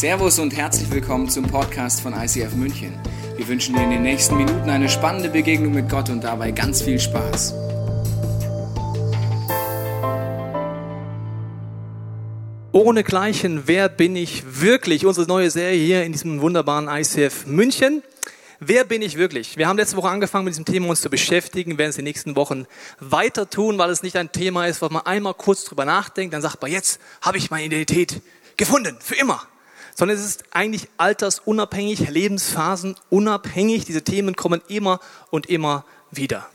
Servus 0.00 0.38
und 0.38 0.56
herzlich 0.56 0.90
willkommen 0.90 1.28
zum 1.28 1.46
Podcast 1.46 2.00
von 2.00 2.14
ICF 2.14 2.54
München. 2.54 2.98
Wir 3.36 3.46
wünschen 3.46 3.74
dir 3.74 3.82
in 3.82 3.90
den 3.90 4.00
nächsten 4.00 4.34
Minuten 4.34 4.70
eine 4.70 4.88
spannende 4.88 5.28
Begegnung 5.28 5.74
mit 5.74 5.90
Gott 5.90 6.08
und 6.08 6.24
dabei 6.24 6.52
ganz 6.52 6.80
viel 6.80 6.98
Spaß. 6.98 7.52
Ohne 12.72 13.04
Gleichen, 13.04 13.64
wer 13.66 13.90
bin 13.90 14.16
ich 14.16 14.62
wirklich? 14.62 15.04
Unsere 15.04 15.26
neue 15.26 15.50
Serie 15.50 15.78
hier 15.78 16.02
in 16.04 16.12
diesem 16.12 16.40
wunderbaren 16.40 16.88
ICF 16.88 17.44
München. 17.44 18.02
Wer 18.58 18.84
bin 18.84 19.02
ich 19.02 19.18
wirklich? 19.18 19.58
Wir 19.58 19.68
haben 19.68 19.76
letzte 19.76 19.98
Woche 19.98 20.08
angefangen, 20.08 20.46
mit 20.46 20.54
diesem 20.54 20.64
Thema 20.64 20.88
uns 20.88 21.02
zu 21.02 21.10
beschäftigen, 21.10 21.76
werden 21.76 21.90
es 21.90 21.98
in 21.98 22.06
den 22.06 22.08
nächsten 22.08 22.36
Wochen 22.36 22.64
weiter 23.00 23.50
tun, 23.50 23.76
weil 23.76 23.90
es 23.90 24.02
nicht 24.02 24.16
ein 24.16 24.32
Thema 24.32 24.64
ist, 24.66 24.80
wo 24.80 24.88
man 24.88 25.04
einmal 25.04 25.34
kurz 25.34 25.64
drüber 25.64 25.84
nachdenkt, 25.84 26.32
dann 26.32 26.40
sagt 26.40 26.62
man, 26.62 26.72
jetzt 26.72 27.02
habe 27.20 27.36
ich 27.36 27.50
meine 27.50 27.66
Identität 27.66 28.22
gefunden, 28.56 28.96
für 28.98 29.16
immer 29.16 29.42
sondern 30.00 30.16
es 30.16 30.24
ist 30.24 30.44
eigentlich 30.50 30.88
altersunabhängig, 30.96 32.08
lebensphasenunabhängig. 32.08 33.84
Diese 33.84 34.00
Themen 34.00 34.34
kommen 34.34 34.62
immer 34.66 34.98
und 35.28 35.44
immer 35.44 35.84
wieder. 36.10 36.48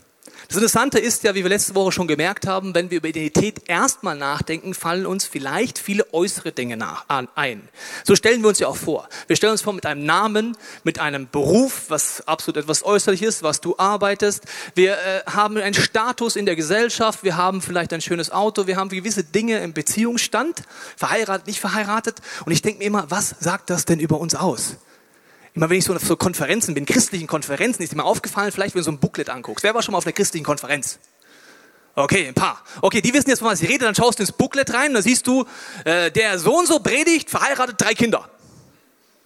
Das 0.48 0.56
Interessante 0.58 1.00
ist 1.00 1.24
ja, 1.24 1.34
wie 1.34 1.42
wir 1.42 1.48
letzte 1.48 1.74
Woche 1.74 1.90
schon 1.90 2.06
gemerkt 2.06 2.46
haben, 2.46 2.72
wenn 2.72 2.90
wir 2.90 2.98
über 2.98 3.08
Identität 3.08 3.68
erstmal 3.68 4.16
nachdenken, 4.16 4.74
fallen 4.74 5.04
uns 5.04 5.24
vielleicht 5.24 5.76
viele 5.76 6.12
äußere 6.14 6.52
Dinge 6.52 6.76
nach, 6.76 7.04
ein. 7.34 7.68
So 8.04 8.14
stellen 8.14 8.42
wir 8.42 8.48
uns 8.48 8.60
ja 8.60 8.68
auch 8.68 8.76
vor. 8.76 9.08
Wir 9.26 9.34
stellen 9.34 9.52
uns 9.52 9.62
vor 9.62 9.72
mit 9.72 9.86
einem 9.86 10.04
Namen, 10.04 10.56
mit 10.84 11.00
einem 11.00 11.28
Beruf, 11.28 11.86
was 11.88 12.26
absolut 12.28 12.58
etwas 12.58 12.84
äußerliches, 12.84 13.42
was 13.42 13.60
du 13.60 13.74
arbeitest. 13.76 14.44
Wir 14.76 14.92
äh, 14.92 15.22
haben 15.26 15.56
einen 15.56 15.74
Status 15.74 16.36
in 16.36 16.46
der 16.46 16.54
Gesellschaft, 16.54 17.24
wir 17.24 17.36
haben 17.36 17.60
vielleicht 17.60 17.92
ein 17.92 18.00
schönes 18.00 18.30
Auto, 18.30 18.68
wir 18.68 18.76
haben 18.76 18.88
gewisse 18.88 19.24
Dinge 19.24 19.58
im 19.58 19.72
Beziehungsstand, 19.72 20.62
verheiratet, 20.96 21.48
nicht 21.48 21.60
verheiratet. 21.60 22.18
Und 22.44 22.52
ich 22.52 22.62
denke 22.62 22.78
mir 22.78 22.84
immer, 22.84 23.10
was 23.10 23.34
sagt 23.40 23.68
das 23.70 23.84
denn 23.84 23.98
über 23.98 24.20
uns 24.20 24.36
aus? 24.36 24.76
Immer 25.56 25.70
wenn 25.70 25.78
ich 25.78 25.84
so 25.84 25.94
auf 25.94 26.02
so 26.02 26.16
Konferenzen 26.16 26.74
bin, 26.74 26.84
christlichen 26.84 27.26
Konferenzen, 27.26 27.82
ist 27.82 27.96
mir 27.96 28.04
aufgefallen, 28.04 28.52
vielleicht 28.52 28.74
wenn 28.74 28.80
du 28.80 28.84
so 28.84 28.90
ein 28.90 28.98
Booklet 28.98 29.30
anguckst. 29.30 29.64
Wer 29.64 29.74
war 29.74 29.80
schon 29.80 29.92
mal 29.92 29.98
auf 29.98 30.04
einer 30.04 30.12
christlichen 30.12 30.44
Konferenz? 30.44 30.98
Okay, 31.94 32.28
ein 32.28 32.34
paar. 32.34 32.62
Okay, 32.82 33.00
die 33.00 33.14
wissen 33.14 33.30
jetzt, 33.30 33.38
von 33.38 33.48
was 33.48 33.62
ich 33.62 33.68
rede. 33.70 33.86
Dann 33.86 33.94
schaust 33.94 34.18
du 34.18 34.22
ins 34.22 34.32
Booklet 34.32 34.74
rein, 34.74 34.92
da 34.92 35.00
siehst 35.00 35.26
du, 35.26 35.46
äh, 35.86 36.10
der 36.10 36.38
so 36.38 36.58
und 36.58 36.68
so 36.68 36.80
predigt, 36.80 37.30
verheiratet, 37.30 37.80
drei 37.80 37.94
Kinder. 37.94 38.28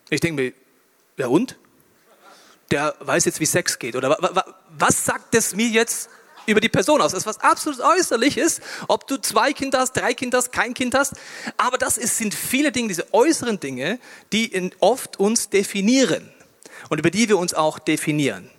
Ich 0.09 0.21
denke 0.21 0.41
mir, 0.41 0.53
ja 1.17 1.27
und? 1.27 1.59
Der 2.71 2.95
weiß 3.01 3.25
jetzt, 3.25 3.41
wie 3.41 3.47
Sex 3.47 3.81
geht. 3.81 3.97
Oder 3.97 4.17
was 4.79 5.05
sagt 5.05 5.35
das 5.35 5.57
mir 5.57 5.67
jetzt 5.67 6.11
über 6.51 6.61
die 6.61 6.69
Person 6.69 7.01
aus. 7.01 7.13
Das 7.13 7.23
ist 7.23 7.27
was 7.27 7.41
absolut 7.41 7.81
äußerliches, 7.81 8.61
ob 8.89 9.07
du 9.07 9.17
zwei 9.17 9.53
Kinder 9.53 9.81
hast, 9.81 9.93
drei 9.93 10.15
Kinder 10.15 10.39
hast, 10.39 10.53
kein 10.53 10.75
Kind 10.75 10.95
hast. 10.95 11.15
Aber 11.57 11.79
das 11.79 11.97
ist, 11.97 12.17
sind 12.17 12.35
viele 12.35 12.73
Dinge, 12.73 12.89
diese 12.89 13.13
äußeren 13.13 13.61
Dinge, 13.61 13.99
die 14.33 14.71
oft 14.81 15.19
uns 15.19 15.49
definieren 15.49 16.31
und 16.89 16.99
über 16.99 17.11
die 17.11 17.29
wir 17.29 17.39
uns 17.39 17.55
auch 17.55 17.79
definieren. 17.79 18.51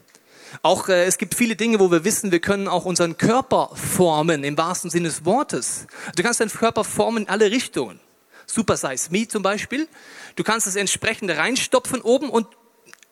Auch 0.64 0.90
äh, 0.90 1.06
es 1.06 1.18
gibt 1.18 1.36
viele 1.36 1.56
Dinge, 1.56 1.80
wo 1.80 1.92
wir 1.92 2.04
wissen, 2.04 2.32
wir 2.32 2.42
können 2.42 2.68
auch 2.68 2.86
unseren 2.86 3.18
Körper 3.18 3.72
formen, 3.74 4.44
im 4.44 4.58
wahrsten 4.58 4.90
Sinne 4.90 5.08
des 5.08 5.24
Wortes. 5.26 5.88
Du 6.16 6.24
kannst 6.24 6.40
deinen 6.40 6.50
Körper 6.50 6.84
formen 6.84 7.24
in 7.24 7.30
alle 7.30 7.52
Richtungen. 7.52 8.00
Super 8.46 8.76
Size 8.76 9.12
Me 9.12 9.28
zum 9.28 9.44
Beispiel. 9.44 9.88
Du 10.36 10.44
kannst 10.44 10.68
das 10.68 10.76
entsprechende 10.76 11.38
reinstopfen 11.38 12.02
oben 12.02 12.30
und 12.30 12.48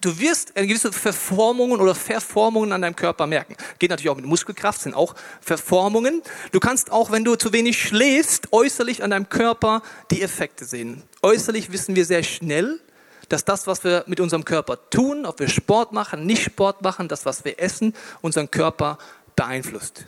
du 0.01 0.19
wirst 0.19 0.55
gewisse 0.55 0.91
Verformungen 0.91 1.79
oder 1.79 1.95
Verformungen 1.95 2.71
an 2.71 2.81
deinem 2.81 2.95
Körper 2.95 3.27
merken. 3.27 3.55
Geht 3.79 3.89
natürlich 3.89 4.09
auch 4.09 4.15
mit 4.15 4.25
Muskelkraft, 4.25 4.81
sind 4.81 4.93
auch 4.93 5.15
Verformungen. 5.41 6.21
Du 6.51 6.59
kannst 6.59 6.91
auch, 6.91 7.11
wenn 7.11 7.23
du 7.23 7.35
zu 7.35 7.53
wenig 7.53 7.81
schläfst, 7.81 8.51
äußerlich 8.51 9.03
an 9.03 9.11
deinem 9.11 9.29
Körper 9.29 9.81
die 10.11 10.21
Effekte 10.21 10.65
sehen. 10.65 11.03
Äußerlich 11.21 11.71
wissen 11.71 11.95
wir 11.95 12.05
sehr 12.05 12.23
schnell, 12.23 12.79
dass 13.27 13.45
das, 13.45 13.67
was 13.67 13.83
wir 13.83 14.03
mit 14.07 14.19
unserem 14.19 14.45
Körper 14.45 14.89
tun, 14.89 15.25
ob 15.25 15.39
wir 15.39 15.49
Sport 15.49 15.91
machen, 15.91 16.25
nicht 16.25 16.43
Sport 16.43 16.81
machen, 16.81 17.07
das, 17.07 17.25
was 17.25 17.45
wir 17.45 17.59
essen, 17.59 17.93
unseren 18.21 18.49
Körper 18.49 18.97
beeinflusst. 19.35 20.05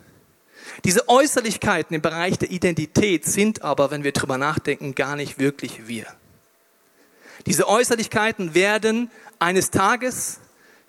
Diese 0.83 1.07
Äußerlichkeiten 1.07 1.95
im 1.95 2.01
Bereich 2.01 2.39
der 2.39 2.49
Identität 2.49 3.25
sind 3.25 3.61
aber, 3.61 3.91
wenn 3.91 4.03
wir 4.03 4.13
drüber 4.13 4.37
nachdenken, 4.37 4.95
gar 4.95 5.15
nicht 5.15 5.37
wirklich 5.37 5.87
wir. 5.87 6.07
Diese 7.45 7.67
Äußerlichkeiten 7.67 8.53
werden 8.53 9.09
eines 9.39 9.71
Tages, 9.71 10.39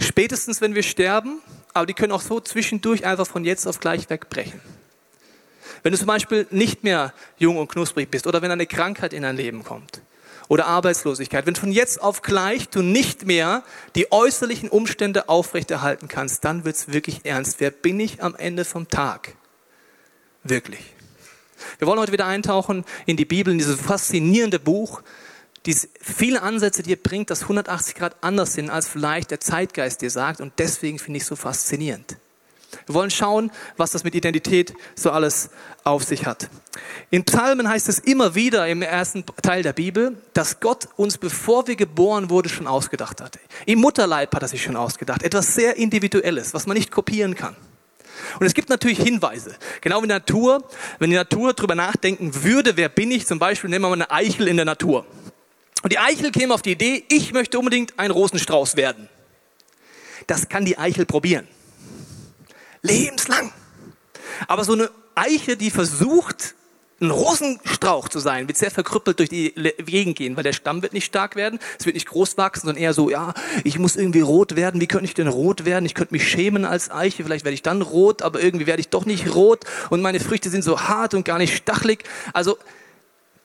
spätestens 0.00 0.60
wenn 0.60 0.74
wir 0.74 0.82
sterben, 0.82 1.40
aber 1.74 1.86
die 1.86 1.94
können 1.94 2.12
auch 2.12 2.20
so 2.20 2.40
zwischendurch 2.40 3.04
einfach 3.04 3.26
von 3.26 3.44
jetzt 3.44 3.66
auf 3.66 3.80
gleich 3.80 4.10
wegbrechen. 4.10 4.60
Wenn 5.82 5.92
du 5.92 5.98
zum 5.98 6.06
Beispiel 6.06 6.46
nicht 6.50 6.84
mehr 6.84 7.12
jung 7.38 7.56
und 7.56 7.68
knusprig 7.68 8.10
bist 8.10 8.26
oder 8.26 8.42
wenn 8.42 8.50
eine 8.50 8.66
Krankheit 8.66 9.12
in 9.12 9.22
dein 9.22 9.36
Leben 9.36 9.64
kommt 9.64 10.02
oder 10.48 10.66
Arbeitslosigkeit, 10.66 11.46
wenn 11.46 11.56
von 11.56 11.72
jetzt 11.72 12.00
auf 12.00 12.22
gleich 12.22 12.68
du 12.68 12.82
nicht 12.82 13.26
mehr 13.26 13.64
die 13.96 14.12
äußerlichen 14.12 14.68
Umstände 14.68 15.28
aufrechterhalten 15.28 16.08
kannst, 16.08 16.44
dann 16.44 16.64
wird 16.64 16.76
es 16.76 16.92
wirklich 16.92 17.24
ernst. 17.24 17.58
Wer 17.58 17.70
bin 17.70 17.98
ich 17.98 18.22
am 18.22 18.36
Ende 18.36 18.64
vom 18.64 18.88
Tag? 18.88 19.34
Wirklich. 20.44 20.94
Wir 21.78 21.86
wollen 21.86 22.00
heute 22.00 22.12
wieder 22.12 22.26
eintauchen 22.26 22.84
in 23.06 23.16
die 23.16 23.24
Bibel, 23.24 23.52
in 23.52 23.58
dieses 23.58 23.80
faszinierende 23.80 24.58
Buch, 24.58 25.02
die 25.66 25.76
viele 26.00 26.42
Ansätze 26.42 26.82
dir 26.82 26.96
bringt, 26.96 27.30
dass 27.30 27.42
180 27.42 27.94
Grad 27.94 28.16
anders 28.20 28.54
sind, 28.54 28.70
als 28.70 28.88
vielleicht 28.88 29.30
der 29.30 29.40
Zeitgeist 29.40 30.02
dir 30.02 30.10
sagt. 30.10 30.40
Und 30.40 30.54
deswegen 30.58 30.98
finde 30.98 31.18
ich 31.18 31.22
es 31.22 31.28
so 31.28 31.36
faszinierend. 31.36 32.16
Wir 32.86 32.94
wollen 32.94 33.10
schauen, 33.10 33.50
was 33.76 33.90
das 33.90 34.02
mit 34.02 34.14
Identität 34.14 34.74
so 34.94 35.10
alles 35.10 35.50
auf 35.84 36.04
sich 36.04 36.26
hat. 36.26 36.48
In 37.10 37.24
Psalmen 37.24 37.68
heißt 37.68 37.88
es 37.88 37.98
immer 37.98 38.34
wieder 38.34 38.66
im 38.66 38.82
ersten 38.82 39.24
Teil 39.42 39.62
der 39.62 39.74
Bibel, 39.74 40.16
dass 40.32 40.60
Gott 40.60 40.88
uns, 40.96 41.18
bevor 41.18 41.66
wir 41.66 41.76
geboren 41.76 42.30
wurden, 42.30 42.48
schon 42.48 42.66
ausgedacht 42.66 43.20
hatte. 43.20 43.38
Im 43.66 43.80
Mutterleib 43.80 44.34
hat 44.34 44.42
er 44.42 44.48
sich 44.48 44.62
schon 44.62 44.76
ausgedacht. 44.76 45.22
Etwas 45.22 45.54
sehr 45.54 45.76
Individuelles, 45.76 46.54
was 46.54 46.66
man 46.66 46.76
nicht 46.76 46.90
kopieren 46.90 47.34
kann. 47.34 47.54
Und 48.40 48.46
es 48.46 48.54
gibt 48.54 48.68
natürlich 48.68 48.98
Hinweise. 48.98 49.54
Genau 49.80 49.98
wie 49.98 50.04
in 50.04 50.08
der 50.08 50.18
Natur. 50.18 50.64
Wenn 50.98 51.10
die 51.10 51.16
Natur 51.16 51.52
darüber 51.52 51.74
nachdenken 51.74 52.42
würde, 52.42 52.76
wer 52.76 52.88
bin 52.88 53.10
ich? 53.10 53.26
Zum 53.26 53.38
Beispiel 53.38 53.68
nehmen 53.68 53.84
wir 53.84 53.88
mal 53.88 53.94
eine 53.94 54.10
Eichel 54.10 54.48
in 54.48 54.56
der 54.56 54.64
Natur. 54.64 55.04
Und 55.82 55.92
die 55.92 55.98
Eichel 55.98 56.30
käme 56.30 56.54
auf 56.54 56.62
die 56.62 56.72
Idee, 56.72 57.04
ich 57.08 57.32
möchte 57.32 57.58
unbedingt 57.58 57.98
ein 57.98 58.10
Rosenstrauß 58.10 58.76
werden. 58.76 59.08
Das 60.26 60.48
kann 60.48 60.64
die 60.64 60.78
Eichel 60.78 61.06
probieren. 61.06 61.48
Lebenslang. 62.82 63.52
Aber 64.46 64.64
so 64.64 64.72
eine 64.72 64.90
Eiche, 65.14 65.56
die 65.56 65.70
versucht, 65.70 66.54
ein 67.00 67.10
Rosenstrauch 67.10 68.08
zu 68.08 68.20
sein, 68.20 68.46
wird 68.46 68.56
sehr 68.56 68.70
verkrüppelt 68.70 69.18
durch 69.18 69.28
die 69.28 69.52
Gegend 69.84 70.16
gehen, 70.16 70.36
weil 70.36 70.44
der 70.44 70.52
Stamm 70.52 70.82
wird 70.82 70.92
nicht 70.92 71.04
stark 71.04 71.34
werden, 71.34 71.58
es 71.78 71.84
wird 71.84 71.94
nicht 71.94 72.06
groß 72.06 72.36
wachsen, 72.38 72.66
sondern 72.66 72.82
eher 72.82 72.94
so, 72.94 73.10
ja, 73.10 73.34
ich 73.64 73.78
muss 73.78 73.96
irgendwie 73.96 74.20
rot 74.20 74.54
werden. 74.54 74.80
Wie 74.80 74.86
könnte 74.86 75.06
ich 75.06 75.14
denn 75.14 75.26
rot 75.26 75.64
werden? 75.64 75.84
Ich 75.84 75.94
könnte 75.94 76.14
mich 76.14 76.28
schämen 76.28 76.64
als 76.64 76.90
Eiche, 76.92 77.24
vielleicht 77.24 77.44
werde 77.44 77.54
ich 77.54 77.62
dann 77.62 77.82
rot, 77.82 78.22
aber 78.22 78.40
irgendwie 78.40 78.66
werde 78.66 78.80
ich 78.80 78.88
doch 78.88 79.04
nicht 79.04 79.34
rot 79.34 79.64
und 79.90 80.00
meine 80.00 80.20
Früchte 80.20 80.48
sind 80.48 80.62
so 80.62 80.80
hart 80.80 81.14
und 81.14 81.24
gar 81.24 81.38
nicht 81.38 81.56
stachelig. 81.56 82.04
Also 82.32 82.56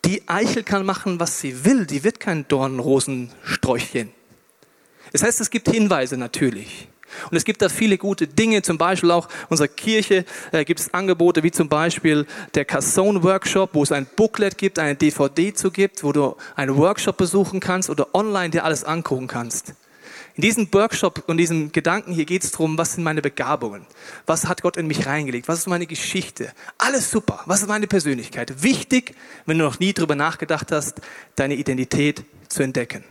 die 0.08 0.28
Eichel 0.28 0.64
kann 0.64 0.86
machen, 0.86 1.20
was 1.20 1.42
sie 1.42 1.66
will. 1.66 1.86
Die 1.86 2.04
wird 2.04 2.20
kein 2.22 2.48
Dornrosensträuchchen. 2.48 4.12
Das 5.12 5.22
heißt, 5.22 5.42
es 5.42 5.50
gibt 5.50 5.70
Hinweise 5.70 6.18
natürlich. 6.18 6.88
Und 7.30 7.38
es 7.38 7.44
gibt 7.44 7.62
da 7.62 7.70
viele 7.70 7.98
gute 7.98 8.28
Dinge, 8.28 8.62
zum 8.62 8.78
Beispiel 8.78 9.12
auch 9.12 9.28
unserer 9.50 9.68
Kirche 9.68 10.26
äh, 10.52 10.66
gibt 10.66 10.80
es 10.80 10.94
Angebote 10.94 11.44
wie 11.44 11.52
zum 11.52 11.70
Beispiel 11.70 12.26
der 12.54 12.66
Cassone 12.66 13.24
Workshop, 13.24 13.72
wo 13.74 13.84
es 13.84 13.92
ein 13.92 14.08
Booklet 14.16 14.58
gibt, 14.58 14.80
eine 14.80 14.96
DVD 14.96 15.54
zu 15.54 15.72
gibt, 15.72 16.04
wo 16.04 16.12
du 16.12 16.36
einen 16.56 16.76
Workshop 16.78 17.18
besuchen 17.18 17.60
kannst 17.60 17.90
oder 17.90 18.14
online 18.14 18.50
dir 18.50 18.64
alles 18.66 18.84
angucken 18.84 19.28
kannst. 19.28 19.74
In 20.38 20.42
diesem 20.42 20.72
Workshop 20.72 21.24
und 21.26 21.38
diesem 21.38 21.72
Gedanken 21.72 22.14
hier 22.14 22.26
geht 22.26 22.44
es 22.44 22.52
darum, 22.52 22.78
was 22.78 22.94
sind 22.94 23.04
meine 23.04 23.24
Begabungen? 23.24 23.88
Was 24.28 24.46
hat 24.46 24.62
Gott 24.62 24.78
in 24.78 24.86
mich 24.86 25.08
reingelegt? 25.08 25.48
Was 25.48 25.60
ist 25.60 25.68
meine 25.68 25.88
Geschichte? 25.88 26.54
Alles 26.78 27.10
super. 27.10 27.42
Was 27.48 27.62
ist 27.62 27.68
meine 27.68 27.88
Persönlichkeit? 27.88 28.62
Wichtig, 28.62 29.16
wenn 29.48 29.58
du 29.58 29.66
noch 29.66 29.80
nie 29.80 29.94
darüber 29.94 30.14
nachgedacht 30.14 30.72
hast, 30.72 31.02
deine 31.36 31.56
Identität 31.56 32.24
zu 32.50 32.62
entdecken. 32.62 33.04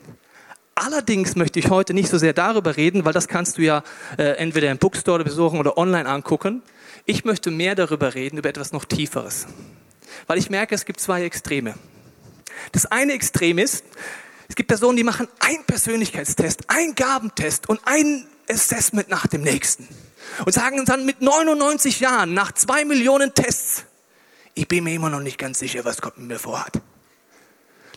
Allerdings 0.76 1.34
möchte 1.34 1.58
ich 1.58 1.68
heute 1.68 1.94
nicht 1.94 2.10
so 2.10 2.16
sehr 2.16 2.32
darüber 2.32 2.76
reden, 2.76 3.04
weil 3.04 3.12
das 3.12 3.26
kannst 3.26 3.58
du 3.58 3.62
ja 3.62 3.82
äh, 4.18 4.36
entweder 4.36 4.70
im 4.70 4.78
Bookstore 4.78 5.24
besuchen 5.24 5.58
oder 5.58 5.76
online 5.76 6.08
angucken. 6.08 6.62
Ich 7.06 7.24
möchte 7.24 7.50
mehr 7.50 7.74
darüber 7.74 8.14
reden, 8.14 8.38
über 8.38 8.50
etwas 8.50 8.70
noch 8.70 8.84
Tieferes. 8.84 9.48
Weil 10.28 10.38
ich 10.38 10.48
merke, 10.48 10.76
es 10.76 10.84
gibt 10.84 11.00
zwei 11.00 11.24
Extreme. 11.24 11.74
Das 12.70 12.86
eine 12.86 13.14
Extrem 13.14 13.58
ist, 13.58 13.84
es 14.48 14.54
gibt 14.54 14.68
Personen, 14.68 14.96
die 14.96 15.04
machen 15.04 15.28
einen 15.40 15.64
Persönlichkeitstest, 15.64 16.68
einen 16.68 16.94
Gabentest 16.94 17.68
und 17.68 17.80
ein 17.84 18.26
Assessment 18.48 19.08
nach 19.08 19.26
dem 19.26 19.42
nächsten. 19.42 19.88
Und 20.44 20.52
sagen 20.52 20.84
dann 20.84 21.06
mit 21.06 21.20
99 21.20 22.00
Jahren, 22.00 22.34
nach 22.34 22.52
zwei 22.52 22.84
Millionen 22.84 23.34
Tests, 23.34 23.84
ich 24.54 24.68
bin 24.68 24.84
mir 24.84 24.94
immer 24.94 25.10
noch 25.10 25.20
nicht 25.20 25.38
ganz 25.38 25.58
sicher, 25.58 25.84
was 25.84 26.00
Gott 26.00 26.16
mit 26.18 26.28
mir 26.28 26.38
vorhat. 26.38 26.80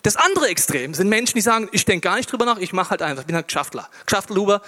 Das 0.03 0.15
andere 0.15 0.47
Extrem 0.47 0.93
sind 0.93 1.09
Menschen, 1.09 1.35
die 1.35 1.41
sagen, 1.41 1.67
ich 1.71 1.85
denke 1.85 2.07
gar 2.07 2.15
nicht 2.15 2.31
drüber 2.31 2.45
nach, 2.45 2.57
ich 2.57 2.71
mache 2.71 2.91
halt 2.91 3.01
einfach, 3.01 3.21
ich 3.21 3.27
bin 3.27 3.35
halt 3.35 3.47
Geschäftler. 3.47 3.89
Geschäftler, 4.05 4.61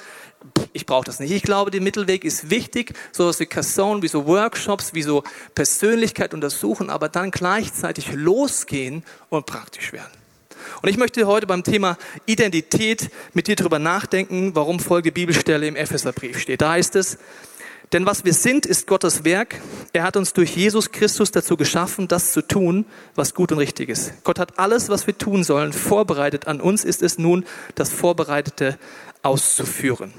ich 0.73 0.85
brauche 0.85 1.05
das 1.05 1.19
nicht. 1.19 1.31
Ich 1.31 1.43
glaube, 1.43 1.71
der 1.71 1.81
Mittelweg 1.81 2.25
ist 2.25 2.49
wichtig, 2.49 2.93
sowas 3.11 3.39
wie 3.39 3.45
Casson, 3.45 4.01
wie 4.01 4.07
so 4.07 4.25
Workshops, 4.25 4.93
wie 4.93 5.03
so 5.03 5.23
Persönlichkeit 5.55 6.33
untersuchen, 6.33 6.89
aber 6.89 7.07
dann 7.09 7.31
gleichzeitig 7.31 8.11
losgehen 8.11 9.03
und 9.29 9.45
praktisch 9.45 9.93
werden. 9.93 10.20
Und 10.81 10.89
ich 10.89 10.97
möchte 10.97 11.25
heute 11.27 11.47
beim 11.47 11.63
Thema 11.63 11.97
Identität 12.25 13.09
mit 13.33 13.47
dir 13.47 13.55
darüber 13.55 13.79
nachdenken, 13.79 14.55
warum 14.55 14.79
folgende 14.79 15.11
Bibelstelle 15.11 15.67
im 15.67 15.75
Epheserbrief 15.75 16.39
steht. 16.39 16.61
Da 16.61 16.71
heißt 16.71 16.95
es, 16.95 17.17
denn 17.93 18.05
was 18.05 18.23
wir 18.23 18.33
sind, 18.33 18.65
ist 18.65 18.87
Gottes 18.87 19.25
Werk. 19.25 19.59
Er 19.91 20.03
hat 20.03 20.15
uns 20.15 20.31
durch 20.31 20.55
Jesus 20.55 20.91
Christus 20.91 21.31
dazu 21.31 21.57
geschaffen, 21.57 22.07
das 22.07 22.31
zu 22.31 22.41
tun, 22.41 22.85
was 23.15 23.33
gut 23.33 23.51
und 23.51 23.57
richtig 23.57 23.89
ist. 23.89 24.23
Gott 24.23 24.39
hat 24.39 24.57
alles, 24.57 24.87
was 24.87 25.07
wir 25.07 25.17
tun 25.17 25.43
sollen, 25.43 25.73
vorbereitet. 25.73 26.47
An 26.47 26.61
uns 26.61 26.85
ist 26.85 27.01
es 27.01 27.17
nun, 27.17 27.45
das 27.75 27.89
Vorbereitete 27.89 28.77
auszuführen. 29.23 30.13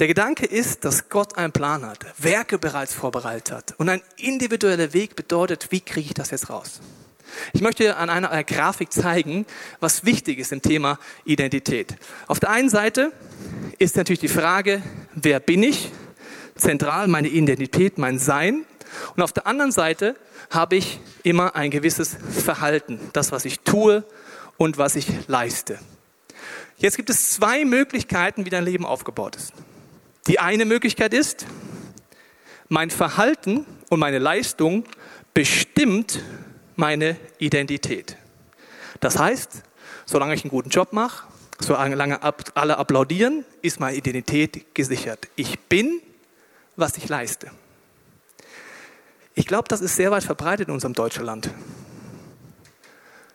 Der 0.00 0.06
Gedanke 0.06 0.44
ist, 0.44 0.84
dass 0.84 1.08
Gott 1.08 1.38
einen 1.38 1.52
Plan 1.52 1.86
hat, 1.86 2.00
Werke 2.18 2.58
bereits 2.58 2.92
vorbereitet 2.92 3.52
hat. 3.52 3.74
Und 3.78 3.88
ein 3.88 4.02
individueller 4.16 4.92
Weg 4.92 5.16
bedeutet, 5.16 5.68
wie 5.70 5.80
kriege 5.80 6.08
ich 6.08 6.14
das 6.14 6.30
jetzt 6.30 6.50
raus? 6.50 6.80
Ich 7.52 7.60
möchte 7.60 7.96
an 7.96 8.10
einer 8.10 8.44
Grafik 8.44 8.92
zeigen, 8.92 9.46
was 9.80 10.04
wichtig 10.04 10.38
ist 10.38 10.52
im 10.52 10.62
Thema 10.62 10.98
Identität. 11.24 11.96
Auf 12.26 12.40
der 12.40 12.50
einen 12.50 12.68
Seite 12.68 13.12
ist 13.78 13.96
natürlich 13.96 14.20
die 14.20 14.28
Frage, 14.28 14.82
wer 15.14 15.40
bin 15.40 15.62
ich? 15.62 15.90
Zentral 16.56 17.08
meine 17.08 17.28
Identität, 17.28 17.98
mein 17.98 18.18
Sein. 18.18 18.64
Und 19.16 19.22
auf 19.22 19.32
der 19.32 19.46
anderen 19.46 19.72
Seite 19.72 20.16
habe 20.50 20.76
ich 20.76 21.00
immer 21.22 21.56
ein 21.56 21.70
gewisses 21.70 22.16
Verhalten, 22.30 23.00
das, 23.12 23.32
was 23.32 23.44
ich 23.44 23.60
tue 23.60 24.04
und 24.56 24.78
was 24.78 24.94
ich 24.94 25.06
leiste. 25.26 25.78
Jetzt 26.76 26.96
gibt 26.96 27.10
es 27.10 27.30
zwei 27.30 27.64
Möglichkeiten, 27.64 28.44
wie 28.44 28.50
dein 28.50 28.64
Leben 28.64 28.84
aufgebaut 28.84 29.36
ist. 29.36 29.52
Die 30.26 30.38
eine 30.38 30.64
Möglichkeit 30.64 31.12
ist, 31.12 31.46
mein 32.68 32.90
Verhalten 32.90 33.66
und 33.90 34.00
meine 34.00 34.18
Leistung 34.18 34.84
bestimmt 35.34 36.20
meine 36.76 37.16
Identität. 37.38 38.16
Das 39.00 39.18
heißt, 39.18 39.62
solange 40.06 40.34
ich 40.34 40.44
einen 40.44 40.50
guten 40.50 40.70
Job 40.70 40.92
mache, 40.92 41.26
solange 41.60 42.20
alle 42.22 42.78
applaudieren, 42.78 43.44
ist 43.62 43.80
meine 43.80 43.96
Identität 43.96 44.74
gesichert. 44.74 45.28
Ich 45.36 45.60
bin, 45.60 46.00
was 46.76 46.96
ich 46.96 47.08
leiste. 47.08 47.50
Ich 49.34 49.46
glaube, 49.46 49.68
das 49.68 49.80
ist 49.80 49.96
sehr 49.96 50.10
weit 50.10 50.24
verbreitet 50.24 50.68
in 50.68 50.74
unserem 50.74 50.94
deutschen 50.94 51.24
Land. 51.24 51.50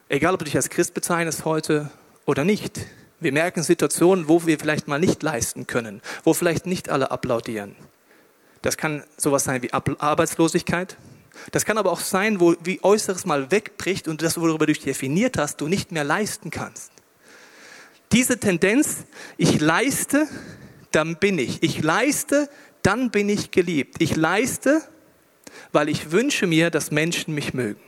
Egal, 0.08 0.34
ob 0.34 0.38
du 0.38 0.44
dich 0.44 0.56
als 0.56 0.70
Christ 0.70 0.94
bezeichnest 0.94 1.44
heute 1.44 1.90
oder 2.26 2.44
nicht. 2.44 2.80
Wir 3.20 3.32
merken 3.32 3.62
Situationen, 3.62 4.28
wo 4.28 4.46
wir 4.46 4.58
vielleicht 4.58 4.88
mal 4.88 4.98
nicht 4.98 5.22
leisten 5.22 5.66
können, 5.66 6.00
wo 6.24 6.32
vielleicht 6.32 6.66
nicht 6.66 6.88
alle 6.88 7.10
applaudieren. 7.10 7.76
Das 8.62 8.76
kann 8.76 9.04
sowas 9.16 9.44
sein 9.44 9.62
wie 9.62 9.72
Arbeitslosigkeit. 9.72 10.96
Das 11.52 11.64
kann 11.64 11.78
aber 11.78 11.92
auch 11.92 12.00
sein, 12.00 12.40
wo 12.40 12.54
wie 12.62 12.82
Äußeres 12.82 13.26
mal 13.26 13.50
wegbricht 13.50 14.08
und 14.08 14.22
das, 14.22 14.40
worüber 14.40 14.66
du 14.66 14.72
dich 14.72 14.82
definiert 14.82 15.38
hast, 15.38 15.60
du 15.60 15.68
nicht 15.68 15.92
mehr 15.92 16.04
leisten 16.04 16.50
kannst. 16.50 16.92
Diese 18.12 18.38
Tendenz, 18.38 19.04
ich 19.36 19.60
leiste, 19.60 20.26
dann 20.90 21.16
bin 21.16 21.38
ich. 21.38 21.62
Ich 21.62 21.82
leiste, 21.82 22.48
dann 22.82 23.10
bin 23.10 23.28
ich 23.28 23.50
geliebt. 23.50 23.96
Ich 24.00 24.16
leiste, 24.16 24.82
weil 25.72 25.88
ich 25.88 26.10
wünsche 26.10 26.46
mir, 26.46 26.70
dass 26.70 26.90
Menschen 26.90 27.34
mich 27.34 27.54
mögen. 27.54 27.80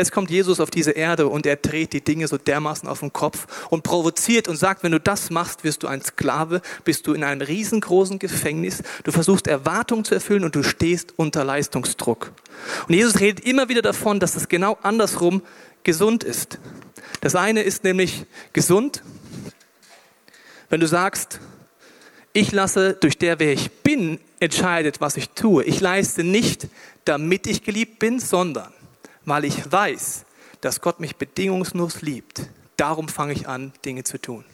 Jetzt 0.00 0.12
kommt 0.12 0.30
Jesus 0.30 0.60
auf 0.60 0.70
diese 0.70 0.92
Erde 0.92 1.28
und 1.28 1.44
er 1.44 1.56
dreht 1.56 1.92
die 1.92 2.00
Dinge 2.00 2.26
so 2.26 2.38
dermaßen 2.38 2.88
auf 2.88 3.00
den 3.00 3.12
Kopf 3.12 3.68
und 3.68 3.82
provoziert 3.82 4.48
und 4.48 4.56
sagt, 4.56 4.82
wenn 4.82 4.92
du 4.92 4.98
das 4.98 5.28
machst, 5.28 5.62
wirst 5.62 5.82
du 5.82 5.88
ein 5.88 6.00
Sklave, 6.00 6.62
bist 6.84 7.06
du 7.06 7.12
in 7.12 7.22
einem 7.22 7.42
riesengroßen 7.42 8.18
Gefängnis, 8.18 8.82
du 9.04 9.12
versuchst 9.12 9.46
Erwartungen 9.46 10.06
zu 10.06 10.14
erfüllen 10.14 10.44
und 10.44 10.56
du 10.56 10.62
stehst 10.62 11.12
unter 11.18 11.44
Leistungsdruck. 11.44 12.32
Und 12.88 12.94
Jesus 12.94 13.20
redet 13.20 13.44
immer 13.44 13.68
wieder 13.68 13.82
davon, 13.82 14.20
dass 14.20 14.36
es 14.36 14.48
genau 14.48 14.78
andersrum 14.80 15.42
gesund 15.82 16.24
ist. 16.24 16.58
Das 17.20 17.34
eine 17.34 17.60
ist 17.60 17.84
nämlich 17.84 18.24
gesund, 18.54 19.02
wenn 20.70 20.80
du 20.80 20.88
sagst, 20.88 21.40
ich 22.32 22.52
lasse 22.52 22.94
durch 22.94 23.18
der, 23.18 23.38
wer 23.38 23.52
ich 23.52 23.70
bin, 23.70 24.18
entscheidet, 24.38 25.02
was 25.02 25.18
ich 25.18 25.28
tue. 25.28 25.62
Ich 25.64 25.78
leiste 25.78 26.24
nicht, 26.24 26.68
damit 27.04 27.46
ich 27.46 27.64
geliebt 27.64 27.98
bin, 27.98 28.18
sondern 28.18 28.72
weil 29.24 29.44
ich 29.44 29.70
weiß, 29.70 30.24
dass 30.60 30.80
Gott 30.80 31.00
mich 31.00 31.16
bedingungslos 31.16 32.02
liebt. 32.02 32.42
Darum 32.76 33.08
fange 33.08 33.32
ich 33.32 33.48
an, 33.48 33.72
Dinge 33.84 34.04
zu 34.04 34.18
tun. 34.18 34.44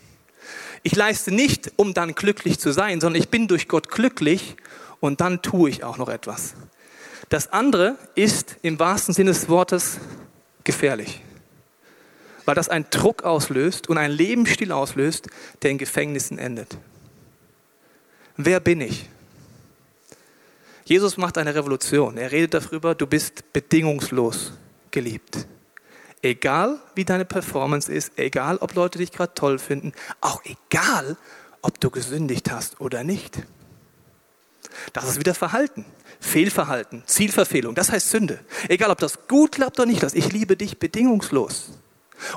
Ich 0.83 0.95
leiste 0.95 1.33
nicht, 1.33 1.73
um 1.77 1.95
dann 1.95 2.15
glücklich 2.15 2.59
zu 2.59 2.73
sein, 2.73 3.01
sondern 3.01 3.21
ich 3.21 3.29
bin 3.29 3.49
durch 3.49 3.69
Gott 3.69 3.91
glücklich 3.91 4.57
und 5.01 5.21
dann 5.21 5.43
tue 5.43 5.71
ich 5.71 5.85
auch 5.85 5.99
noch 5.99 6.09
etwas. 6.09 6.55
Das 7.29 7.53
andere 7.53 7.97
ist 8.15 8.57
im 8.63 8.79
wahrsten 8.79 9.13
Sinne 9.13 9.31
des 9.33 9.49
Wortes 9.49 9.99
gefährlich, 10.63 11.23
weil 12.45 12.55
das 12.55 12.69
einen 12.69 12.87
Druck 12.91 13.25
auslöst 13.25 13.89
und 13.89 13.99
einen 13.99 14.15
Lebensstil 14.15 14.71
auslöst, 14.71 15.27
der 15.63 15.73
in 15.73 15.79
Gefängnissen 15.79 16.39
endet. 16.39 16.77
Wer 18.37 18.61
bin 18.61 18.81
ich? 18.81 19.09
Jesus 20.87 21.17
macht 21.17 21.37
eine 21.37 21.53
Revolution. 21.53 22.17
Er 22.17 22.31
redet 22.31 22.55
darüber, 22.55 22.95
du 22.95 23.09
bist 23.09 23.53
bedingungslos 23.53 24.53
geliebt. 24.93 25.49
Egal 26.23 26.79
wie 26.95 27.05
deine 27.05 27.25
Performance 27.25 27.93
ist, 27.93 28.13
egal 28.17 28.59
ob 28.59 28.75
Leute 28.75 28.99
dich 28.99 29.11
gerade 29.11 29.35
toll 29.35 29.59
finden, 29.59 29.93
auch 30.21 30.43
egal 30.45 31.17
ob 31.61 31.81
du 31.81 31.91
gesündigt 31.91 32.53
hast 32.53 32.81
oder 32.81 33.03
nicht. 33.03 33.43
Das 34.93 35.09
ist 35.09 35.19
wieder 35.19 35.35
Verhalten, 35.35 35.85
Fehlverhalten, 36.21 37.03
Zielverfehlung, 37.05 37.75
das 37.75 37.91
heißt 37.91 38.09
Sünde. 38.09 38.39
Egal 38.69 38.93
ob 38.93 38.99
das 38.99 39.27
gut 39.27 39.53
klappt 39.53 39.81
oder 39.81 39.87
nicht, 39.87 40.05
ich 40.15 40.33
liebe 40.33 40.57
dich 40.57 40.79
bedingungslos. 40.79 41.73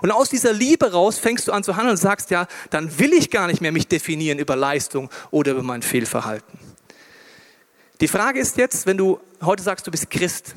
Und 0.02 0.10
aus 0.10 0.30
dieser 0.30 0.54
Liebe 0.54 0.92
raus 0.92 1.20
fängst 1.20 1.48
du 1.48 1.52
an 1.52 1.64
zu 1.64 1.76
handeln 1.76 1.92
und 1.92 1.98
sagst, 1.98 2.32
ja, 2.32 2.48
dann 2.72 2.98
will 2.98 3.14
ich 3.14 3.30
gar 3.30 3.46
nicht 3.46 3.62
mehr 3.62 3.72
mich 3.72 3.88
definieren 3.88 4.40
über 4.40 4.56
Leistung 4.56 5.12
oder 5.30 5.52
über 5.52 5.64
mein 5.64 5.84
Fehlverhalten. 5.84 6.69
Die 8.02 8.08
Frage 8.08 8.40
ist 8.40 8.56
jetzt, 8.56 8.86
wenn 8.86 8.96
du 8.96 9.20
heute 9.42 9.62
sagst, 9.62 9.86
du 9.86 9.92
bist 9.92 10.10
Christ, 10.10 10.56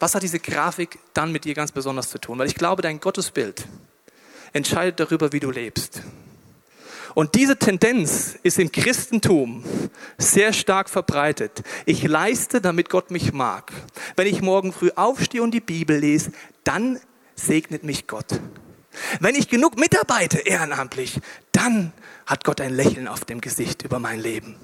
was 0.00 0.16
hat 0.16 0.22
diese 0.24 0.40
Grafik 0.40 0.98
dann 1.14 1.30
mit 1.30 1.44
dir 1.44 1.54
ganz 1.54 1.70
besonders 1.70 2.10
zu 2.10 2.18
tun? 2.18 2.38
Weil 2.38 2.48
ich 2.48 2.56
glaube, 2.56 2.82
dein 2.82 2.98
Gottesbild 2.98 3.66
entscheidet 4.52 4.98
darüber, 4.98 5.32
wie 5.32 5.38
du 5.38 5.52
lebst. 5.52 6.02
Und 7.14 7.36
diese 7.36 7.56
Tendenz 7.56 8.36
ist 8.42 8.58
im 8.58 8.72
Christentum 8.72 9.62
sehr 10.18 10.52
stark 10.52 10.90
verbreitet. 10.90 11.62
Ich 11.86 12.02
leiste, 12.02 12.60
damit 12.60 12.88
Gott 12.88 13.12
mich 13.12 13.32
mag. 13.32 13.72
Wenn 14.16 14.26
ich 14.26 14.42
morgen 14.42 14.72
früh 14.72 14.90
aufstehe 14.96 15.42
und 15.42 15.52
die 15.52 15.60
Bibel 15.60 15.96
lese, 15.96 16.32
dann 16.64 16.98
segnet 17.36 17.84
mich 17.84 18.08
Gott. 18.08 18.40
Wenn 19.20 19.36
ich 19.36 19.48
genug 19.48 19.78
mitarbeite 19.78 20.38
ehrenamtlich, 20.38 21.20
dann 21.52 21.92
hat 22.26 22.44
Gott 22.44 22.60
ein 22.60 22.74
Lächeln 22.74 23.06
auf 23.06 23.24
dem 23.24 23.40
Gesicht 23.40 23.82
über 23.82 24.00
mein 24.00 24.18
Leben. 24.18 24.56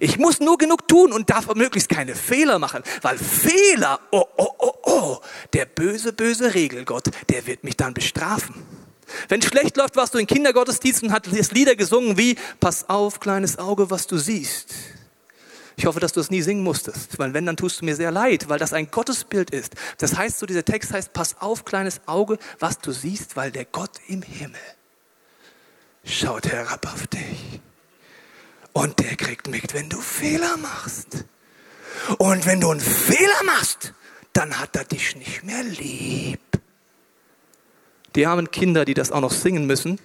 Ich 0.00 0.18
muss 0.18 0.40
nur 0.40 0.58
genug 0.58 0.88
tun 0.88 1.12
und 1.12 1.30
darf 1.30 1.52
möglichst 1.54 1.88
keine 1.88 2.14
Fehler 2.14 2.58
machen, 2.58 2.82
weil 3.02 3.18
Fehler, 3.18 4.00
oh, 4.10 4.24
oh, 4.36 4.48
oh, 4.58 4.72
oh, 4.84 5.18
der 5.52 5.66
böse, 5.66 6.12
böse 6.12 6.54
Regelgott, 6.54 7.10
der 7.28 7.46
wird 7.46 7.64
mich 7.64 7.76
dann 7.76 7.94
bestrafen. 7.94 8.54
Wenn 9.28 9.42
schlecht 9.42 9.76
läuft, 9.76 9.96
warst 9.96 10.14
du 10.14 10.18
in 10.18 10.26
Kindergottesdienst 10.26 11.02
und 11.02 11.12
hast 11.12 11.52
Lieder 11.52 11.76
gesungen 11.76 12.16
wie, 12.16 12.36
pass 12.60 12.88
auf, 12.88 13.20
kleines 13.20 13.58
Auge, 13.58 13.90
was 13.90 14.06
du 14.06 14.16
siehst. 14.16 14.74
Ich 15.76 15.86
hoffe, 15.86 16.00
dass 16.00 16.12
du 16.12 16.20
es 16.20 16.30
nie 16.30 16.42
singen 16.42 16.62
musstest, 16.62 17.18
weil 17.18 17.34
wenn, 17.34 17.46
dann 17.46 17.56
tust 17.56 17.80
du 17.80 17.84
mir 17.84 17.96
sehr 17.96 18.10
leid, 18.10 18.48
weil 18.48 18.58
das 18.58 18.72
ein 18.72 18.90
Gottesbild 18.90 19.50
ist. 19.50 19.74
Das 19.98 20.16
heißt 20.16 20.38
so, 20.38 20.46
dieser 20.46 20.64
Text 20.64 20.92
heißt, 20.92 21.12
pass 21.12 21.40
auf, 21.40 21.64
kleines 21.64 22.00
Auge, 22.06 22.38
was 22.58 22.78
du 22.78 22.92
siehst, 22.92 23.36
weil 23.36 23.50
der 23.50 23.64
Gott 23.64 23.98
im 24.06 24.22
Himmel 24.22 24.60
schaut 26.04 26.46
herab 26.48 26.86
auf 26.92 27.06
dich. 27.06 27.60
Und 28.72 28.98
der 29.00 29.16
kriegt 29.16 29.48
mit, 29.48 29.74
wenn 29.74 29.88
du 29.88 30.00
Fehler 30.00 30.56
machst. 30.56 31.24
Und 32.18 32.46
wenn 32.46 32.60
du 32.60 32.70
einen 32.70 32.80
Fehler 32.80 33.44
machst, 33.44 33.92
dann 34.32 34.58
hat 34.58 34.76
er 34.76 34.84
dich 34.84 35.16
nicht 35.16 35.44
mehr 35.44 35.62
lieb. 35.62 36.40
Die 38.14 38.26
armen 38.26 38.50
Kinder, 38.50 38.84
die 38.84 38.94
das 38.94 39.12
auch 39.12 39.20
noch 39.20 39.32
singen 39.32 39.66
müssen 39.66 39.98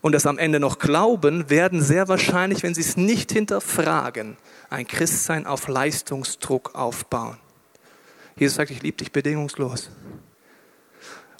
und 0.00 0.12
das 0.12 0.26
am 0.26 0.38
Ende 0.38 0.60
noch 0.60 0.78
glauben, 0.78 1.50
werden 1.50 1.82
sehr 1.82 2.08
wahrscheinlich, 2.08 2.62
wenn 2.62 2.74
sie 2.74 2.80
es 2.80 2.96
nicht 2.96 3.32
hinterfragen, 3.32 4.36
ein 4.70 4.86
Christsein 4.86 5.46
auf 5.46 5.68
Leistungsdruck 5.68 6.74
aufbauen. 6.74 7.38
Jesus 8.36 8.56
sagt, 8.56 8.70
ich 8.70 8.82
liebe 8.82 8.96
dich 8.96 9.12
bedingungslos. 9.12 9.90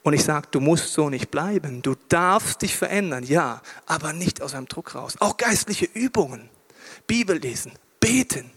Und 0.02 0.14
ich 0.14 0.24
sage, 0.24 0.48
du 0.50 0.60
musst 0.60 0.92
so 0.92 1.10
nicht 1.10 1.30
bleiben. 1.30 1.82
Du 1.82 1.94
darfst 2.08 2.62
dich 2.62 2.76
verändern, 2.76 3.24
ja, 3.24 3.60
aber 3.86 4.12
nicht 4.12 4.40
aus 4.42 4.54
einem 4.54 4.66
Druck 4.66 4.94
raus. 4.94 5.16
Auch 5.20 5.36
geistliche 5.36 5.86
Übungen, 5.92 6.48
Bibel 7.06 7.38
lesen, 7.38 7.72
beten. 8.00 8.50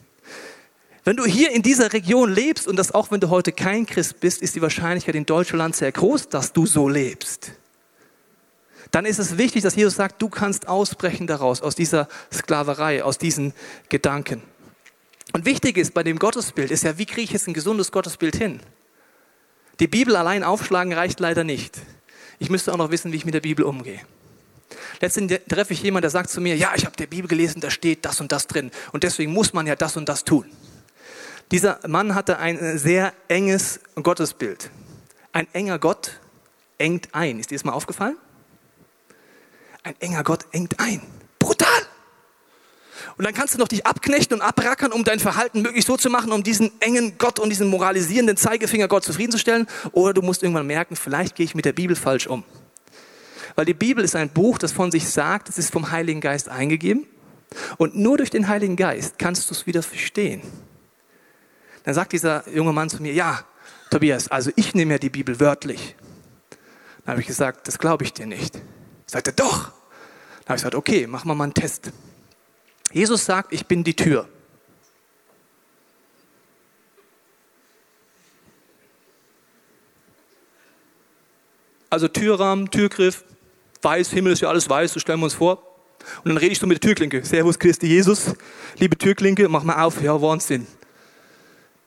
Wenn 1.03 1.17
du 1.17 1.25
hier 1.25 1.51
in 1.51 1.61
dieser 1.61 1.91
Region 1.91 2.31
lebst 2.31 2.65
und 2.65 2.77
das 2.77 2.93
auch 2.93 3.11
wenn 3.11 3.19
du 3.19 3.29
heute 3.29 3.51
kein 3.51 3.85
Christ 3.85 4.21
bist, 4.21 4.41
ist 4.41 4.55
die 4.55 4.61
Wahrscheinlichkeit 4.61 5.15
in 5.15 5.25
Deutschland 5.25 5.75
sehr 5.75 5.91
groß, 5.91 6.29
dass 6.29 6.53
du 6.53 6.65
so 6.65 6.87
lebst. 6.87 7.51
Dann 8.91 9.05
ist 9.05 9.19
es 9.19 9.37
wichtig, 9.37 9.63
dass 9.63 9.75
Jesus 9.75 9.95
sagt, 9.95 10.21
du 10.21 10.29
kannst 10.29 10.67
ausbrechen 10.67 11.27
daraus, 11.27 11.61
aus 11.61 11.75
dieser 11.75 12.07
Sklaverei, 12.31 13.03
aus 13.03 13.17
diesen 13.17 13.53
Gedanken. 13.89 14.41
Und 15.33 15.45
wichtig 15.45 15.77
ist 15.77 15.93
bei 15.93 16.03
dem 16.03 16.19
Gottesbild, 16.19 16.71
ist 16.71 16.83
ja, 16.83 16.97
wie 16.97 17.05
kriege 17.05 17.23
ich 17.23 17.31
jetzt 17.31 17.47
ein 17.47 17.53
gesundes 17.53 17.91
Gottesbild 17.91 18.35
hin? 18.35 18.61
Die 19.83 19.87
Bibel 19.87 20.15
allein 20.15 20.45
aufschlagen 20.45 20.93
reicht 20.93 21.19
leider 21.19 21.43
nicht. 21.43 21.77
ich 22.39 22.49
müsste 22.49 22.71
auch 22.71 22.77
noch 22.77 22.89
wissen, 22.89 23.11
wie 23.11 23.17
ich 23.17 23.25
mit 23.25 23.33
der 23.33 23.41
Bibel 23.41 23.65
umgehe. 23.65 23.99
Letztendlich 25.01 25.41
treffe 25.49 25.73
ich 25.73 25.83
jemanden, 25.83 26.03
der 26.03 26.09
sagt 26.09 26.29
zu 26.29 26.39
mir, 26.39 26.55
ja, 26.55 26.71
ich 26.73 26.85
habe 26.85 26.95
die 26.95 27.05
Bibel 27.05 27.27
gelesen, 27.27 27.59
da 27.59 27.69
steht 27.69 28.05
das 28.05 28.21
und 28.21 28.31
das 28.31 28.47
drin. 28.47 28.71
Und 28.93 29.03
deswegen 29.03 29.33
muss 29.33 29.51
man 29.51 29.67
ja 29.67 29.75
das 29.75 29.97
und 29.97 30.07
das 30.07 30.23
tun. 30.23 30.49
Dieser 31.51 31.85
Mann 31.85 32.15
hatte 32.15 32.37
ein 32.37 32.77
sehr 32.77 33.11
enges 33.27 33.81
Gottesbild. 33.95 34.71
Ein 35.33 35.47
enger 35.51 35.79
Gott 35.79 36.17
engt 36.77 37.13
ein. 37.13 37.41
Ist 37.41 37.51
dir 37.51 37.55
das 37.57 37.65
mal 37.65 37.73
aufgefallen? 37.73 38.15
Ein 39.83 39.95
enger 39.99 40.23
Gott 40.23 40.45
engt 40.53 40.79
ein. 40.79 41.01
Brutal! 41.39 41.67
Und 43.17 43.25
dann 43.25 43.33
kannst 43.33 43.53
du 43.53 43.59
noch 43.59 43.67
dich 43.67 43.85
abknechten 43.85 44.39
und 44.39 44.41
abrackern, 44.41 44.91
um 44.91 45.03
dein 45.03 45.19
Verhalten 45.19 45.61
möglichst 45.61 45.87
so 45.87 45.97
zu 45.97 46.09
machen, 46.09 46.31
um 46.31 46.43
diesen 46.43 46.71
engen 46.81 47.17
Gott 47.17 47.39
und 47.39 47.49
diesen 47.49 47.67
moralisierenden 47.67 48.37
Zeigefinger 48.37 48.87
Gott 48.87 49.03
zufriedenzustellen. 49.03 49.67
Oder 49.91 50.13
du 50.13 50.21
musst 50.21 50.41
irgendwann 50.41 50.65
merken, 50.65 50.95
vielleicht 50.95 51.35
gehe 51.35 51.45
ich 51.45 51.55
mit 51.55 51.65
der 51.65 51.73
Bibel 51.73 51.95
falsch 51.95 52.27
um. 52.27 52.43
Weil 53.55 53.65
die 53.65 53.75
Bibel 53.75 54.03
ist 54.03 54.15
ein 54.15 54.29
Buch, 54.29 54.57
das 54.57 54.71
von 54.71 54.91
sich 54.91 55.07
sagt, 55.07 55.49
es 55.49 55.57
ist 55.57 55.71
vom 55.71 55.91
Heiligen 55.91 56.21
Geist 56.21 56.49
eingegeben. 56.49 57.05
Und 57.77 57.95
nur 57.95 58.17
durch 58.17 58.31
den 58.31 58.47
Heiligen 58.47 58.75
Geist 58.75 59.19
kannst 59.19 59.49
du 59.49 59.53
es 59.53 59.67
wieder 59.67 59.83
verstehen. 59.83 60.41
Dann 61.83 61.93
sagt 61.93 62.13
dieser 62.13 62.49
junge 62.49 62.73
Mann 62.73 62.89
zu 62.89 63.01
mir, 63.01 63.13
ja, 63.13 63.45
Tobias, 63.91 64.27
also 64.29 64.51
ich 64.55 64.73
nehme 64.73 64.93
ja 64.93 64.97
die 64.97 65.09
Bibel 65.09 65.39
wörtlich. 65.39 65.95
Dann 67.05 67.11
habe 67.11 67.21
ich 67.21 67.27
gesagt, 67.27 67.67
das 67.67 67.77
glaube 67.77 68.05
ich 68.05 68.13
dir 68.13 68.25
nicht. 68.25 68.59
Sagt 69.05 69.27
er, 69.27 69.33
doch. 69.33 69.65
Dann 69.65 70.47
habe 70.47 70.55
ich 70.55 70.63
gesagt, 70.63 70.75
okay, 70.75 71.05
machen 71.05 71.27
wir 71.27 71.35
mal 71.35 71.43
einen 71.43 71.53
Test. 71.53 71.91
Jesus 72.93 73.25
sagt, 73.25 73.51
ich 73.51 73.65
bin 73.65 73.83
die 73.83 73.95
Tür. 73.95 74.29
Also 81.89 82.07
Türrahmen, 82.07 82.71
Türgriff, 82.71 83.23
weiß, 83.81 84.11
Himmel 84.11 84.33
ist 84.33 84.41
ja 84.41 84.49
alles 84.49 84.69
weiß, 84.69 84.93
so 84.93 84.99
stellen 84.99 85.19
wir 85.19 85.25
uns 85.25 85.33
vor. 85.33 85.61
Und 86.23 86.29
dann 86.29 86.37
rede 86.37 86.51
ich 86.51 86.59
so 86.59 86.67
mit 86.67 86.83
der 86.83 86.87
Türklinke. 86.87 87.23
Servus 87.23 87.59
Christi 87.59 87.87
Jesus, 87.87 88.33
liebe 88.77 88.97
Türklinke, 88.97 89.47
mach 89.49 89.63
mal 89.63 89.81
auf. 89.83 90.01
Ja, 90.01 90.21
Wahnsinn. 90.21 90.67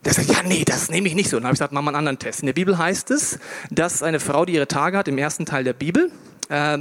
Der 0.05 0.13
sagt, 0.15 0.29
ja, 0.29 0.43
nee, 0.45 0.65
das 0.65 0.91
nehme 0.91 1.09
ich 1.09 1.15
nicht 1.15 1.29
so. 1.29 1.37
Dann 1.37 1.47
habe 1.47 1.55
ich 1.55 1.59
gesagt, 1.59 1.73
mach 1.73 1.83
mal 1.83 1.91
einen 1.91 1.99
anderen 1.99 2.19
Test. 2.19 2.41
In 2.41 2.47
der 2.47 2.53
Bibel 2.53 2.79
heißt 2.79 3.11
es, 3.11 3.39
dass 3.71 4.03
eine 4.03 4.21
Frau, 4.21 4.45
die 4.45 4.55
ihre 4.55 4.69
Tage 4.69 4.97
hat, 4.97 5.09
im 5.09 5.19
ersten 5.19 5.47
Teil 5.47 5.65
der 5.65 5.73
Bibel, 5.73 6.11
äh, 6.49 6.79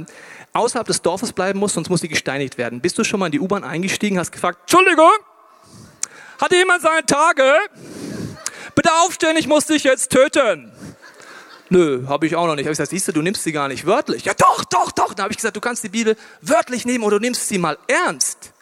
außerhalb 0.56 0.86
des 0.86 1.02
Dorfes 1.02 1.32
bleiben 1.32 1.58
muss, 1.58 1.74
sonst 1.74 1.88
muss 1.88 2.00
sie 2.00 2.08
gesteinigt 2.08 2.58
werden. 2.58 2.80
Bist 2.80 2.98
du 2.98 3.04
schon 3.04 3.20
mal 3.20 3.26
in 3.26 3.32
die 3.32 3.40
U-Bahn 3.40 3.64
eingestiegen, 3.64 4.18
hast 4.18 4.32
gefragt, 4.32 4.60
Entschuldigung, 4.62 5.12
hatte 6.40 6.56
jemand 6.56 6.82
seine 6.82 7.04
Tage? 7.06 7.52
Bitte 8.74 8.90
aufstehen, 9.04 9.36
ich 9.36 9.46
muss 9.46 9.66
dich 9.66 9.84
jetzt 9.84 10.10
töten. 10.10 10.72
Nö, 11.68 12.06
habe 12.06 12.26
ich 12.26 12.36
auch 12.36 12.46
noch 12.46 12.54
nicht. 12.54 12.66
Hab 12.66 12.72
ich 12.72 12.78
gesagt, 12.78 12.90
siehst 12.90 13.08
du, 13.08 13.12
du 13.12 13.22
nimmst 13.22 13.42
sie 13.42 13.52
gar 13.52 13.68
nicht 13.68 13.86
wörtlich. 13.86 14.24
Ja, 14.24 14.34
doch, 14.34 14.64
doch, 14.64 14.92
doch. 14.92 15.14
Dann 15.14 15.24
habe 15.24 15.32
ich 15.32 15.38
gesagt, 15.38 15.56
du 15.56 15.60
kannst 15.60 15.82
die 15.82 15.88
Bibel 15.88 16.16
wörtlich 16.40 16.84
nehmen 16.84 17.02
oder 17.02 17.18
du 17.18 17.24
nimmst 17.24 17.48
sie 17.48 17.58
mal 17.58 17.76
ernst. 17.88 18.52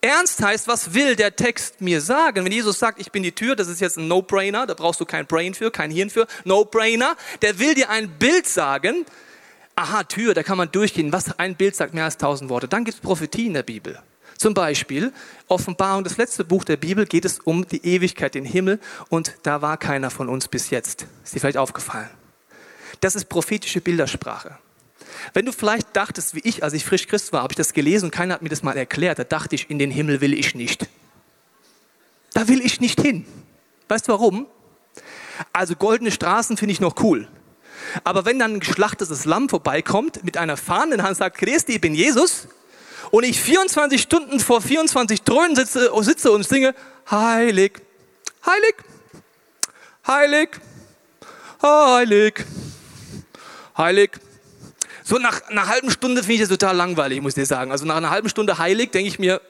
Ernst 0.00 0.42
heißt, 0.42 0.68
was 0.68 0.94
will 0.94 1.16
der 1.16 1.34
Text 1.34 1.80
mir 1.80 2.00
sagen? 2.00 2.44
Wenn 2.44 2.52
Jesus 2.52 2.78
sagt, 2.78 3.00
ich 3.00 3.10
bin 3.10 3.22
die 3.22 3.32
Tür, 3.32 3.56
das 3.56 3.68
ist 3.68 3.80
jetzt 3.80 3.96
ein 3.96 4.06
No-Brainer, 4.06 4.66
da 4.66 4.74
brauchst 4.74 5.00
du 5.00 5.06
kein 5.06 5.26
Brain 5.26 5.54
für, 5.54 5.70
kein 5.70 5.90
Hirn 5.90 6.10
für, 6.10 6.26
No-Brainer. 6.44 7.16
Der 7.42 7.58
will 7.58 7.74
dir 7.74 7.88
ein 7.90 8.10
Bild 8.18 8.46
sagen. 8.46 9.06
Aha, 9.76 10.04
Tür, 10.04 10.34
da 10.34 10.42
kann 10.42 10.56
man 10.56 10.70
durchgehen. 10.70 11.12
Was 11.12 11.38
ein 11.38 11.56
Bild 11.56 11.74
sagt 11.74 11.94
mehr 11.94 12.04
als 12.04 12.16
tausend 12.16 12.50
Worte. 12.50 12.68
Dann 12.68 12.84
gibt 12.84 12.96
es 12.96 13.00
Prophetie 13.00 13.46
in 13.46 13.54
der 13.54 13.64
Bibel. 13.64 13.98
Zum 14.36 14.54
Beispiel 14.54 15.12
Offenbarung, 15.48 16.04
das 16.04 16.16
letzte 16.16 16.44
Buch 16.44 16.64
der 16.64 16.76
Bibel, 16.76 17.06
geht 17.06 17.24
es 17.24 17.38
um 17.40 17.66
die 17.66 17.84
Ewigkeit, 17.84 18.34
den 18.34 18.44
Himmel 18.44 18.80
und 19.08 19.34
da 19.42 19.62
war 19.62 19.76
keiner 19.76 20.10
von 20.10 20.28
uns 20.28 20.48
bis 20.48 20.70
jetzt. 20.70 21.06
Ist 21.22 21.34
dir 21.34 21.40
vielleicht 21.40 21.56
aufgefallen? 21.56 22.10
Das 23.00 23.14
ist 23.14 23.26
prophetische 23.28 23.80
Bildersprache. 23.80 24.58
Wenn 25.32 25.46
du 25.46 25.52
vielleicht 25.52 25.94
dachtest, 25.94 26.34
wie 26.34 26.40
ich, 26.40 26.62
als 26.64 26.72
ich 26.72 26.84
frisch 26.84 27.06
Christ 27.06 27.32
war, 27.32 27.42
habe 27.42 27.52
ich 27.52 27.56
das 27.56 27.72
gelesen 27.72 28.06
und 28.06 28.10
keiner 28.10 28.34
hat 28.34 28.42
mir 28.42 28.48
das 28.48 28.62
mal 28.62 28.76
erklärt, 28.76 29.18
da 29.18 29.24
dachte 29.24 29.54
ich, 29.54 29.70
in 29.70 29.78
den 29.78 29.90
Himmel 29.90 30.20
will 30.20 30.34
ich 30.34 30.54
nicht. 30.54 30.88
Da 32.32 32.48
will 32.48 32.60
ich 32.60 32.80
nicht 32.80 33.00
hin. 33.00 33.24
Weißt 33.88 34.08
du 34.08 34.12
warum? 34.12 34.46
Also 35.52 35.76
goldene 35.76 36.10
Straßen 36.10 36.56
finde 36.56 36.72
ich 36.72 36.80
noch 36.80 37.02
cool. 37.02 37.28
Aber 38.02 38.24
wenn 38.24 38.38
dann 38.38 38.54
ein 38.54 38.60
geschlachtetes 38.60 39.24
Lamm 39.24 39.48
vorbeikommt, 39.48 40.24
mit 40.24 40.36
einer 40.36 40.56
Fahne 40.56 40.92
in 40.92 40.98
der 40.98 41.06
Hand 41.06 41.16
sagt, 41.16 41.38
Christi, 41.38 41.72
ich 41.72 41.80
bin 41.80 41.94
Jesus, 41.94 42.48
und 43.10 43.24
ich 43.24 43.40
24 43.40 44.00
Stunden 44.02 44.40
vor 44.40 44.60
24 44.60 45.22
Thronen 45.22 45.54
sitze, 45.54 45.90
sitze 46.00 46.32
und 46.32 46.46
singe, 46.46 46.74
heilig, 47.10 47.80
heilig, 48.44 48.74
heilig, 50.06 50.48
heilig, 51.62 52.44
heilig. 53.76 54.10
So 55.04 55.18
nach 55.18 55.42
einer 55.48 55.68
halben 55.68 55.90
Stunde 55.90 56.22
finde 56.22 56.34
ich 56.34 56.40
das 56.40 56.48
total 56.48 56.76
langweilig, 56.76 57.20
muss 57.20 57.32
ich 57.32 57.42
dir 57.42 57.46
sagen. 57.46 57.70
Also 57.70 57.84
nach 57.84 57.96
einer 57.96 58.10
halben 58.10 58.28
Stunde 58.28 58.58
heilig 58.58 58.90
denke 58.90 59.08
ich 59.08 59.18
mir, 59.18 59.40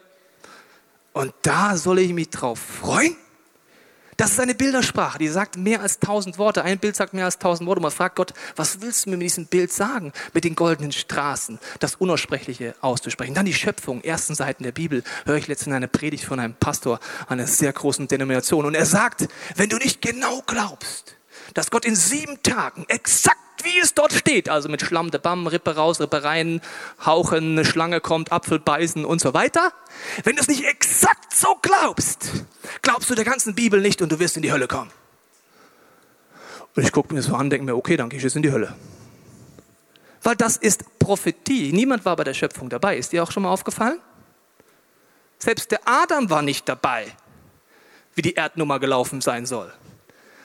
und 1.12 1.32
da 1.42 1.76
soll 1.76 2.00
ich 2.00 2.12
mich 2.12 2.28
drauf 2.30 2.58
freuen? 2.58 3.16
Das 4.16 4.32
ist 4.32 4.40
eine 4.40 4.54
Bildersprache, 4.54 5.18
die 5.18 5.28
sagt 5.28 5.56
mehr 5.56 5.80
als 5.80 5.98
tausend 5.98 6.38
Worte. 6.38 6.62
Ein 6.62 6.78
Bild 6.78 6.96
sagt 6.96 7.14
mehr 7.14 7.24
als 7.24 7.38
tausend 7.38 7.68
Worte. 7.68 7.80
Man 7.80 7.90
fragt 7.90 8.16
Gott, 8.16 8.32
was 8.56 8.80
willst 8.80 9.06
du 9.06 9.10
mir 9.10 9.16
mit 9.16 9.26
diesem 9.26 9.46
Bild 9.46 9.72
sagen? 9.72 10.12
Mit 10.32 10.44
den 10.44 10.54
goldenen 10.54 10.92
Straßen, 10.92 11.58
das 11.80 11.96
Unaussprechliche 11.96 12.74
auszusprechen. 12.80 13.34
Dann 13.34 13.46
die 13.46 13.54
Schöpfung, 13.54 14.02
ersten 14.02 14.34
Seiten 14.34 14.62
der 14.62 14.72
Bibel, 14.72 15.02
höre 15.26 15.36
ich 15.36 15.48
letztens 15.48 15.74
eine 15.74 15.88
Predigt 15.88 16.24
von 16.24 16.38
einem 16.38 16.54
Pastor 16.54 17.00
einer 17.28 17.46
sehr 17.46 17.72
großen 17.72 18.08
Denomination. 18.08 18.64
Und 18.64 18.74
er 18.74 18.86
sagt, 18.86 19.28
wenn 19.56 19.68
du 19.68 19.76
nicht 19.76 20.00
genau 20.00 20.42
glaubst, 20.46 21.16
dass 21.54 21.70
Gott 21.70 21.84
in 21.84 21.96
sieben 21.96 22.42
Tagen 22.42 22.84
exakt 22.88 23.38
wie 23.64 23.78
es 23.78 23.94
dort 23.94 24.12
steht, 24.12 24.48
also 24.48 24.68
mit 24.68 24.82
Schlamm, 24.82 25.10
der 25.10 25.18
Bamm, 25.18 25.46
Rippe 25.46 25.74
raus, 25.74 26.00
Rippe 26.00 26.22
rein, 26.22 26.60
hauchen, 27.04 27.52
eine 27.52 27.64
Schlange 27.64 28.00
kommt, 28.00 28.30
Apfel 28.30 28.58
beißen 28.58 29.04
und 29.04 29.20
so 29.20 29.34
weiter. 29.34 29.72
Wenn 30.22 30.36
du 30.36 30.42
es 30.42 30.48
nicht 30.48 30.64
exakt 30.64 31.34
so 31.34 31.56
glaubst, 31.62 32.30
glaubst 32.82 33.10
du 33.10 33.14
der 33.14 33.24
ganzen 33.24 33.54
Bibel 33.54 33.80
nicht 33.80 34.02
und 34.02 34.12
du 34.12 34.18
wirst 34.18 34.36
in 34.36 34.42
die 34.42 34.52
Hölle 34.52 34.68
kommen. 34.68 34.90
Und 36.76 36.82
ich 36.82 36.92
gucke 36.92 37.14
mir 37.14 37.20
das 37.20 37.28
so 37.28 37.36
an, 37.36 37.50
denke 37.50 37.64
mir, 37.64 37.76
okay, 37.76 37.96
dann 37.96 38.08
gehe 38.08 38.18
ich 38.18 38.24
jetzt 38.24 38.36
in 38.36 38.42
die 38.42 38.52
Hölle. 38.52 38.74
Weil 40.22 40.36
das 40.36 40.56
ist 40.56 40.98
Prophetie. 40.98 41.72
Niemand 41.72 42.04
war 42.04 42.16
bei 42.16 42.24
der 42.24 42.34
Schöpfung 42.34 42.68
dabei. 42.68 42.96
Ist 42.96 43.12
dir 43.12 43.22
auch 43.22 43.30
schon 43.30 43.44
mal 43.44 43.50
aufgefallen? 43.50 44.00
Selbst 45.38 45.70
der 45.70 45.80
Adam 45.84 46.30
war 46.30 46.42
nicht 46.42 46.68
dabei, 46.68 47.06
wie 48.14 48.22
die 48.22 48.34
Erdnummer 48.34 48.80
gelaufen 48.80 49.20
sein 49.20 49.46
soll. 49.46 49.72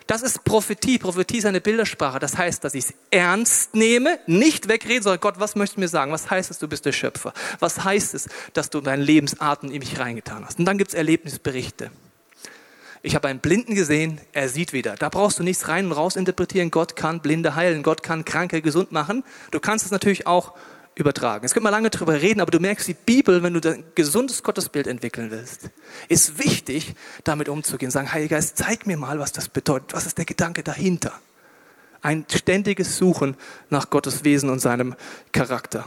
Das 0.10 0.24
ist 0.24 0.44
Prophetie. 0.44 0.98
Prophetie 0.98 1.38
ist 1.38 1.46
eine 1.46 1.62
Bildersprache. 1.62 2.18
Das 2.18 2.36
heißt, 2.36 2.64
dass 2.64 2.74
ich 2.74 2.86
es 2.86 2.94
ernst 3.12 3.76
nehme, 3.76 4.18
nicht 4.26 4.68
wegrede, 4.68 5.04
sondern 5.04 5.20
Gott, 5.20 5.40
was 5.40 5.56
möchtest 5.56 5.78
du 5.78 5.82
mir 5.82 5.88
sagen? 5.88 6.12
Was 6.12 6.32
heißt 6.32 6.50
es, 6.50 6.58
du 6.58 6.68
bist 6.68 6.84
der 6.88 6.94
Schöpfer? 6.94 7.32
Was 7.60 7.84
heißt 7.84 8.16
es, 8.16 8.28
dass 8.54 8.72
du 8.72 8.82
deinen 8.82 9.04
Lebensarten 9.04 9.70
in 9.70 9.78
mich 9.78 10.00
reingetan 10.00 10.44
hast? 10.44 10.58
Und 10.58 10.66
dann 10.66 10.80
gibt 10.80 10.90
es 10.90 10.96
Erlebnisberichte. 10.96 11.92
Ich 13.04 13.14
habe 13.14 13.28
einen 13.28 13.38
Blinden 13.38 13.76
gesehen, 13.76 14.20
er 14.34 14.50
sieht 14.50 14.74
wieder. 14.74 14.96
Da 14.96 15.10
brauchst 15.10 15.38
du 15.38 15.44
nichts 15.44 15.68
rein 15.68 15.86
und 15.86 15.92
raus 15.92 16.16
interpretieren. 16.16 16.72
Gott 16.72 16.96
kann 16.96 17.22
Blinde 17.22 17.54
heilen, 17.54 17.84
Gott 17.84 18.02
kann 18.02 18.26
Kranke 18.26 18.64
gesund 18.64 18.92
machen. 18.92 19.24
Du 19.52 19.60
kannst 19.60 19.86
es 19.86 19.92
natürlich 19.92 20.26
auch 20.26 20.56
übertragen. 21.00 21.44
Jetzt 21.44 21.54
können 21.54 21.66
wir 21.66 21.72
lange 21.72 21.90
darüber 21.90 22.22
reden, 22.22 22.42
aber 22.42 22.52
du 22.52 22.60
merkst, 22.60 22.88
die 22.88 22.94
Bibel, 22.94 23.42
wenn 23.42 23.54
du 23.54 23.70
ein 23.70 23.84
gesundes 23.96 24.44
Gottesbild 24.44 24.88
entwickeln 24.88 25.32
willst, 25.32 25.70
ist 26.08 26.38
wichtig, 26.38 26.94
damit 27.24 27.50
umzugehen. 27.50 27.92
Sagen, 27.92 28.12
Heiliger 28.12 28.36
Geist, 28.36 28.58
zeig 28.58 28.86
mir 28.86 28.98
mal, 28.98 29.20
was 29.20 29.32
das 29.32 29.50
bedeutet. 29.50 29.94
Was 29.94 30.06
ist 30.06 30.18
der 30.18 30.26
Gedanke 30.26 30.64
dahinter? 30.64 31.14
Ein 32.02 32.26
ständiges 32.32 32.98
Suchen 32.98 33.36
nach 33.70 33.90
Gottes 33.90 34.24
Wesen 34.24 34.50
und 34.50 34.60
seinem 34.60 34.96
Charakter. 35.32 35.86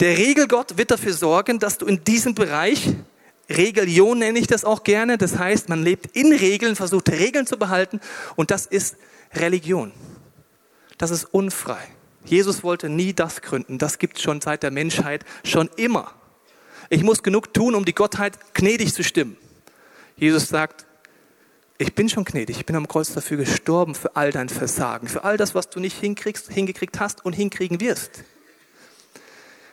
Der 0.00 0.16
Regelgott 0.16 0.78
wird 0.78 0.90
dafür 0.90 1.12
sorgen, 1.12 1.58
dass 1.58 1.78
du 1.78 1.86
in 1.86 2.04
diesem 2.04 2.34
Bereich, 2.34 2.94
Religion 3.50 4.18
nenne 4.18 4.38
ich 4.38 4.46
das 4.46 4.64
auch 4.64 4.84
gerne, 4.84 5.18
das 5.18 5.38
heißt, 5.38 5.68
man 5.68 5.82
lebt 5.82 6.16
in 6.16 6.32
Regeln, 6.32 6.76
versucht 6.76 7.10
Regeln 7.10 7.46
zu 7.46 7.58
behalten 7.58 8.00
und 8.36 8.50
das 8.50 8.64
ist 8.64 8.96
Religion. 9.34 9.92
Das 10.96 11.10
ist 11.10 11.24
unfrei. 11.24 11.88
Jesus 12.24 12.62
wollte 12.62 12.88
nie 12.88 13.12
das 13.12 13.42
gründen. 13.42 13.78
Das 13.78 13.98
gibt 13.98 14.16
es 14.16 14.22
schon 14.22 14.40
seit 14.40 14.62
der 14.62 14.70
Menschheit, 14.70 15.24
schon 15.44 15.68
immer. 15.76 16.12
Ich 16.90 17.02
muss 17.02 17.22
genug 17.22 17.52
tun, 17.54 17.74
um 17.74 17.84
die 17.84 17.94
Gottheit 17.94 18.38
gnädig 18.54 18.94
zu 18.94 19.04
stimmen. 19.04 19.36
Jesus 20.16 20.48
sagt, 20.48 20.86
ich 21.76 21.94
bin 21.94 22.08
schon 22.08 22.24
gnädig, 22.24 22.58
ich 22.58 22.66
bin 22.66 22.76
am 22.76 22.86
Kreuz 22.86 23.12
dafür 23.12 23.36
gestorben, 23.36 23.94
für 23.94 24.14
all 24.14 24.30
dein 24.30 24.48
Versagen, 24.48 25.08
für 25.08 25.24
all 25.24 25.36
das, 25.36 25.54
was 25.54 25.70
du 25.70 25.80
nicht 25.80 25.98
hinkriegst, 25.98 26.52
hingekriegt 26.52 27.00
hast 27.00 27.24
und 27.24 27.32
hinkriegen 27.32 27.80
wirst. 27.80 28.24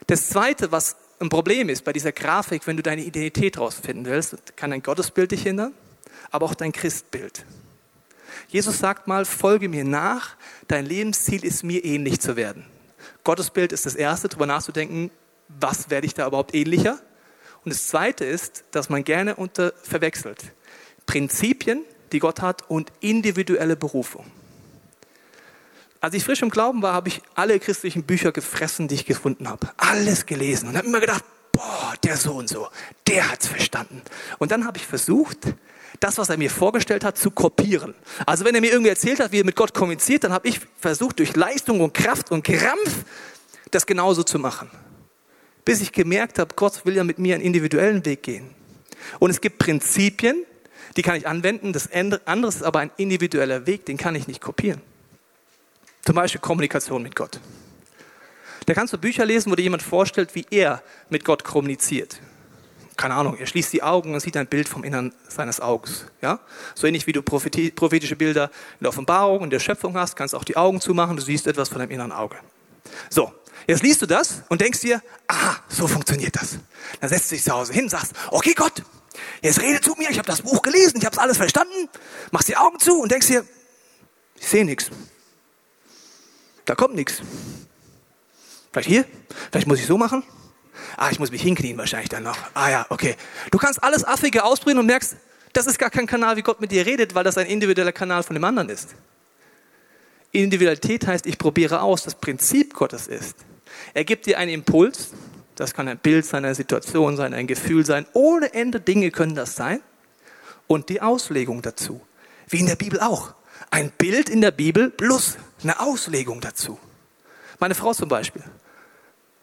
Das 0.07 0.29
Zweite, 0.29 0.71
was 0.71 0.95
ein 1.19 1.29
Problem 1.29 1.69
ist 1.69 1.83
bei 1.83 1.93
dieser 1.93 2.11
Grafik, 2.11 2.65
wenn 2.65 2.75
du 2.75 2.83
deine 2.83 3.03
Identität 3.03 3.59
rausfinden 3.59 4.05
willst, 4.05 4.57
kann 4.57 4.71
dein 4.71 4.81
Gottesbild 4.81 5.31
dich 5.31 5.43
hindern, 5.43 5.73
aber 6.31 6.47
auch 6.47 6.55
dein 6.55 6.71
Christbild. 6.71 7.45
Jesus 8.47 8.79
sagt 8.79 9.07
mal, 9.07 9.25
folge 9.25 9.69
mir 9.69 9.83
nach, 9.83 10.35
dein 10.67 10.85
Lebensziel 10.85 11.45
ist 11.45 11.63
mir 11.63 11.83
ähnlich 11.83 12.19
zu 12.19 12.35
werden. 12.35 12.65
Gottesbild 13.23 13.71
ist 13.71 13.85
das 13.85 13.95
Erste, 13.95 14.29
darüber 14.29 14.45
nachzudenken, 14.45 15.11
was 15.47 15.89
werde 15.89 16.07
ich 16.07 16.13
da 16.13 16.27
überhaupt 16.27 16.55
ähnlicher? 16.55 16.99
Und 17.63 17.73
das 17.73 17.87
Zweite 17.87 18.25
ist, 18.25 18.63
dass 18.71 18.89
man 18.89 19.03
gerne 19.03 19.35
unter 19.35 19.73
verwechselt. 19.83 20.53
Prinzipien, 21.05 21.83
die 22.11 22.19
Gott 22.19 22.41
hat, 22.41 22.69
und 22.69 22.91
individuelle 22.99 23.75
Berufung. 23.75 24.25
Als 25.99 26.15
ich 26.15 26.23
frisch 26.23 26.41
im 26.41 26.49
Glauben 26.49 26.81
war, 26.81 26.93
habe 26.93 27.09
ich 27.09 27.21
alle 27.35 27.59
christlichen 27.59 28.03
Bücher 28.03 28.31
gefressen, 28.31 28.87
die 28.87 28.95
ich 28.95 29.05
gefunden 29.05 29.47
habe. 29.47 29.69
Alles 29.77 30.25
gelesen 30.25 30.67
und 30.67 30.75
habe 30.75 30.87
immer 30.87 30.99
gedacht, 30.99 31.23
boah, 31.51 31.93
der 32.03 32.17
so 32.17 32.33
und 32.33 32.49
so, 32.49 32.69
der 33.07 33.29
hat's 33.29 33.47
verstanden. 33.47 34.01
Und 34.39 34.51
dann 34.51 34.65
habe 34.65 34.79
ich 34.79 34.87
versucht, 34.87 35.53
das, 35.99 36.17
was 36.17 36.29
er 36.29 36.37
mir 36.37 36.49
vorgestellt 36.49 37.03
hat, 37.03 37.17
zu 37.17 37.31
kopieren. 37.31 37.93
Also 38.25 38.45
wenn 38.45 38.55
er 38.55 38.61
mir 38.61 38.71
irgendwie 38.71 38.89
erzählt 38.89 39.19
hat, 39.19 39.31
wie 39.31 39.39
er 39.39 39.45
mit 39.45 39.55
Gott 39.55 39.73
kommuniziert, 39.73 40.23
dann 40.23 40.33
habe 40.33 40.47
ich 40.47 40.59
versucht, 40.79 41.19
durch 41.19 41.35
Leistung 41.35 41.81
und 41.81 41.93
Kraft 41.93 42.31
und 42.31 42.43
Krampf 42.43 43.05
das 43.71 43.85
genauso 43.85 44.23
zu 44.23 44.39
machen. 44.39 44.69
Bis 45.63 45.81
ich 45.81 45.91
gemerkt 45.91 46.39
habe, 46.39 46.55
Gott 46.55 46.85
will 46.85 46.95
ja 46.95 47.03
mit 47.03 47.19
mir 47.19 47.35
einen 47.35 47.43
individuellen 47.43 48.03
Weg 48.05 48.23
gehen. 48.23 48.49
Und 49.19 49.29
es 49.29 49.41
gibt 49.41 49.57
Prinzipien, 49.59 50.45
die 50.97 51.01
kann 51.01 51.15
ich 51.15 51.27
anwenden. 51.27 51.73
Das 51.73 51.89
andere 51.91 52.49
ist 52.49 52.63
aber 52.63 52.79
ein 52.79 52.91
individueller 52.97 53.65
Weg, 53.67 53.85
den 53.85 53.97
kann 53.97 54.15
ich 54.15 54.27
nicht 54.27 54.41
kopieren. 54.41 54.81
Zum 56.03 56.15
Beispiel 56.15 56.41
Kommunikation 56.41 57.03
mit 57.03 57.15
Gott. 57.15 57.39
Da 58.65 58.73
kannst 58.73 58.93
du 58.93 58.97
Bücher 58.97 59.25
lesen, 59.25 59.51
wo 59.51 59.55
dir 59.55 59.63
jemand 59.63 59.83
vorstellt, 59.83 60.35
wie 60.35 60.45
er 60.49 60.81
mit 61.09 61.25
Gott 61.25 61.43
kommuniziert. 61.43 62.19
Keine 63.01 63.15
Ahnung, 63.15 63.35
er 63.35 63.47
schließt 63.47 63.73
die 63.73 63.81
Augen 63.81 64.13
und 64.13 64.19
sieht 64.19 64.37
ein 64.37 64.45
Bild 64.45 64.69
vom 64.69 64.83
Innern 64.83 65.11
seines 65.27 65.59
Auges. 65.59 66.05
Ja? 66.21 66.39
So 66.75 66.85
ähnlich 66.85 67.07
wie 67.07 67.13
du 67.13 67.23
prophetische 67.23 68.15
Bilder 68.15 68.51
in 68.79 68.83
der 68.83 68.89
Offenbarung, 68.89 69.43
in 69.43 69.49
der 69.49 69.57
Schöpfung 69.57 69.97
hast, 69.97 70.15
kannst 70.15 70.35
du 70.35 70.37
auch 70.37 70.43
die 70.43 70.55
Augen 70.55 70.79
zumachen, 70.79 71.17
du 71.17 71.23
siehst 71.23 71.47
etwas 71.47 71.69
von 71.69 71.79
deinem 71.79 71.89
inneren 71.89 72.11
Auge. 72.11 72.35
So, 73.09 73.33
jetzt 73.65 73.81
liest 73.81 74.03
du 74.03 74.05
das 74.05 74.43
und 74.49 74.61
denkst 74.61 74.81
dir, 74.81 75.01
aha, 75.25 75.57
so 75.67 75.87
funktioniert 75.87 76.35
das. 76.35 76.59
Dann 76.99 77.09
setzt 77.09 77.31
du 77.31 77.35
dich 77.35 77.43
zu 77.43 77.51
Hause 77.51 77.73
hin 77.73 77.85
und 77.85 77.89
sagst, 77.89 78.13
okay 78.29 78.53
Gott, 78.53 78.83
jetzt 79.41 79.59
rede 79.61 79.81
zu 79.81 79.95
mir, 79.95 80.11
ich 80.11 80.19
habe 80.19 80.27
das 80.27 80.43
Buch 80.43 80.61
gelesen, 80.61 80.97
ich 80.99 81.05
habe 81.07 81.19
alles 81.19 81.37
verstanden, 81.37 81.89
machst 82.29 82.49
die 82.49 82.57
Augen 82.57 82.77
zu 82.77 83.01
und 83.01 83.11
denkst 83.11 83.25
dir, 83.25 83.43
ich 84.39 84.47
sehe 84.47 84.63
nichts. 84.63 84.91
Da 86.65 86.75
kommt 86.75 86.93
nichts. 86.93 87.23
Vielleicht 88.71 88.89
hier? 88.89 89.05
Vielleicht 89.49 89.65
muss 89.65 89.79
ich 89.79 89.87
so 89.87 89.97
machen? 89.97 90.21
Ah, 90.97 91.09
ich 91.11 91.19
muss 91.19 91.31
mich 91.31 91.41
hinknien 91.41 91.77
wahrscheinlich 91.77 92.09
dann 92.09 92.23
noch. 92.23 92.37
Ah 92.53 92.69
ja, 92.69 92.85
okay. 92.89 93.15
Du 93.51 93.57
kannst 93.57 93.83
alles 93.83 94.05
Affige 94.05 94.43
ausprobieren 94.43 94.79
und 94.79 94.85
merkst, 94.85 95.15
das 95.53 95.67
ist 95.67 95.77
gar 95.77 95.89
kein 95.89 96.07
Kanal, 96.07 96.37
wie 96.37 96.41
Gott 96.41 96.61
mit 96.61 96.71
dir 96.71 96.85
redet, 96.85 97.15
weil 97.15 97.23
das 97.23 97.37
ein 97.37 97.47
individueller 97.47 97.91
Kanal 97.91 98.23
von 98.23 98.33
dem 98.33 98.43
anderen 98.43 98.69
ist. 98.69 98.95
Individualität 100.31 101.05
heißt, 101.07 101.25
ich 101.25 101.37
probiere 101.37 101.81
aus, 101.81 102.03
das 102.03 102.15
Prinzip 102.15 102.73
Gottes 102.73 103.07
ist. 103.07 103.35
Er 103.93 104.05
gibt 104.05 104.25
dir 104.25 104.37
einen 104.37 104.51
Impuls, 104.51 105.11
das 105.55 105.73
kann 105.73 105.87
ein 105.87 105.97
Bild 105.97 106.25
sein, 106.25 106.45
eine 106.45 106.55
Situation 106.55 107.17
sein, 107.17 107.33
ein 107.33 107.47
Gefühl 107.47 107.85
sein, 107.85 108.05
ohne 108.13 108.53
Ende 108.53 108.79
Dinge 108.79 109.11
können 109.11 109.35
das 109.35 109.55
sein. 109.55 109.81
Und 110.67 110.87
die 110.87 111.01
Auslegung 111.01 111.61
dazu, 111.61 112.01
wie 112.47 112.59
in 112.59 112.65
der 112.65 112.77
Bibel 112.77 113.01
auch. 113.01 113.33
Ein 113.69 113.91
Bild 113.91 114.29
in 114.29 114.41
der 114.41 114.51
Bibel 114.51 114.89
plus 114.89 115.37
eine 115.63 115.79
Auslegung 115.79 116.39
dazu. 116.39 116.79
Meine 117.59 117.75
Frau 117.75 117.93
zum 117.93 118.09
Beispiel. 118.09 118.43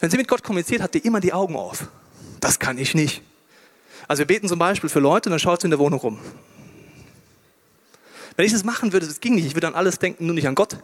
Wenn 0.00 0.10
sie 0.10 0.16
mit 0.16 0.28
Gott 0.28 0.42
kommuniziert, 0.42 0.80
hat 0.80 0.94
die 0.94 0.98
immer 0.98 1.20
die 1.20 1.32
Augen 1.32 1.56
auf. 1.56 1.88
Das 2.40 2.58
kann 2.58 2.78
ich 2.78 2.94
nicht. 2.94 3.22
Also 4.06 4.20
wir 4.20 4.26
beten 4.26 4.48
zum 4.48 4.58
Beispiel 4.58 4.88
für 4.88 5.00
Leute 5.00 5.28
und 5.28 5.32
dann 5.32 5.40
schaut 5.40 5.60
sie 5.60 5.66
in 5.66 5.70
der 5.70 5.78
Wohnung 5.78 6.00
rum. 6.00 6.18
Wenn 8.36 8.46
ich 8.46 8.52
das 8.52 8.64
machen 8.64 8.92
würde, 8.92 9.06
das 9.06 9.20
ging 9.20 9.34
nicht. 9.34 9.46
Ich 9.46 9.54
würde 9.54 9.66
an 9.66 9.74
alles 9.74 9.98
denken, 9.98 10.26
nur 10.26 10.34
nicht 10.34 10.46
an 10.46 10.54
Gott. 10.54 10.76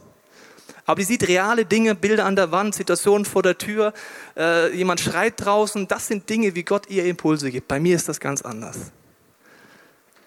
Aber 0.86 0.98
die 0.98 1.04
sieht 1.04 1.26
reale 1.28 1.64
Dinge, 1.64 1.94
Bilder 1.94 2.26
an 2.26 2.36
der 2.36 2.50
Wand, 2.50 2.74
Situationen 2.74 3.24
vor 3.24 3.42
der 3.42 3.56
Tür, 3.56 3.94
äh, 4.36 4.76
jemand 4.76 5.00
schreit 5.00 5.34
draußen. 5.36 5.88
Das 5.88 6.08
sind 6.08 6.28
Dinge, 6.28 6.54
wie 6.54 6.64
Gott 6.64 6.90
ihr 6.90 7.04
Impulse 7.04 7.50
gibt. 7.50 7.68
Bei 7.68 7.80
mir 7.80 7.96
ist 7.96 8.08
das 8.08 8.20
ganz 8.20 8.42
anders. 8.42 8.90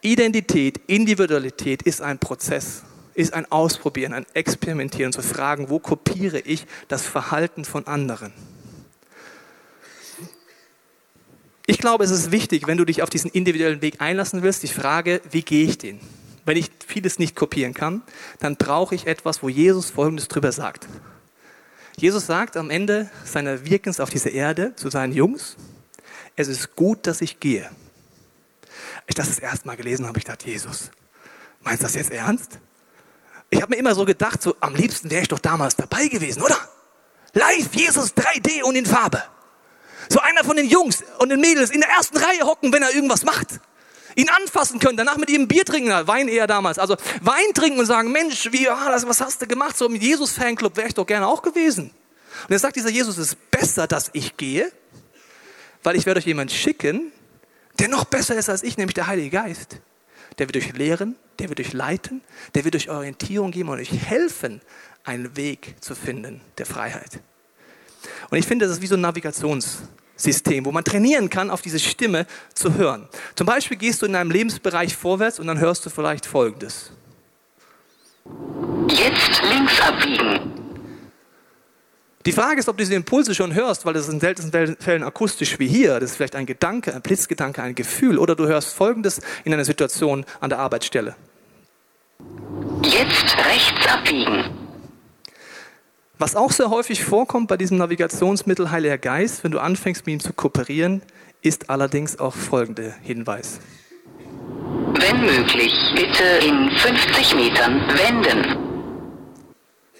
Identität, 0.01 0.79
Individualität 0.87 1.83
ist 1.83 2.01
ein 2.01 2.17
Prozess 2.17 2.83
ist 3.17 3.33
ein 3.33 3.51
Ausprobieren, 3.51 4.13
ein 4.13 4.27
Experimentieren, 4.35 5.11
zu 5.11 5.23
fragen, 5.23 5.71
wo 5.71 5.79
kopiere 5.79 6.39
ich 6.39 6.67
das 6.87 7.01
Verhalten 7.01 7.65
von 7.65 7.87
anderen. 7.87 8.31
Ich 11.69 11.79
glaube, 11.79 12.05
es 12.05 12.11
ist 12.11 12.31
wichtig, 12.31 12.65
wenn 12.65 12.77
du 12.77 12.85
dich 12.85 13.03
auf 13.03 13.09
diesen 13.09 13.29
individuellen 13.29 13.81
Weg 13.81 13.99
einlassen 13.99 14.41
willst, 14.41 14.63
die 14.63 14.69
Frage, 14.69 15.21
wie 15.31 15.41
gehe 15.41 15.67
ich 15.67 15.77
den? 15.77 15.99
Wenn 16.45 16.55
ich 16.55 16.71
vieles 16.87 17.19
nicht 17.19 17.35
kopieren 17.35 17.73
kann, 17.73 18.03
dann 18.39 18.55
brauche 18.55 18.95
ich 18.95 19.05
etwas, 19.05 19.43
wo 19.43 19.49
Jesus 19.49 19.89
Folgendes 19.89 20.29
drüber 20.29 20.53
sagt. 20.53 20.87
Jesus 21.97 22.25
sagt 22.25 22.55
am 22.55 22.69
Ende 22.69 23.09
seiner 23.25 23.65
Wirkens 23.65 23.99
auf 23.99 24.09
dieser 24.09 24.31
Erde 24.31 24.77
zu 24.77 24.89
seinen 24.89 25.11
Jungs, 25.11 25.57
es 26.37 26.47
ist 26.47 26.77
gut, 26.77 27.05
dass 27.05 27.19
ich 27.19 27.41
gehe. 27.41 27.69
Ich 29.05 29.15
das 29.15 29.27
das 29.27 29.39
erste 29.39 29.67
Mal 29.67 29.75
gelesen 29.75 30.07
habe, 30.07 30.17
ich 30.19 30.23
dachte, 30.23 30.47
Jesus, 30.49 30.89
meinst 31.63 31.81
du 31.81 31.85
das 31.85 31.95
jetzt 31.95 32.11
ernst? 32.11 32.59
Ich 33.49 33.61
habe 33.61 33.71
mir 33.71 33.77
immer 33.77 33.93
so 33.93 34.05
gedacht, 34.05 34.41
so 34.41 34.55
am 34.61 34.73
liebsten 34.73 35.09
wäre 35.09 35.23
ich 35.23 35.27
doch 35.27 35.39
damals 35.39 35.75
dabei 35.75 36.07
gewesen, 36.07 36.41
oder? 36.41 36.57
Live, 37.33 37.73
Jesus 37.73 38.15
3D 38.15 38.63
und 38.63 38.77
in 38.77 38.85
Farbe. 38.85 39.21
So 40.09 40.19
einer 40.19 40.43
von 40.43 40.55
den 40.55 40.67
Jungs 40.67 41.03
und 41.19 41.29
den 41.29 41.39
Mädels 41.39 41.69
in 41.69 41.81
der 41.81 41.89
ersten 41.89 42.17
Reihe 42.17 42.41
hocken, 42.41 42.71
wenn 42.73 42.83
er 42.83 42.93
irgendwas 42.93 43.23
macht. 43.23 43.59
Ihn 44.15 44.29
anfassen 44.29 44.79
können, 44.79 44.97
danach 44.97 45.17
mit 45.17 45.29
ihm 45.29 45.47
Bier 45.47 45.63
trinken, 45.63 45.91
Wein 46.07 46.27
eher 46.27 46.47
damals. 46.47 46.79
Also 46.79 46.95
Wein 47.21 47.53
trinken 47.53 47.79
und 47.79 47.85
sagen, 47.85 48.11
Mensch, 48.11 48.51
wie, 48.51 48.67
ah, 48.67 48.89
das, 48.89 49.07
was 49.07 49.21
hast 49.21 49.41
du 49.41 49.47
gemacht? 49.47 49.77
So 49.77 49.89
mit 49.89 50.01
Jesus-Fanclub 50.01 50.75
wäre 50.75 50.87
ich 50.87 50.93
doch 50.95 51.05
gerne 51.05 51.27
auch 51.27 51.43
gewesen. 51.43 51.91
Und 52.43 52.51
er 52.51 52.59
sagt 52.59 52.75
dieser 52.75 52.89
Jesus, 52.89 53.17
es 53.17 53.29
ist 53.29 53.51
besser, 53.51 53.87
dass 53.87 54.09
ich 54.13 54.37
gehe, 54.37 54.71
weil 55.83 55.95
ich 55.95 56.05
werde 56.05 56.19
euch 56.19 56.25
jemand 56.25 56.51
schicken, 56.51 57.11
der 57.79 57.89
noch 57.89 58.05
besser 58.05 58.35
ist 58.35 58.49
als 58.49 58.63
ich, 58.63 58.77
nämlich 58.77 58.95
der 58.95 59.07
Heilige 59.07 59.29
Geist. 59.29 59.77
Der 60.39 60.47
wird 60.47 60.57
euch 60.57 60.73
lehren, 60.73 61.15
der 61.39 61.49
wird 61.49 61.59
euch 61.59 61.73
leiten, 61.73 62.21
der 62.55 62.65
wird 62.65 62.75
euch 62.75 62.89
Orientierung 62.89 63.51
geben 63.51 63.69
und 63.69 63.79
euch 63.79 63.91
helfen, 63.91 64.61
einen 65.03 65.37
Weg 65.37 65.75
zu 65.79 65.95
finden 65.95 66.41
der 66.57 66.65
Freiheit. 66.65 67.21
Und 68.29 68.37
ich 68.37 68.45
finde, 68.45 68.65
das 68.65 68.77
ist 68.77 68.81
wie 68.81 68.87
so 68.87 68.95
ein 68.95 69.01
Navigationssystem, 69.01 70.65
wo 70.65 70.71
man 70.71 70.83
trainieren 70.83 71.29
kann, 71.29 71.49
auf 71.49 71.61
diese 71.61 71.79
Stimme 71.79 72.25
zu 72.53 72.75
hören. 72.75 73.07
Zum 73.35 73.47
Beispiel 73.47 73.77
gehst 73.77 74.01
du 74.01 74.05
in 74.05 74.15
einem 74.15 74.31
Lebensbereich 74.31 74.95
vorwärts 74.95 75.39
und 75.39 75.47
dann 75.47 75.59
hörst 75.59 75.85
du 75.85 75.89
vielleicht 75.89 76.25
Folgendes. 76.25 76.91
Jetzt 78.89 79.41
links 79.43 79.81
abbiegen. 79.81 80.57
Die 82.27 82.33
Frage 82.33 82.59
ist, 82.59 82.67
ob 82.67 82.75
du 82.75 82.81
diese 82.81 82.93
Impulse 82.93 83.33
schon 83.33 83.53
hörst, 83.53 83.85
weil 83.85 83.93
das 83.93 84.03
ist 84.07 84.13
in 84.13 84.19
seltensten 84.19 84.75
Fällen 84.81 85.03
akustisch 85.03 85.59
wie 85.59 85.67
hier. 85.67 85.97
Das 86.01 86.11
ist 86.11 86.17
vielleicht 86.17 86.35
ein 86.35 86.45
Gedanke, 86.45 86.93
ein 86.93 87.01
Blitzgedanke, 87.01 87.63
ein 87.63 87.73
Gefühl. 87.73 88.19
Oder 88.19 88.35
du 88.35 88.47
hörst 88.47 88.73
Folgendes 88.73 89.21
in 89.45 89.53
einer 89.53 89.63
Situation 89.63 90.25
an 90.41 90.49
der 90.49 90.59
Arbeitsstelle. 90.59 91.15
Jetzt 92.83 93.37
rechts 93.37 93.87
abbiegen. 93.87 94.56
Was 96.19 96.35
auch 96.35 96.51
sehr 96.51 96.71
häufig 96.71 97.03
vorkommt 97.03 97.47
bei 97.47 97.57
diesem 97.57 97.77
Navigationsmittel 97.77 98.71
Heiliger 98.71 98.97
Geist, 98.97 99.43
wenn 99.43 99.51
du 99.51 99.59
anfängst 99.59 100.07
mit 100.07 100.13
ihm 100.13 100.19
zu 100.19 100.33
kooperieren, 100.33 101.03
ist 101.43 101.69
allerdings 101.69 102.17
auch 102.17 102.33
folgender 102.33 102.91
Hinweis. 103.03 103.59
Wenn 104.93 105.21
möglich, 105.21 105.71
bitte 105.95 106.23
in 106.43 106.71
50 106.71 107.35
Metern 107.35 107.81
wenden. 107.89 108.67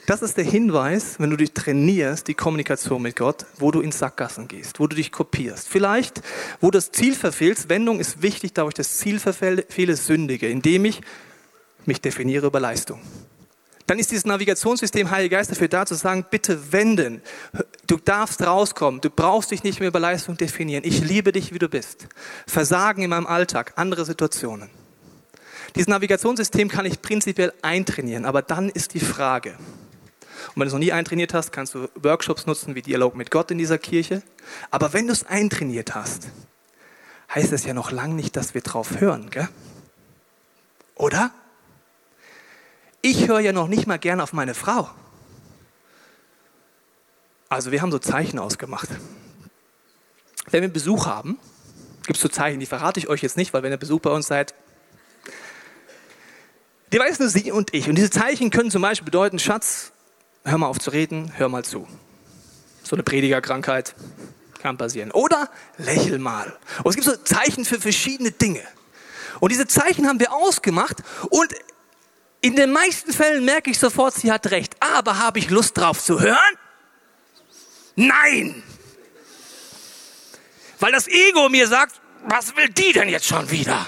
Das 0.08 0.24
ist 0.24 0.38
der 0.38 0.44
Hinweis, 0.46 1.20
wenn 1.20 1.30
du 1.30 1.38
dich 1.38 1.54
trainierst, 1.54 2.28
die 2.28 2.34
Kommunikation 2.34 3.04
mit 3.04 3.16
Gott, 3.16 3.46
wo 3.60 3.70
du 3.70 3.82
in 3.82 3.92
Sackgassen 3.92 4.48
gehst, 4.48 4.80
wo 4.80 4.88
du 4.88 4.96
dich 4.96 5.12
kopierst. 5.12 5.68
Vielleicht, 5.68 6.22
wo 6.62 6.72
das 6.72 6.92
Ziel 6.92 7.14
verfehlst. 7.14 7.70
Wendung 7.70 8.00
ist 8.00 8.24
wichtig, 8.24 8.54
da 8.54 8.68
ich 8.68 8.74
das 8.74 8.98
Ziel 8.98 9.20
verfehle, 9.20 9.96
sündige, 9.96 10.48
indem 10.48 10.86
ich 10.86 11.02
mich 11.86 12.02
definiere 12.02 12.48
über 12.48 12.60
Leistung. 12.60 13.02
Dann 13.88 14.00
ist 14.00 14.12
dieses 14.12 14.26
Navigationssystem 14.26 15.10
Heilige 15.10 15.36
Geist 15.36 15.50
dafür 15.50 15.70
da 15.70 15.86
zu 15.86 15.96
sagen, 15.96 16.26
bitte 16.30 16.72
wenden. 16.72 17.22
Du 17.88 17.98
darfst 17.98 18.46
rauskommen. 18.46 19.02
Du 19.02 19.10
brauchst 19.10 19.52
dich 19.52 19.64
nicht 19.64 19.80
mehr 19.80 19.90
über 19.90 20.00
Leistung 20.00 20.36
definieren. 20.38 20.84
Ich 20.86 21.00
liebe 21.00 21.32
dich, 21.32 21.54
wie 21.54 21.60
du 21.60 21.70
bist. 21.70 22.08
Versagen 22.46 23.02
in 23.02 23.10
meinem 23.10 23.26
Alltag, 23.26 23.74
andere 23.78 24.06
Situationen. 24.06 24.70
Dieses 25.76 25.88
Navigationssystem 25.88 26.70
kann 26.70 26.86
ich 26.86 27.02
prinzipiell 27.02 27.54
eintrainieren, 27.62 28.26
aber 28.26 28.42
dann 28.42 28.70
ist 28.70 28.94
die 28.94 29.00
Frage, 29.00 29.52
und 29.52 30.56
wenn 30.56 30.62
du 30.64 30.68
es 30.68 30.74
noch 30.74 30.80
nie 30.80 30.92
eintrainiert 30.92 31.34
hast, 31.34 31.52
kannst 31.52 31.76
du 31.76 31.88
Workshops 31.96 32.46
nutzen 32.46 32.74
wie 32.74 32.82
Dialog 32.82 33.16
mit 33.16 33.32
Gott 33.32 33.52
in 33.52 33.58
dieser 33.58 33.78
Kirche. 33.78 34.24
Aber 34.72 34.94
wenn 34.94 35.08
du 35.08 35.14
es 35.14 35.26
eintrainiert 35.26 35.94
hast, 35.94 36.30
heißt 37.34 37.52
es 37.52 37.66
ja 37.66 37.74
noch 37.74 37.92
lange 37.92 38.16
nicht, 38.16 38.36
dass 38.36 38.54
wir 38.54 38.62
drauf 38.62 39.00
hören, 39.00 39.30
gell? 39.30 39.50
Oder? 40.96 41.32
Ich 43.02 43.28
höre 43.28 43.40
ja 43.40 43.54
noch 43.54 43.68
nicht 43.68 43.88
mal 43.88 44.00
gerne 44.00 44.24
auf 44.24 44.34
meine 44.34 44.54
Frau. 44.54 44.90
Also 47.50 47.72
wir 47.72 47.82
haben 47.82 47.92
so 47.92 48.00
Zeichen 48.00 48.40
ausgemacht. 48.40 48.90
Wenn 50.50 50.62
wir 50.62 50.70
Besuch 50.70 51.06
haben, 51.06 51.40
gibt 52.06 52.18
es 52.18 52.22
so 52.22 52.30
Zeichen, 52.30 52.60
die 52.60 52.66
verrate 52.66 53.00
ich 53.00 53.08
euch 53.08 53.22
jetzt 53.22 53.38
nicht, 53.38 53.54
weil 53.54 53.64
wenn 53.64 53.72
ihr 53.72 53.78
Besuch 53.78 54.02
bei 54.02 54.10
uns 54.10 54.28
seid, 54.28 54.54
die 56.94 57.00
weiß 57.00 57.20
nur 57.20 57.30
sie 57.30 57.52
und 57.52 57.74
ich. 57.74 57.90
Und 57.90 57.96
diese 57.96 58.10
Zeichen 58.10 58.50
können 58.50 58.72
zum 58.72 58.82
Beispiel 58.82 59.06
bedeuten, 59.06 59.40
Schatz, 59.40 59.92
hör 60.46 60.58
mal 60.58 60.68
auf 60.68 60.80
zu 60.80 60.90
reden, 60.90 61.34
hör 61.36 61.50
mal 61.50 61.66
zu. 61.66 61.88
So 62.84 62.96
eine 62.96 63.04
Predigerkrankheit 63.04 63.94
kann 64.60 64.78
passieren. 64.78 65.12
Oder 65.12 65.50
lächel 65.78 66.20
mal. 66.20 66.58
Und 66.84 66.90
es 66.90 66.96
gibt 66.96 67.06
so 67.06 67.16
Zeichen 67.18 67.66
für 67.66 67.80
verschiedene 67.80 68.32
Dinge. 68.32 68.64
Und 69.42 69.52
diese 69.52 69.68
Zeichen 69.68 70.08
haben 70.08 70.20
wir 70.20 70.34
ausgemacht 70.34 71.04
und 71.30 71.54
In 72.48 72.56
den 72.56 72.72
meisten 72.72 73.12
Fällen 73.12 73.44
merke 73.44 73.72
ich 73.72 73.78
sofort, 73.78 74.14
sie 74.14 74.32
hat 74.32 74.52
recht. 74.52 74.74
Aber 74.80 75.20
habe 75.20 75.38
ich 75.38 75.50
Lust 75.50 75.78
drauf 75.78 76.02
zu 76.02 76.22
hören? 76.22 76.38
Nein! 77.98 78.64
Weil 80.80 80.94
das 80.94 81.10
Ego 81.10 81.50
mir 81.50 81.68
sagt, 81.68 82.00
was 82.26 82.56
will 82.56 82.70
die 82.70 82.94
denn 82.94 83.10
jetzt 83.10 83.26
schon 83.26 83.52
wieder? 83.52 83.86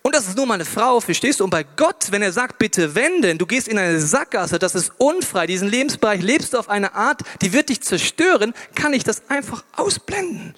Und 0.00 0.14
das 0.14 0.28
ist 0.28 0.34
nur 0.38 0.46
meine 0.46 0.64
Frau, 0.64 0.98
verstehst 0.98 1.40
du? 1.40 1.44
Und 1.44 1.50
bei 1.50 1.62
Gott, 1.62 2.06
wenn 2.10 2.22
er 2.22 2.32
sagt, 2.32 2.58
bitte 2.58 2.94
wenden, 2.94 3.36
du 3.36 3.44
gehst 3.44 3.68
in 3.68 3.76
eine 3.76 4.00
Sackgasse, 4.00 4.58
das 4.58 4.74
ist 4.74 4.92
unfrei, 4.96 5.46
diesen 5.46 5.68
Lebensbereich 5.68 6.22
lebst 6.22 6.54
du 6.54 6.58
auf 6.58 6.70
eine 6.70 6.94
Art, 6.94 7.20
die 7.42 7.52
wird 7.52 7.68
dich 7.68 7.82
zerstören, 7.82 8.54
kann 8.74 8.94
ich 8.94 9.04
das 9.04 9.28
einfach 9.28 9.62
ausblenden. 9.72 10.54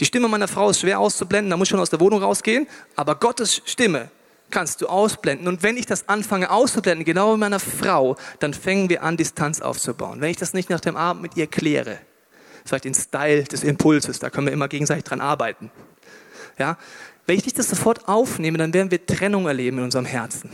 Die 0.00 0.04
Stimme 0.04 0.26
meiner 0.26 0.48
Frau 0.48 0.68
ist 0.68 0.80
schwer 0.80 0.98
auszublenden, 0.98 1.50
da 1.50 1.56
muss 1.56 1.66
ich 1.66 1.70
schon 1.70 1.78
aus 1.78 1.90
der 1.90 2.00
Wohnung 2.00 2.24
rausgehen, 2.24 2.66
aber 2.96 3.14
Gottes 3.14 3.62
Stimme 3.66 4.10
kannst 4.50 4.80
du 4.80 4.86
ausblenden. 4.86 5.48
Und 5.48 5.62
wenn 5.62 5.76
ich 5.76 5.86
das 5.86 6.08
anfange 6.08 6.50
auszublenden, 6.50 7.04
genau 7.04 7.34
wie 7.34 7.38
meiner 7.38 7.60
Frau, 7.60 8.16
dann 8.38 8.54
fangen 8.54 8.88
wir 8.88 9.02
an, 9.02 9.16
Distanz 9.16 9.60
aufzubauen. 9.60 10.20
Wenn 10.20 10.30
ich 10.30 10.36
das 10.36 10.54
nicht 10.54 10.70
nach 10.70 10.80
dem 10.80 10.96
Abend 10.96 11.22
mit 11.22 11.36
ihr 11.36 11.46
kläre, 11.46 11.98
vielleicht 12.64 12.84
den 12.84 12.94
Style 12.94 13.44
des 13.44 13.64
Impulses, 13.64 14.18
da 14.18 14.30
können 14.30 14.46
wir 14.46 14.52
immer 14.52 14.68
gegenseitig 14.68 15.04
dran 15.04 15.20
arbeiten. 15.20 15.70
Ja? 16.58 16.78
Wenn 17.26 17.36
ich 17.36 17.44
nicht 17.44 17.58
das 17.58 17.68
sofort 17.68 18.08
aufnehme, 18.08 18.58
dann 18.58 18.72
werden 18.72 18.90
wir 18.90 19.04
Trennung 19.04 19.46
erleben 19.46 19.78
in 19.78 19.84
unserem 19.84 20.06
Herzen. 20.06 20.50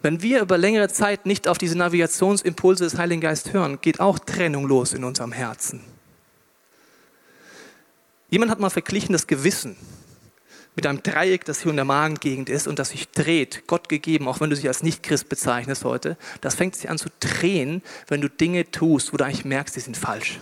Wenn 0.00 0.22
wir 0.22 0.40
über 0.40 0.58
längere 0.58 0.88
Zeit 0.88 1.26
nicht 1.26 1.48
auf 1.48 1.58
diese 1.58 1.76
Navigationsimpulse 1.76 2.84
des 2.84 2.98
Heiligen 2.98 3.20
Geistes 3.20 3.52
hören, 3.52 3.80
geht 3.80 3.98
auch 4.00 4.18
Trennung 4.18 4.66
los 4.66 4.92
in 4.92 5.02
unserem 5.02 5.32
Herzen. 5.32 5.82
Jemand 8.30 8.50
hat 8.50 8.60
mal 8.60 8.70
verglichen 8.70 9.12
das 9.12 9.26
Gewissen 9.26 9.76
mit 10.78 10.86
einem 10.86 11.02
Dreieck, 11.02 11.44
das 11.44 11.62
hier 11.62 11.70
in 11.70 11.76
der 11.76 11.84
Magengegend 11.84 12.48
ist 12.48 12.68
und 12.68 12.78
das 12.78 12.90
sich 12.90 13.08
dreht, 13.08 13.64
Gott 13.66 13.88
gegeben, 13.88 14.28
auch 14.28 14.38
wenn 14.38 14.48
du 14.48 14.54
dich 14.54 14.68
als 14.68 14.84
Nicht-Christ 14.84 15.28
bezeichnest 15.28 15.84
heute, 15.84 16.16
das 16.40 16.54
fängt 16.54 16.76
sich 16.76 16.88
an 16.88 16.98
zu 16.98 17.08
drehen, 17.18 17.82
wenn 18.06 18.20
du 18.20 18.30
Dinge 18.30 18.70
tust, 18.70 19.12
wo 19.12 19.16
du 19.16 19.24
eigentlich 19.24 19.44
merkst, 19.44 19.74
die 19.74 19.80
sind 19.80 19.96
falsch. 19.96 20.38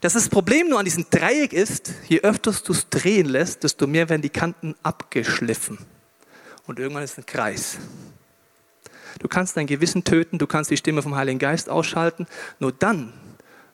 Das, 0.00 0.14
das 0.14 0.28
Problem 0.28 0.68
nur 0.68 0.80
an 0.80 0.86
diesem 0.86 1.06
Dreieck 1.08 1.52
ist, 1.52 1.92
je 2.08 2.22
öfter 2.22 2.50
du 2.50 2.72
es 2.72 2.88
drehen 2.88 3.26
lässt, 3.26 3.62
desto 3.62 3.86
mehr 3.86 4.08
werden 4.08 4.22
die 4.22 4.28
Kanten 4.28 4.74
abgeschliffen. 4.82 5.78
Und 6.66 6.80
irgendwann 6.80 7.04
ist 7.04 7.16
ein 7.16 7.26
Kreis. 7.26 7.78
Du 9.20 9.28
kannst 9.28 9.56
dein 9.56 9.68
Gewissen 9.68 10.02
töten, 10.02 10.38
du 10.38 10.48
kannst 10.48 10.72
die 10.72 10.76
Stimme 10.76 11.00
vom 11.00 11.14
Heiligen 11.14 11.38
Geist 11.38 11.68
ausschalten, 11.68 12.26
nur 12.58 12.72
dann 12.72 13.12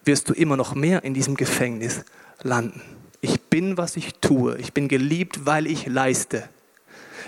wirst 0.04 0.28
du 0.28 0.34
immer 0.34 0.58
noch 0.58 0.74
mehr 0.74 1.04
in 1.04 1.14
diesem 1.14 1.36
Gefängnis 1.36 2.04
landen. 2.42 2.82
Bin, 3.50 3.76
was 3.76 3.96
ich 3.96 4.14
tue. 4.20 4.56
Ich 4.58 4.72
bin 4.72 4.88
geliebt, 4.88 5.44
weil 5.44 5.66
ich 5.66 5.86
leiste. 5.86 6.48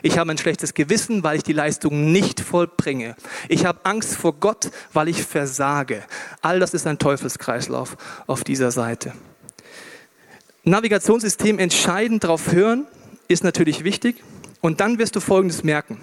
Ich 0.02 0.18
habe 0.18 0.30
ein 0.30 0.38
schlechtes 0.38 0.74
Gewissen, 0.74 1.22
weil 1.22 1.36
ich 1.36 1.42
die 1.42 1.52
Leistung 1.52 2.10
nicht 2.12 2.40
vollbringe. 2.40 3.14
Ich 3.48 3.66
habe 3.66 3.80
Angst 3.84 4.16
vor 4.16 4.32
Gott, 4.34 4.70
weil 4.92 5.08
ich 5.08 5.22
versage. 5.22 6.02
All 6.40 6.58
das 6.58 6.74
ist 6.74 6.86
ein 6.86 6.98
Teufelskreislauf 6.98 7.96
auf 8.26 8.42
dieser 8.42 8.70
Seite. 8.70 9.12
Navigationssystem 10.64 11.58
entscheidend 11.58 12.24
darauf 12.24 12.52
hören 12.52 12.86
ist 13.28 13.44
natürlich 13.44 13.84
wichtig. 13.84 14.22
Und 14.60 14.80
dann 14.80 14.98
wirst 14.98 15.16
du 15.16 15.20
Folgendes 15.20 15.64
merken. 15.64 16.00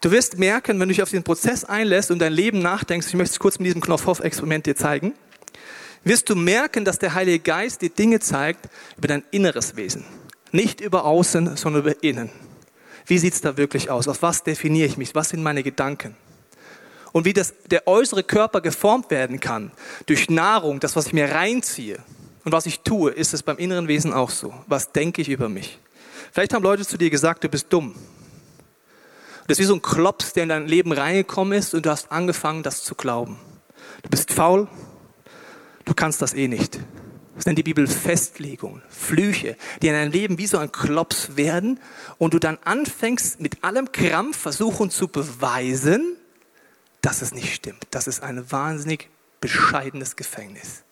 Du 0.00 0.10
wirst 0.10 0.38
merken, 0.38 0.78
wenn 0.78 0.88
du 0.88 0.94
dich 0.94 1.02
auf 1.02 1.10
den 1.10 1.24
Prozess 1.24 1.64
einlässt 1.64 2.10
und 2.10 2.20
dein 2.20 2.32
Leben 2.32 2.60
nachdenkst, 2.60 3.08
ich 3.08 3.14
möchte 3.14 3.32
es 3.32 3.38
kurz 3.38 3.58
mit 3.58 3.66
diesem 3.66 3.80
Knopfhoff-Experiment 3.80 4.66
dir 4.66 4.76
zeigen, 4.76 5.14
wirst 6.04 6.28
du 6.28 6.36
merken, 6.36 6.84
dass 6.84 6.98
der 6.98 7.14
Heilige 7.14 7.40
Geist 7.40 7.82
dir 7.82 7.90
Dinge 7.90 8.20
zeigt 8.20 8.68
über 8.96 9.08
dein 9.08 9.24
inneres 9.30 9.76
Wesen. 9.76 10.04
Nicht 10.52 10.80
über 10.80 11.04
außen, 11.04 11.56
sondern 11.56 11.82
über 11.82 12.02
innen. 12.02 12.30
Wie 13.06 13.18
sieht 13.18 13.34
es 13.34 13.40
da 13.40 13.56
wirklich 13.56 13.90
aus? 13.90 14.08
Auf 14.08 14.22
was 14.22 14.44
definiere 14.44 14.86
ich 14.86 14.96
mich? 14.96 15.14
Was 15.14 15.30
sind 15.30 15.42
meine 15.42 15.62
Gedanken? 15.62 16.16
Und 17.12 17.24
wie 17.24 17.32
das, 17.32 17.54
der 17.70 17.86
äußere 17.86 18.24
Körper 18.24 18.60
geformt 18.60 19.10
werden 19.10 19.40
kann 19.40 19.70
durch 20.06 20.30
Nahrung, 20.30 20.80
das, 20.80 20.96
was 20.96 21.06
ich 21.06 21.12
mir 21.12 21.30
reinziehe 21.30 21.98
und 22.44 22.52
was 22.52 22.66
ich 22.66 22.80
tue, 22.80 23.10
ist 23.10 23.34
es 23.34 23.42
beim 23.42 23.58
inneren 23.58 23.88
Wesen 23.88 24.12
auch 24.12 24.30
so. 24.30 24.52
Was 24.66 24.92
denke 24.92 25.22
ich 25.22 25.28
über 25.28 25.48
mich? 25.48 25.78
Vielleicht 26.32 26.54
haben 26.54 26.64
Leute 26.64 26.84
zu 26.84 26.96
dir 26.96 27.10
gesagt, 27.10 27.44
du 27.44 27.48
bist 27.48 27.66
dumm. 27.70 27.94
Das 29.46 29.58
ist 29.58 29.62
wie 29.62 29.68
so 29.68 29.74
ein 29.74 29.82
Klops, 29.82 30.32
der 30.32 30.44
in 30.44 30.48
dein 30.48 30.66
Leben 30.66 30.90
reingekommen 30.90 31.56
ist 31.56 31.74
und 31.74 31.86
du 31.86 31.90
hast 31.90 32.10
angefangen, 32.10 32.62
das 32.62 32.82
zu 32.82 32.94
glauben. 32.94 33.38
Du 34.02 34.08
bist 34.08 34.32
faul, 34.32 34.66
du 35.84 35.94
kannst 35.94 36.22
das 36.22 36.34
eh 36.34 36.48
nicht. 36.48 36.80
Das 37.36 37.46
nennt 37.46 37.58
die 37.58 37.64
Bibel 37.64 37.86
Festlegungen, 37.86 38.82
Flüche, 38.88 39.56
die 39.82 39.88
in 39.88 39.94
deinem 39.94 40.12
Leben 40.12 40.38
wie 40.38 40.46
so 40.46 40.58
ein 40.58 40.70
Klops 40.70 41.36
werden 41.36 41.80
und 42.18 42.32
du 42.32 42.38
dann 42.38 42.58
anfängst 42.64 43.40
mit 43.40 43.64
allem 43.64 43.90
Krampf 43.90 44.38
versuchen 44.38 44.90
zu 44.90 45.08
beweisen, 45.08 46.16
dass 47.00 47.22
es 47.22 47.34
nicht 47.34 47.54
stimmt. 47.54 47.86
Das 47.90 48.06
ist 48.06 48.22
ein 48.22 48.50
wahnsinnig 48.50 49.10
bescheidenes 49.40 50.16
Gefängnis. 50.16 50.84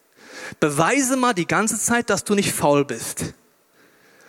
Beweise 0.61 1.16
mal 1.16 1.33
die 1.33 1.46
ganze 1.46 1.78
Zeit, 1.78 2.11
dass 2.11 2.24
du 2.24 2.35
nicht 2.35 2.52
faul 2.52 2.85
bist. 2.85 3.35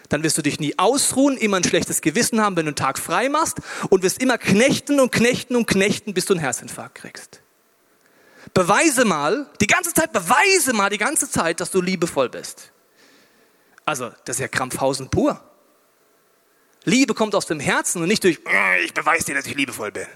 Dann 0.10 0.24
wirst 0.24 0.38
du 0.38 0.42
dich 0.42 0.60
nie 0.60 0.78
ausruhen, 0.78 1.38
immer 1.38 1.58
ein 1.58 1.64
schlechtes 1.64 2.02
Gewissen 2.02 2.40
haben, 2.40 2.56
wenn 2.56 2.66
du 2.66 2.70
einen 2.70 2.76
Tag 2.76 3.00
frei 3.00 3.30
machst 3.30 3.58
und 3.90 4.04
wirst 4.04 4.22
immer 4.22 4.38
knechten 4.38 5.00
und 5.00 5.12
knechten 5.12 5.56
und 5.56 5.66
knechten, 5.66 6.14
bis 6.14 6.26
du 6.26 6.34
einen 6.34 6.42
Herzinfarkt 6.42 6.96
kriegst. 6.96 7.43
Beweise 8.54 9.06
mal, 9.06 9.48
die 9.62 9.68
ganze 9.68 9.94
Zeit, 9.94 10.14
beweise 10.14 10.74
mal 10.74 10.90
die 10.90 10.98
ganze 10.98 11.30
Zeit, 11.30 11.60
dass 11.60 11.72
du 11.72 11.82
liebevoll 11.82 12.30
bist. 12.30 12.72
Also, 13.86 14.12
das 14.26 14.38
ist 14.38 14.42
ja 14.42 14.48
Krampfhausen 14.48 15.10
pur. 15.10 15.42
Liebe 16.86 17.14
kommt 17.14 17.34
aus 17.36 17.46
dem 17.46 17.60
Herzen 17.60 18.02
und 18.02 18.08
nicht 18.08 18.24
durch, 18.24 18.40
äh, 18.46 18.84
ich 18.84 18.94
beweise 18.94 19.26
dir, 19.26 19.36
dass 19.36 19.46
ich 19.46 19.56
liebevoll 19.56 19.92
bin. 19.92 20.08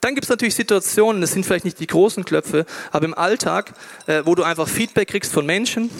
Dann 0.00 0.14
gibt 0.14 0.24
es 0.24 0.30
natürlich 0.30 0.54
Situationen, 0.54 1.20
das 1.20 1.32
sind 1.32 1.44
vielleicht 1.44 1.64
nicht 1.64 1.80
die 1.80 1.88
großen 1.88 2.24
Klöpfe, 2.24 2.66
aber 2.92 3.04
im 3.04 3.14
Alltag, 3.14 3.72
äh, 4.06 4.22
wo 4.24 4.36
du 4.36 4.44
einfach 4.44 4.68
Feedback 4.68 5.08
kriegst 5.08 5.32
von 5.32 5.44
Menschen, 5.44 5.90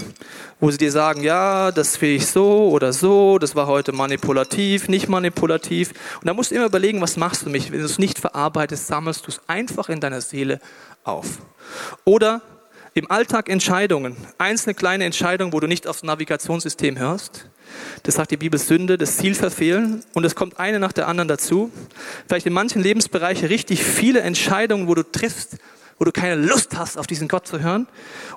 wo 0.61 0.71
sie 0.71 0.79
dir 0.79 0.93
sagen, 0.93 1.23
ja, 1.23 1.73
das 1.73 1.97
finde 1.97 2.15
ich 2.15 2.27
so 2.27 2.69
oder 2.69 2.93
so, 2.93 3.39
das 3.39 3.57
war 3.57 3.67
heute 3.67 3.91
manipulativ, 3.91 4.89
nicht 4.89 5.09
manipulativ. 5.09 5.91
Und 6.21 6.27
da 6.29 6.35
musst 6.35 6.53
du 6.53 6.55
immer 6.55 6.67
überlegen, 6.67 7.01
was 7.01 7.17
machst 7.17 7.45
du 7.45 7.51
mich? 7.51 7.73
Wenn 7.73 7.81
du 7.81 7.87
es 7.87 7.99
nicht 7.99 8.21
verarbeitest, 8.21 8.87
sammelst 8.87 9.27
du 9.27 9.33
es 9.33 9.41
einfach 9.49 9.89
in 9.89 10.01
deiner 10.01 10.21
Seele 10.21 10.61
auf. 11.03 11.39
Oder 12.05 12.43
im 12.95 13.11
Alltag 13.11 13.49
Entscheidungen, 13.49 14.17
einzelne 14.39 14.75
kleine 14.75 15.05
Entscheidungen, 15.05 15.53
wo 15.53 15.61
du 15.61 15.67
nicht 15.67 15.89
aufs 15.89 16.05
Navigationssystem 16.05 16.99
hörst. 16.99 17.49
Das 18.03 18.15
sagt 18.17 18.31
die 18.31 18.37
Bibel 18.37 18.59
Sünde, 18.59 18.99
das 18.99 19.17
Ziel 19.17 19.35
verfehlen 19.35 20.03
und 20.15 20.25
es 20.25 20.35
kommt 20.35 20.59
eine 20.59 20.79
nach 20.79 20.93
der 20.93 21.09
anderen 21.09 21.29
dazu. 21.29 21.71
Vielleicht 22.27 22.47
in 22.47 22.53
manchen 22.53 22.83
Lebensbereichen 22.83 23.49
richtig 23.49 23.85
viele 23.85 24.21
Entscheidungen, 24.21 24.89
wo 24.89 24.95
du 24.95 25.03
triffst, 25.03 25.59
wo 25.99 26.05
du 26.05 26.13
keine 26.13 26.37
Lust 26.37 26.77
hast, 26.77 26.97
auf 26.97 27.07
diesen 27.07 27.29
Gott 27.29 27.47
zu 27.47 27.61
hören 27.61 27.89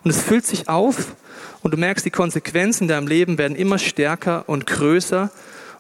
und 0.04 0.12
es 0.12 0.22
füllt 0.22 0.46
sich 0.46 0.68
auf 0.68 1.16
und 1.62 1.72
du 1.72 1.78
merkst, 1.78 2.06
die 2.06 2.12
Konsequenzen 2.12 2.84
in 2.84 2.88
deinem 2.90 3.08
Leben 3.08 3.38
werden 3.38 3.56
immer 3.56 3.78
stärker 3.78 4.48
und 4.48 4.66
größer 4.68 5.32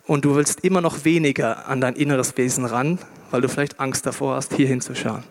und 0.06 0.26
du 0.26 0.36
willst 0.36 0.64
immer 0.64 0.82
noch 0.82 1.06
weniger 1.06 1.68
an 1.68 1.82
dein 1.82 1.96
inneres 1.96 2.38
Wesen 2.38 2.66
ran, 2.66 3.00
weil 3.32 3.42
du 3.42 3.50
vielleicht 3.50 3.80
Angst 3.80 4.06
davor 4.06 4.36
hast, 4.36 4.54
hier 4.54 4.68
hinzuschauen. 4.68 5.24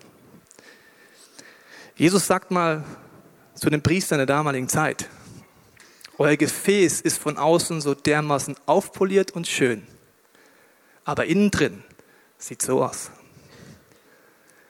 Jesus 1.97 2.27
sagt 2.27 2.51
mal 2.51 2.83
zu 3.55 3.69
den 3.69 3.83
Priestern 3.83 4.19
der 4.19 4.27
damaligen 4.27 4.69
Zeit, 4.69 5.07
euer 6.21 6.37
Gefäß 6.37 7.01
ist 7.01 7.19
von 7.19 7.39
außen 7.39 7.81
so 7.81 7.95
dermaßen 7.95 8.55
aufpoliert 8.67 9.31
und 9.31 9.47
schön, 9.47 9.83
aber 11.05 11.25
innen 11.25 11.51
drin 11.51 11.83
sieht 12.37 12.61
so 12.61 12.85
aus. 12.85 13.11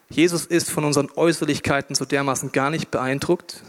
Jesus 0.09 0.47
ist 0.47 0.71
von 0.71 0.85
unseren 0.85 1.11
Äußerlichkeiten 1.11 1.97
so 1.97 2.05
dermaßen 2.05 2.53
gar 2.53 2.71
nicht 2.71 2.91
beeindruckt. 2.91 3.65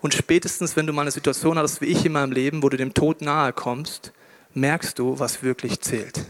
Und 0.00 0.12
spätestens, 0.12 0.76
wenn 0.76 0.86
du 0.86 0.92
mal 0.92 1.02
eine 1.02 1.10
Situation 1.12 1.56
hast, 1.56 1.80
wie 1.80 1.86
ich 1.86 2.04
in 2.04 2.12
meinem 2.12 2.32
Leben, 2.32 2.64
wo 2.64 2.68
du 2.68 2.76
dem 2.76 2.94
Tod 2.94 3.22
nahe 3.22 3.52
kommst, 3.52 4.12
merkst 4.52 4.98
du, 4.98 5.18
was 5.18 5.42
wirklich 5.44 5.80
zählt 5.80 6.26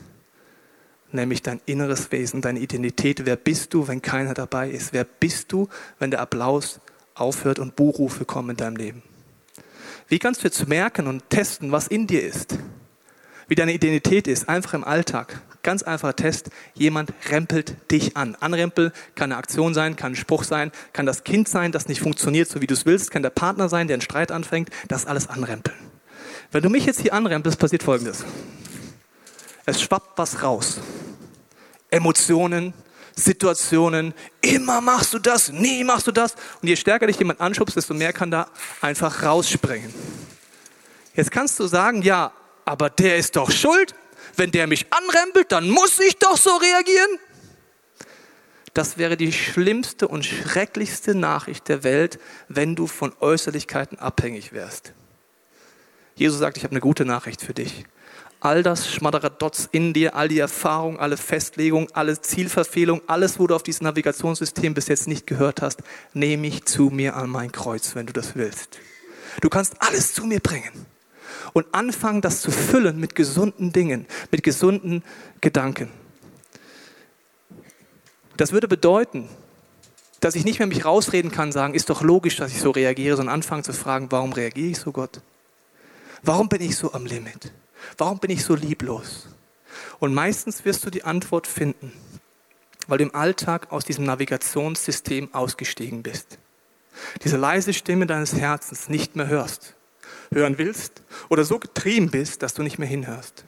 nämlich 1.15 1.43
dein 1.43 1.61
inneres 1.65 2.11
Wesen, 2.13 2.43
deine 2.43 2.59
Identität. 2.59 3.25
Wer 3.25 3.37
bist 3.37 3.73
du, 3.73 3.89
wenn 3.89 4.03
keiner 4.03 4.35
dabei 4.35 4.69
ist? 4.69 4.93
Wer 4.93 5.05
bist 5.05 5.53
du, 5.53 5.69
wenn 6.01 6.11
der 6.11 6.21
Applaus 6.21 6.81
aufhört 7.15 7.61
und 7.61 7.77
Buhrufe 7.77 8.25
kommen 8.25 8.51
in 8.51 8.57
deinem 8.57 8.77
Leben? 8.77 9.03
Wie 10.09 10.19
kannst 10.19 10.43
du 10.43 10.45
jetzt 10.45 10.69
merken 10.69 11.07
und 11.07 11.31
testen, 11.31 11.73
was 11.73 11.89
in 11.89 12.07
dir 12.07 12.23
ist? 12.23 12.59
Wie 13.49 13.55
deine 13.55 13.73
Identität 13.73 14.27
ist, 14.27 14.49
einfach 14.49 14.75
im 14.75 14.85
Alltag. 14.85 15.41
Ganz 15.63 15.83
einfacher 15.83 16.17
Test. 16.17 16.51
Jemand 16.75 17.13
rempelt 17.31 17.91
dich 17.91 18.17
an. 18.17 18.37
Anrempel 18.41 18.93
kann 19.15 19.33
eine 19.33 19.39
Aktion 19.39 19.73
sein, 19.75 19.97
kann 19.97 20.13
ein 20.13 20.17
Spruch 20.17 20.45
sein, 20.45 20.73
kann 20.93 21.07
das 21.07 21.25
Kind 21.25 21.49
sein, 21.49 21.73
das 21.73 21.89
nicht 21.89 22.01
funktioniert, 22.01 22.49
so 22.49 22.61
wie 22.61 22.67
du 22.67 22.75
es 22.75 22.85
willst, 22.85 23.11
kann 23.11 23.23
der 23.23 23.31
Partner 23.31 23.69
sein, 23.69 23.87
der 23.87 23.95
einen 23.95 24.03
Streit 24.03 24.31
anfängt. 24.31 24.71
Das 24.89 25.07
alles 25.07 25.29
anrempeln. 25.29 25.77
Wenn 26.53 26.63
du 26.63 26.69
mich 26.69 26.85
jetzt 26.85 27.01
hier 27.01 27.15
anrempelst, 27.15 27.59
passiert 27.59 27.83
Folgendes. 27.83 28.25
Es 29.67 29.81
schwappt 29.81 30.19
was 30.19 30.43
raus. 30.43 30.81
Emotionen, 31.91 32.75
Situationen, 33.17 34.15
immer 34.41 34.81
machst 34.81 35.15
du 35.15 35.19
das, 35.19 35.51
nie 35.51 35.85
machst 35.85 36.07
du 36.07 36.13
das. 36.13 36.35
Und 36.61 36.69
je 36.69 36.77
stärker 36.77 37.07
dich 37.07 37.19
jemand 37.19 37.41
anschubst, 37.41 37.77
desto 37.77 37.95
mehr 37.95 38.13
kann 38.13 38.31
da 38.31 38.49
einfach 38.81 39.23
rausspringen. 39.23 39.95
Jetzt 41.15 41.31
kannst 41.31 41.61
du 41.61 41.67
sagen, 41.67 42.03
ja, 42.03 42.33
aber 42.65 42.91
der 42.91 43.17
ist 43.17 43.37
doch 43.37 43.51
schuld. 43.51 43.95
wenn 44.37 44.51
der 44.51 44.67
mich 44.67 44.87
anrempelt, 44.93 45.53
dann 45.53 45.69
muss 45.71 46.01
ich 46.01 46.19
doch 46.19 46.37
so 46.37 46.51
reagieren. 46.57 47.19
Das 48.73 48.99
wäre 48.99 49.17
die 49.17 49.33
schlimmste 49.33 50.09
und 50.09 50.25
schrecklichste 50.25 51.15
Nachricht 51.15 51.69
der 51.69 51.85
Welt, 51.85 52.19
wenn 52.49 52.75
du 52.75 52.89
von 52.89 53.15
Äußerlichkeiten 53.21 53.99
abhängig 54.01 54.53
wärst. 54.53 54.93
Jesus 56.17 56.41
sagt, 56.41 56.57
ich 56.57 56.65
habe 56.65 56.73
eine 56.73 56.81
gute 56.81 57.05
Nachricht 57.05 57.41
für 57.41 57.55
dich. 57.55 57.85
All 58.45 58.63
das 58.63 58.93
Schmadderadotz 58.93 59.71
in 59.73 59.95
dir, 59.95 60.17
all 60.17 60.29
die 60.29 60.39
Erfahrung, 60.39 61.01
alle 61.01 61.17
Festlegung, 61.17 61.89
alle 61.95 62.21
Zielverfehlung, 62.21 63.01
alles, 63.07 63.39
wo 63.39 63.47
du 63.47 63.55
auf 63.55 63.63
dieses 63.63 63.81
Navigationssystem 63.81 64.75
bis 64.75 64.87
jetzt 64.89 65.09
nicht 65.09 65.27
gehört 65.27 65.63
hast, 65.63 65.83
nehme 66.13 66.47
ich 66.49 66.67
zu 66.67 66.91
mir 66.91 67.17
an 67.17 67.31
mein 67.31 67.53
Kreuz, 67.53 67.95
wenn 67.95 68.05
du 68.05 68.13
das 68.13 68.37
willst. 68.37 68.81
Du 69.41 69.49
kannst 69.49 69.81
alles 69.81 70.13
zu 70.13 70.27
mir 70.27 70.41
bringen 70.41 70.85
und 71.55 71.65
anfangen, 71.73 72.21
das 72.21 72.43
zu 72.43 72.51
füllen 72.51 73.01
mit 73.01 73.15
gesunden 73.15 73.73
Dingen, 73.73 74.05
mit 74.31 74.43
gesunden 74.43 75.03
Gedanken. 75.41 75.91
Das 78.37 78.53
würde 78.53 78.69
bedeuten, 78.69 79.27
dass 80.21 80.35
ich 80.35 80.45
nicht 80.45 80.59
mehr 80.59 80.69
mich 80.69 80.85
rausreden 80.85 81.33
kann, 81.33 81.51
sagen, 81.51 81.73
ist 81.73 81.89
doch 81.89 82.03
logisch, 82.03 82.37
dass 82.37 82.53
ich 82.53 82.61
so 82.61 82.73
reagiere, 82.73 83.17
sondern 83.17 83.37
anfangen 83.37 83.65
zu 83.65 83.73
fragen, 83.73 84.09
warum 84.11 84.35
reagiere 84.35 84.69
ich 84.69 84.79
so, 84.79 84.93
Gott? 84.93 85.23
Warum 86.23 86.51
bin 86.51 86.61
ich 86.61 86.77
so 86.77 86.93
am 86.93 87.07
Limit? 87.07 87.51
Warum 87.99 88.19
bin 88.19 88.31
ich 88.31 88.45
so 88.45 88.55
lieblos? 88.55 89.29
Und 89.99 90.15
meistens 90.15 90.65
wirst 90.65 90.85
du 90.85 90.91
die 90.91 91.05
Antwort 91.05 91.47
finden, 91.47 91.93
weil 92.87 92.99
du 92.99 93.05
im 93.05 93.15
Alltag 93.15 93.73
aus 93.73 93.85
diesem 93.85 94.05
Navigationssystem 94.05 95.33
ausgestiegen 95.33 96.03
bist. 96.03 96.39
Diese 97.23 97.37
leise 97.37 97.73
Stimme 97.73 98.07
deines 98.07 98.35
Herzens 98.35 98.89
nicht 98.89 99.17
mehr 99.17 99.27
hörst, 99.27 99.75
hören 100.33 100.59
willst 100.59 101.03
oder 101.29 101.45
so 101.45 101.59
getrieben 101.59 102.11
bist, 102.11 102.43
dass 102.43 102.55
du 102.55 102.63
nicht 102.63 102.79
mehr 102.79 102.89
hinhörst. 102.89 103.45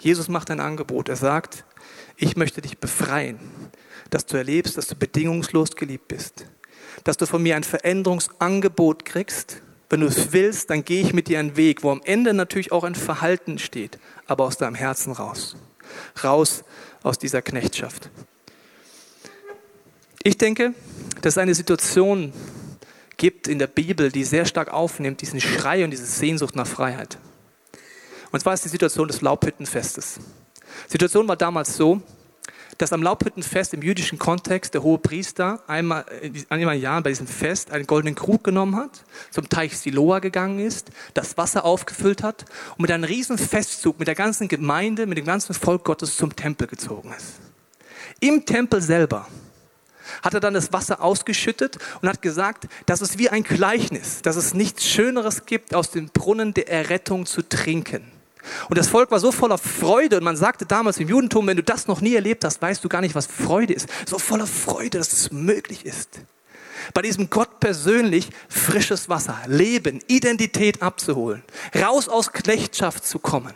Jesus 0.00 0.28
macht 0.28 0.50
ein 0.50 0.60
Angebot. 0.60 1.08
Er 1.08 1.16
sagt, 1.16 1.64
ich 2.16 2.36
möchte 2.36 2.60
dich 2.60 2.78
befreien, 2.78 3.38
dass 4.10 4.26
du 4.26 4.36
erlebst, 4.36 4.76
dass 4.76 4.86
du 4.86 4.94
bedingungslos 4.94 5.76
geliebt 5.76 6.08
bist, 6.08 6.46
dass 7.04 7.16
du 7.16 7.26
von 7.26 7.42
mir 7.42 7.56
ein 7.56 7.64
Veränderungsangebot 7.64 9.04
kriegst. 9.04 9.62
Wenn 9.94 10.00
du 10.00 10.08
es 10.08 10.32
willst, 10.32 10.70
dann 10.70 10.84
gehe 10.84 11.00
ich 11.02 11.12
mit 11.12 11.28
dir 11.28 11.38
einen 11.38 11.56
Weg, 11.56 11.84
wo 11.84 11.92
am 11.92 12.02
Ende 12.04 12.34
natürlich 12.34 12.72
auch 12.72 12.82
ein 12.82 12.96
Verhalten 12.96 13.60
steht, 13.60 14.00
aber 14.26 14.42
aus 14.42 14.56
deinem 14.56 14.74
Herzen 14.74 15.12
raus. 15.12 15.54
Raus 16.24 16.64
aus 17.04 17.16
dieser 17.16 17.42
Knechtschaft. 17.42 18.10
Ich 20.24 20.36
denke, 20.36 20.74
dass 21.22 21.34
es 21.34 21.38
eine 21.38 21.54
Situation 21.54 22.32
gibt 23.18 23.46
in 23.46 23.60
der 23.60 23.68
Bibel, 23.68 24.10
die 24.10 24.24
sehr 24.24 24.46
stark 24.46 24.72
aufnimmt, 24.72 25.20
diesen 25.20 25.40
Schrei 25.40 25.84
und 25.84 25.92
diese 25.92 26.06
Sehnsucht 26.06 26.56
nach 26.56 26.66
Freiheit. 26.66 27.16
Und 28.32 28.40
zwar 28.40 28.54
ist 28.54 28.64
die 28.64 28.70
Situation 28.70 29.06
des 29.06 29.20
Laubhüttenfestes. 29.20 30.18
Die 30.88 30.90
Situation 30.90 31.28
war 31.28 31.36
damals 31.36 31.76
so, 31.76 32.02
dass 32.78 32.92
am 32.92 33.02
Laubhüttenfest 33.02 33.74
im 33.74 33.82
jüdischen 33.82 34.18
Kontext 34.18 34.74
der 34.74 34.82
hohe 34.82 34.98
Priester 34.98 35.62
einmal, 35.66 36.04
äh, 36.20 36.30
einmal 36.48 36.76
im 36.76 36.82
Jahr 36.82 37.02
bei 37.02 37.10
diesem 37.10 37.26
Fest 37.26 37.70
einen 37.70 37.86
goldenen 37.86 38.14
Krug 38.14 38.44
genommen 38.44 38.76
hat, 38.76 39.04
zum 39.30 39.48
Teich 39.48 39.76
Siloa 39.78 40.18
gegangen 40.18 40.58
ist, 40.58 40.90
das 41.14 41.36
Wasser 41.36 41.64
aufgefüllt 41.64 42.22
hat 42.22 42.44
und 42.72 42.82
mit 42.82 42.90
einem 42.90 43.04
riesen 43.04 43.38
Festzug 43.38 43.98
mit 43.98 44.08
der 44.08 44.14
ganzen 44.14 44.48
Gemeinde, 44.48 45.06
mit 45.06 45.18
dem 45.18 45.26
ganzen 45.26 45.54
Volk 45.54 45.84
Gottes 45.84 46.16
zum 46.16 46.34
Tempel 46.34 46.66
gezogen 46.66 47.12
ist. 47.16 47.34
Im 48.20 48.44
Tempel 48.44 48.80
selber 48.80 49.26
hat 50.22 50.34
er 50.34 50.40
dann 50.40 50.54
das 50.54 50.72
Wasser 50.72 51.02
ausgeschüttet 51.02 51.78
und 52.00 52.08
hat 52.08 52.22
gesagt, 52.22 52.68
das 52.86 53.00
ist 53.00 53.18
wie 53.18 53.30
ein 53.30 53.42
Gleichnis, 53.42 54.22
dass 54.22 54.36
es 54.36 54.54
nichts 54.54 54.86
Schöneres 54.86 55.46
gibt, 55.46 55.74
aus 55.74 55.90
dem 55.90 56.08
Brunnen 56.08 56.54
der 56.54 56.68
Errettung 56.68 57.26
zu 57.26 57.42
trinken. 57.42 58.13
Und 58.68 58.78
das 58.78 58.88
Volk 58.88 59.10
war 59.10 59.20
so 59.20 59.32
voller 59.32 59.58
Freude 59.58 60.18
und 60.18 60.24
man 60.24 60.36
sagte 60.36 60.66
damals 60.66 60.98
im 60.98 61.08
Judentum, 61.08 61.46
wenn 61.46 61.56
du 61.56 61.62
das 61.62 61.86
noch 61.86 62.00
nie 62.00 62.14
erlebt 62.14 62.44
hast, 62.44 62.60
weißt 62.60 62.84
du 62.84 62.88
gar 62.88 63.00
nicht, 63.00 63.14
was 63.14 63.26
Freude 63.26 63.72
ist. 63.72 63.88
So 64.06 64.18
voller 64.18 64.46
Freude, 64.46 64.98
dass 64.98 65.12
es 65.12 65.32
möglich 65.32 65.86
ist. 65.86 66.20
Bei 66.92 67.02
diesem 67.02 67.30
Gott 67.30 67.60
persönlich 67.60 68.28
frisches 68.48 69.08
Wasser, 69.08 69.38
Leben, 69.46 70.00
Identität 70.06 70.82
abzuholen, 70.82 71.42
raus 71.74 72.08
aus 72.08 72.32
Knechtschaft 72.32 73.06
zu 73.06 73.18
kommen. 73.18 73.54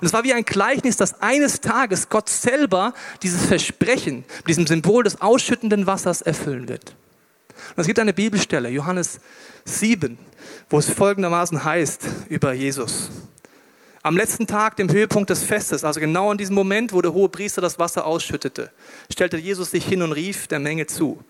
Und 0.00 0.06
es 0.06 0.12
war 0.14 0.24
wie 0.24 0.32
ein 0.32 0.44
Gleichnis, 0.44 0.96
dass 0.96 1.20
eines 1.20 1.60
Tages 1.60 2.08
Gott 2.08 2.30
selber 2.30 2.94
dieses 3.22 3.44
Versprechen, 3.44 4.24
diesem 4.48 4.66
Symbol 4.66 5.04
des 5.04 5.20
ausschüttenden 5.20 5.86
Wassers 5.86 6.22
erfüllen 6.22 6.68
wird. 6.68 6.96
Und 7.76 7.80
es 7.80 7.86
gibt 7.86 7.98
eine 7.98 8.14
Bibelstelle, 8.14 8.70
Johannes 8.70 9.20
7, 9.64 10.18
wo 10.70 10.78
es 10.78 10.88
folgendermaßen 10.88 11.64
heißt 11.64 12.06
über 12.28 12.52
Jesus. 12.52 13.10
Am 14.06 14.18
letzten 14.18 14.46
Tag, 14.46 14.76
dem 14.76 14.92
Höhepunkt 14.92 15.30
des 15.30 15.44
Festes, 15.44 15.82
also 15.82 15.98
genau 15.98 16.30
in 16.30 16.36
diesem 16.36 16.54
Moment, 16.54 16.92
wo 16.92 17.00
der 17.00 17.14
hohe 17.14 17.30
Priester 17.30 17.62
das 17.62 17.78
Wasser 17.78 18.04
ausschüttete, 18.04 18.70
stellte 19.10 19.38
Jesus 19.38 19.70
sich 19.70 19.86
hin 19.86 20.02
und 20.02 20.12
rief 20.12 20.46
der 20.46 20.58
Menge 20.58 20.86
zu. 20.86 21.24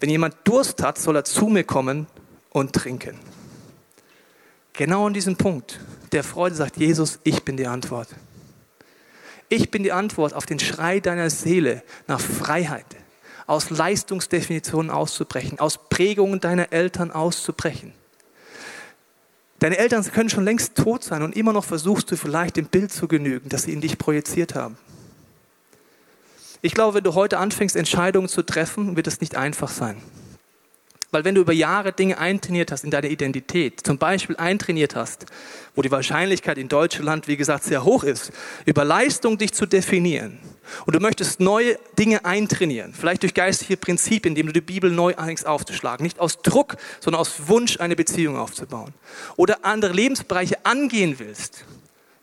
Wenn 0.00 0.10
jemand 0.10 0.34
Durst 0.42 0.82
hat, 0.82 0.98
soll 0.98 1.14
er 1.14 1.22
zu 1.22 1.46
mir 1.46 1.62
kommen 1.62 2.08
und 2.50 2.72
trinken. 2.72 3.16
Genau 4.72 5.06
an 5.06 5.14
diesem 5.14 5.36
Punkt 5.36 5.78
der 6.10 6.24
Freude 6.24 6.56
sagt 6.56 6.78
Jesus, 6.78 7.20
ich 7.22 7.44
bin 7.44 7.56
die 7.56 7.68
Antwort. 7.68 8.08
Ich 9.48 9.70
bin 9.70 9.84
die 9.84 9.92
Antwort 9.92 10.34
auf 10.34 10.46
den 10.46 10.58
Schrei 10.58 10.98
deiner 10.98 11.30
Seele 11.30 11.84
nach 12.08 12.20
Freiheit, 12.20 12.86
aus 13.46 13.70
Leistungsdefinitionen 13.70 14.90
auszubrechen, 14.90 15.60
aus 15.60 15.78
Prägungen 15.88 16.40
deiner 16.40 16.72
Eltern 16.72 17.12
auszubrechen. 17.12 17.92
Deine 19.66 19.78
Eltern 19.78 20.04
können 20.04 20.30
schon 20.30 20.44
längst 20.44 20.76
tot 20.76 21.02
sein 21.02 21.22
und 21.22 21.34
immer 21.34 21.52
noch 21.52 21.64
versuchst 21.64 22.08
du 22.08 22.16
vielleicht 22.16 22.56
dem 22.56 22.66
Bild 22.66 22.92
zu 22.92 23.08
genügen, 23.08 23.48
das 23.48 23.64
sie 23.64 23.72
in 23.72 23.80
dich 23.80 23.98
projiziert 23.98 24.54
haben. 24.54 24.78
Ich 26.62 26.72
glaube, 26.72 26.94
wenn 26.94 27.02
du 27.02 27.14
heute 27.14 27.38
anfängst, 27.38 27.74
Entscheidungen 27.74 28.28
zu 28.28 28.44
treffen, 28.44 28.94
wird 28.94 29.08
es 29.08 29.20
nicht 29.20 29.34
einfach 29.34 29.68
sein. 29.68 29.96
Weil 31.12 31.24
wenn 31.24 31.36
du 31.36 31.40
über 31.40 31.52
Jahre 31.52 31.92
Dinge 31.92 32.18
eintrainiert 32.18 32.72
hast 32.72 32.84
in 32.84 32.90
deine 32.90 33.08
Identität, 33.08 33.86
zum 33.86 33.96
Beispiel 33.96 34.36
eintrainiert 34.36 34.96
hast, 34.96 35.26
wo 35.74 35.82
die 35.82 35.90
Wahrscheinlichkeit 35.90 36.58
in 36.58 36.68
Deutschland, 36.68 37.28
wie 37.28 37.36
gesagt, 37.36 37.64
sehr 37.64 37.84
hoch 37.84 38.02
ist, 38.02 38.32
über 38.64 38.84
Leistung 38.84 39.38
dich 39.38 39.52
zu 39.52 39.66
definieren 39.66 40.38
und 40.84 40.96
du 40.96 41.00
möchtest 41.00 41.38
neue 41.38 41.78
Dinge 41.96 42.24
eintrainieren, 42.24 42.92
vielleicht 42.92 43.22
durch 43.22 43.34
geistliche 43.34 43.76
Prinzipien, 43.76 44.32
indem 44.32 44.46
du 44.48 44.52
die 44.52 44.60
Bibel 44.60 44.90
neu 44.90 45.14
anfängst 45.14 45.46
aufzuschlagen, 45.46 46.02
nicht 46.02 46.18
aus 46.18 46.42
Druck, 46.42 46.76
sondern 47.00 47.20
aus 47.20 47.46
Wunsch, 47.46 47.78
eine 47.78 47.94
Beziehung 47.94 48.36
aufzubauen 48.36 48.92
oder 49.36 49.64
andere 49.64 49.92
Lebensbereiche 49.92 50.64
angehen 50.64 51.18
willst, 51.18 51.64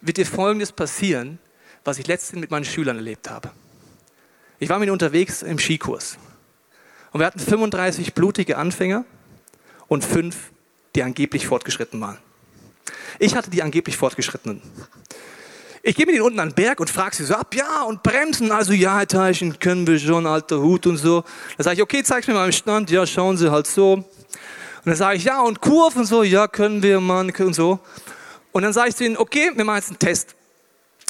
wird 0.02 0.18
dir 0.18 0.26
Folgendes 0.26 0.74
passieren, 0.74 1.40
was 1.86 2.00
ich 2.00 2.08
letztens 2.08 2.42
mit 2.42 2.52
meinen 2.52 2.66
Schülern 2.66 2.98
erlebt 2.98 3.30
habe. 3.30 3.52
Ich 4.60 4.68
war 4.68 4.80
mit 4.80 4.88
ihnen 4.88 4.94
unterwegs 4.94 5.42
im 5.42 5.58
Skikurs 5.58 6.18
und 7.14 7.20
wir 7.20 7.28
hatten 7.28 7.40
35 7.40 8.14
blutige 8.14 8.58
Anfänger 8.58 9.06
und 9.88 10.04
fünf, 10.04 10.52
die 10.96 11.04
angeblich 11.04 11.48
fortgeschritten 11.48 12.02
waren. 12.02 12.18
Ich 13.20 13.36
hatte 13.36 13.50
die 13.50 13.62
angeblich 13.62 13.96
fortgeschrittenen. 13.96 14.62
Ich 15.84 15.96
gehe 15.96 16.06
mit 16.06 16.16
ihnen 16.16 16.24
unten 16.24 16.40
an 16.40 16.50
den 16.50 16.56
Berg 16.56 16.80
und 16.80 16.90
frage 16.90 17.16
sie 17.16 17.26
so 17.26 17.36
ab, 17.36 17.54
ja, 17.56 17.84
und 17.84 18.04
bremsen. 18.04 18.52
Also, 18.52 18.74
ja, 18.74 18.98
Herr 18.98 19.08
Teichen, 19.08 19.60
können 19.60 19.86
wir 19.86 20.00
schon, 20.00 20.26
alter 20.26 20.62
Hut 20.62 20.88
und 20.88 20.98
so. 20.98 21.24
Dann 21.58 21.64
sage 21.66 21.76
ich, 21.76 21.84
okay, 21.84 22.04
zeig 22.04 22.28
mir 22.28 22.34
mal 22.34 22.46
im 22.46 22.52
Stand. 22.52 22.90
Ja, 22.90 23.06
schauen 23.06 23.38
Sie 23.38 23.52
halt 23.52 23.68
so. 23.68 23.94
Und 23.94 24.06
dann 24.86 24.96
sage 24.96 25.18
ich, 25.18 25.26
ja, 25.26 25.42
und 25.42 25.62
Kurven 25.62 26.06
so, 26.06 26.24
ja, 26.24 26.48
können 26.48 26.82
wir, 26.82 27.00
Mann, 27.00 27.32
und 27.32 27.54
so. 27.54 27.80
Und 28.54 28.64
dann 28.64 28.74
sage 28.74 28.90
ich 28.90 28.96
zu 28.96 29.04
ihnen, 29.04 29.18
okay, 29.18 29.52
wir 29.54 29.66
machen 29.66 29.78
jetzt 29.78 29.90
einen 29.90 30.00
Test. 30.00 30.36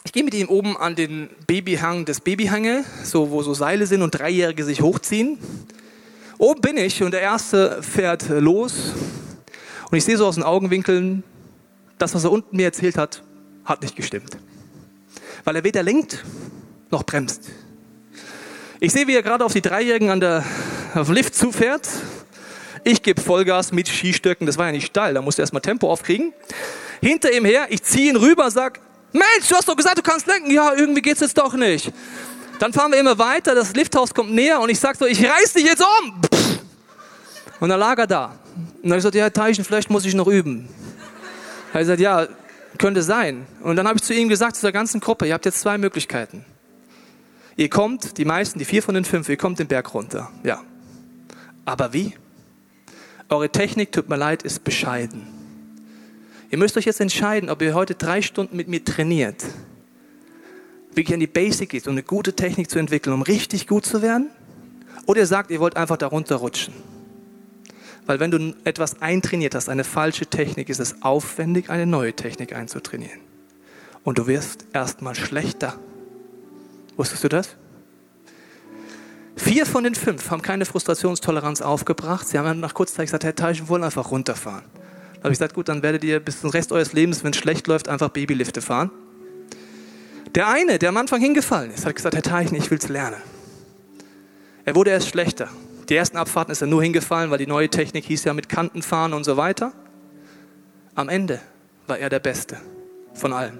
Ich 0.06 0.12
gehe 0.12 0.24
mit 0.24 0.34
ihnen 0.34 0.50
oben 0.50 0.76
an 0.76 0.96
den 0.96 1.30
Babyhang 1.48 2.06
des 2.06 2.20
Babyhange, 2.20 2.84
so, 3.04 3.30
wo 3.32 3.42
so 3.42 3.54
Seile 3.54 3.86
sind 3.86 4.02
und 4.02 4.12
Dreijährige 4.12 4.66
sich 4.66 4.82
hochziehen. 4.82 5.38
Oben 6.44 6.60
bin 6.60 6.76
ich 6.76 7.02
und 7.02 7.12
der 7.12 7.22
Erste 7.22 7.82
fährt 7.82 8.28
los 8.28 8.92
und 9.90 9.98
ich 9.98 10.04
sehe 10.04 10.18
so 10.18 10.28
aus 10.28 10.36
den 10.36 10.44
Augenwinkeln, 10.44 11.24
das, 11.98 12.14
was 12.14 12.26
er 12.26 12.34
unten 12.34 12.58
mir 12.58 12.66
erzählt 12.66 12.98
hat, 12.98 13.24
hat 13.64 13.82
nicht 13.82 13.96
gestimmt. 13.96 14.36
Weil 15.46 15.56
er 15.56 15.64
weder 15.64 15.84
lenkt 15.84 16.22
noch 16.92 17.04
bremst. 17.04 17.44
Ich 18.82 18.92
sehe, 18.92 19.08
wie 19.08 19.16
er 19.16 19.24
gerade 19.24 19.46
auf 19.46 19.54
die 19.54 19.62
Dreijährigen 19.62 20.10
an 20.10 20.20
der, 20.20 20.44
auf 20.94 21.08
dem 21.08 21.16
Lift 21.16 21.34
zufährt. 21.34 21.88
Ich 22.84 23.02
gebe 23.02 23.22
Vollgas 23.22 23.72
mit 23.72 23.88
Skistöcken, 23.88 24.46
das 24.46 24.58
war 24.58 24.66
ja 24.66 24.74
nicht 24.74 24.88
steil, 24.88 25.14
da 25.14 25.22
musste 25.22 25.42
er 25.42 25.44
erstmal 25.44 25.62
Tempo 25.62 25.90
aufkriegen. 25.90 26.34
Hinter 27.02 27.32
ihm 27.32 27.46
her, 27.46 27.68
ich 27.70 27.84
ziehe 27.84 28.10
ihn 28.10 28.18
rüber, 28.18 28.52
sag, 28.52 28.82
Mensch, 29.14 29.48
du 29.48 29.56
hast 29.56 29.70
doch 29.70 29.78
gesagt, 29.78 30.00
du 30.00 30.02
kannst 30.02 30.28
lenken. 30.28 30.52
Ja, 30.52 30.74
irgendwie 30.74 31.02
geht's 31.04 31.22
jetzt 31.22 31.38
doch 31.38 31.54
nicht. 31.54 31.94
Dann 32.60 32.74
fahren 32.74 32.92
wir 32.92 33.00
immer 33.00 33.18
weiter, 33.18 33.56
das 33.56 33.74
Lifthaus 33.74 34.14
kommt 34.14 34.32
näher 34.32 34.60
und 34.60 34.70
ich 34.70 34.80
sage 34.80 34.98
so, 34.98 35.06
ich 35.06 35.24
reiß 35.24 35.54
dich 35.54 35.66
jetzt 35.66 35.82
um. 35.82 36.22
Und 37.60 37.70
dann 37.70 37.80
lag 37.80 37.98
er 37.98 38.08
da. 38.08 38.26
Und 38.56 38.84
dann 38.84 38.92
habe 38.92 38.98
ich 38.98 39.04
gesagt, 39.04 39.16
ja, 39.16 39.30
Teichen, 39.30 39.64
vielleicht 39.64 39.90
muss 39.90 40.06
ich 40.06 40.14
noch 40.14 40.28
üben. 40.28 40.68
Er 41.70 41.74
hat 41.76 41.82
gesagt, 41.82 42.00
ja, 42.00 42.28
könnte 42.78 43.02
sein. 43.02 43.46
Und 43.62 43.76
dann 43.76 43.88
habe 43.88 43.98
ich 43.98 44.04
zu 44.04 44.14
ihm 44.14 44.30
gesagt, 44.30 44.56
zu 44.56 44.62
der 44.64 44.72
ganzen 44.72 45.00
Gruppe, 45.00 45.28
ihr 45.28 45.34
habt 45.34 45.46
jetzt 45.46 45.60
zwei 45.60 45.78
Möglichkeiten. 45.78 46.46
Ihr 47.56 47.70
kommt, 47.70 48.18
die 48.18 48.26
meisten, 48.26 48.60
die 48.60 48.66
vier 48.66 48.82
von 48.82 48.96
den 48.96 49.06
fünf, 49.06 49.30
ihr 49.30 49.38
kommt 49.38 49.60
den 49.60 49.68
Berg 49.68 49.94
runter. 49.94 50.32
Ja. 50.44 50.62
Aber 51.66 51.94
wie? 51.94 52.16
Eure 53.30 53.50
Technik, 53.50 53.92
tut 53.92 54.10
mir 54.10 54.18
leid, 54.18 54.44
ist 54.44 54.64
bescheiden. 54.64 55.28
Ihr 56.50 56.58
müsst 56.58 56.78
euch 56.78 56.86
jetzt 56.86 57.00
entscheiden, 57.00 57.50
ob 57.50 57.62
ihr 57.62 57.74
heute 57.74 57.96
drei 57.96 58.22
Stunden 58.22 58.58
mit 58.58 58.68
mir 58.68 58.84
trainiert 58.84 59.44
wirklich 60.96 61.14
an 61.14 61.20
die 61.20 61.28
Basic 61.28 61.70
geht, 61.70 61.88
um 61.88 61.94
eine 61.94 62.04
gute 62.04 62.34
Technik 62.34 62.70
zu 62.70 62.80
entwickeln, 62.80 63.14
um 63.14 63.22
richtig 63.22 63.68
gut 63.68 63.86
zu 63.86 64.02
werden? 64.02 64.30
Oder 65.06 65.22
ihr 65.22 65.28
sagt, 65.28 65.52
ihr 65.52 65.60
wollt 65.60 65.76
einfach 65.76 65.98
darunter 65.98 66.38
rutschen. 66.38 66.74
Weil 68.06 68.20
wenn 68.20 68.32
du 68.32 68.54
etwas 68.64 69.02
eintrainiert 69.02 69.56
hast, 69.56 69.70
eine 69.70 69.84
falsche 69.84 70.26
Technik, 70.26 70.70
ist 70.70 70.80
es 70.80 71.02
aufwendig, 71.02 71.70
eine 71.70 71.86
neue 71.86 72.14
Technik 72.14 72.54
einzutrainieren. 72.54 73.20
Und 74.04 74.18
du 74.18 74.28
wirst 74.28 74.66
erstmal 74.74 75.16
schlechter. 75.16 75.80
Wusstest 76.98 77.24
du 77.24 77.30
das? 77.30 77.56
Vier 79.36 79.66
von 79.66 79.84
den 79.84 79.96
fünf 79.96 80.30
haben 80.30 80.42
keine 80.42 80.66
Frustrationstoleranz 80.66 81.62
aufgebracht. 81.62 82.28
Sie 82.28 82.38
haben 82.38 82.60
nach 82.60 82.74
kurzer 82.74 82.96
Zeit 82.96 83.08
gesagt, 83.08 83.24
Herr 83.24 83.36
Teich, 83.36 83.60
wir 83.60 83.70
wollen 83.70 83.84
einfach 83.84 84.12
runterfahren. 84.12 84.64
Da 84.74 85.20
habe 85.24 85.34
ich 85.34 85.40
gesagt, 85.40 85.54
gut, 85.54 85.70
dann 85.70 85.82
werdet 85.82 86.04
ihr 86.04 86.20
bis 86.20 86.42
zum 86.42 86.50
Rest 86.50 86.72
eures 86.72 86.94
Lebens, 86.94 87.24
wenn 87.24 87.32
es 87.32 87.38
schlecht 87.38 87.68
läuft, 87.68 87.88
einfach 87.88 88.10
Babylifte 88.10 88.62
fahren. 88.62 88.92
Der 90.36 90.48
eine, 90.48 90.80
der 90.80 90.90
am 90.90 90.98
Anfang 90.98 91.22
hingefallen 91.22 91.72
ist, 91.72 91.86
hat 91.86 91.96
gesagt, 91.96 92.16
Herr 92.16 92.24
Teichen, 92.24 92.56
ich 92.56 92.72
will 92.72 92.80
es 92.80 92.90
lernen. 92.90 93.22
Er 94.66 94.76
wurde 94.76 94.92
erst 94.92 95.10
schlechter. 95.10 95.50
Die 95.90 95.96
ersten 95.96 96.18
Abfahrten 96.18 96.52
ist 96.52 96.62
er 96.62 96.68
nur 96.68 96.82
hingefallen, 96.82 97.30
weil 97.30 97.38
die 97.38 97.46
neue 97.46 97.70
Technik 97.70 98.06
hieß 98.06 98.24
ja 98.24 98.34
mit 98.34 98.50
Kanten 98.50 98.82
fahren 98.82 99.14
und 99.14 99.26
so 99.26 99.38
weiter. 99.38 99.74
Am 100.96 101.08
Ende 101.10 101.40
war 101.86 102.00
er 102.00 102.10
der 102.10 102.20
Beste 102.20 102.58
von 103.14 103.32
allen. 103.34 103.60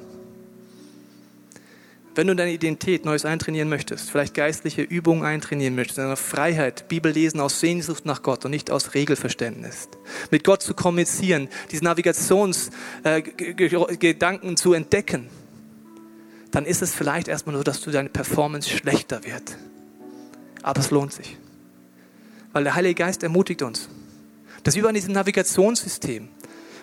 Wenn 2.16 2.28
du 2.28 2.36
deine 2.36 2.54
Identität 2.54 3.06
Neues 3.06 3.26
eintrainieren 3.26 3.70
möchtest, 3.70 4.12
vielleicht 4.12 4.36
geistliche 4.36 4.84
Übungen 4.84 5.26
eintrainieren 5.26 5.74
möchtest, 5.76 5.98
deine 5.98 6.16
Freiheit, 6.16 6.88
Bibel 6.88 7.12
lesen 7.12 7.40
aus 7.40 7.60
Sehnsucht 7.60 8.06
nach 8.06 8.22
Gott 8.22 8.46
und 8.46 8.52
nicht 8.52 8.70
aus 8.70 8.94
Regelverständnis, 8.94 9.90
mit 10.30 10.44
Gott 10.44 10.62
zu 10.62 10.76
kommunizieren, 10.76 11.50
diese 11.72 11.84
Navigationsgedanken 11.84 14.52
äh, 14.52 14.56
zu 14.56 14.74
entdecken, 14.74 15.28
dann 16.54 16.66
ist 16.66 16.84
es 16.84 16.94
vielleicht 16.94 17.28
erstmal 17.28 17.56
so, 17.56 17.64
dass 17.64 17.82
du 17.82 17.90
deine 17.90 18.10
Performance 18.10 18.70
schlechter 18.70 19.24
wird. 19.24 19.58
Aber 20.62 20.80
es 20.80 20.92
lohnt 20.92 21.12
sich. 21.12 21.36
Weil 22.52 22.64
der 22.64 22.76
Heilige 22.76 22.94
Geist 22.94 23.24
ermutigt 23.24 23.64
uns. 23.64 23.90
Das 24.62 24.76
ist 24.76 24.78
wie 24.78 24.84
bei 24.84 24.92
diesem 24.92 25.14
Navigationssystem, 25.14 26.30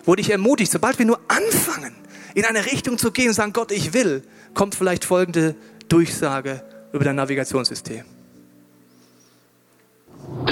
wo 0.03 0.13
dich 0.13 0.29
ermutigt, 0.29 0.73
sobald 0.73 0.99
wir 0.99 1.05
nur 1.05 1.21
anfangen, 1.29 1.95
in 2.35 2.43
eine 2.43 2.65
Richtung 2.65 2.97
zu 2.97 3.11
gehen 3.11 3.29
und 3.29 3.33
sagen, 3.33 3.53
Gott, 3.53 3.71
ich 3.71 3.93
will, 3.93 4.23
kommt 4.53 4.75
vielleicht 4.75 5.05
folgende 5.05 5.55
Durchsage 5.87 6.63
über 6.91 7.05
dein 7.05 7.15
Navigationssystem. 7.15 8.03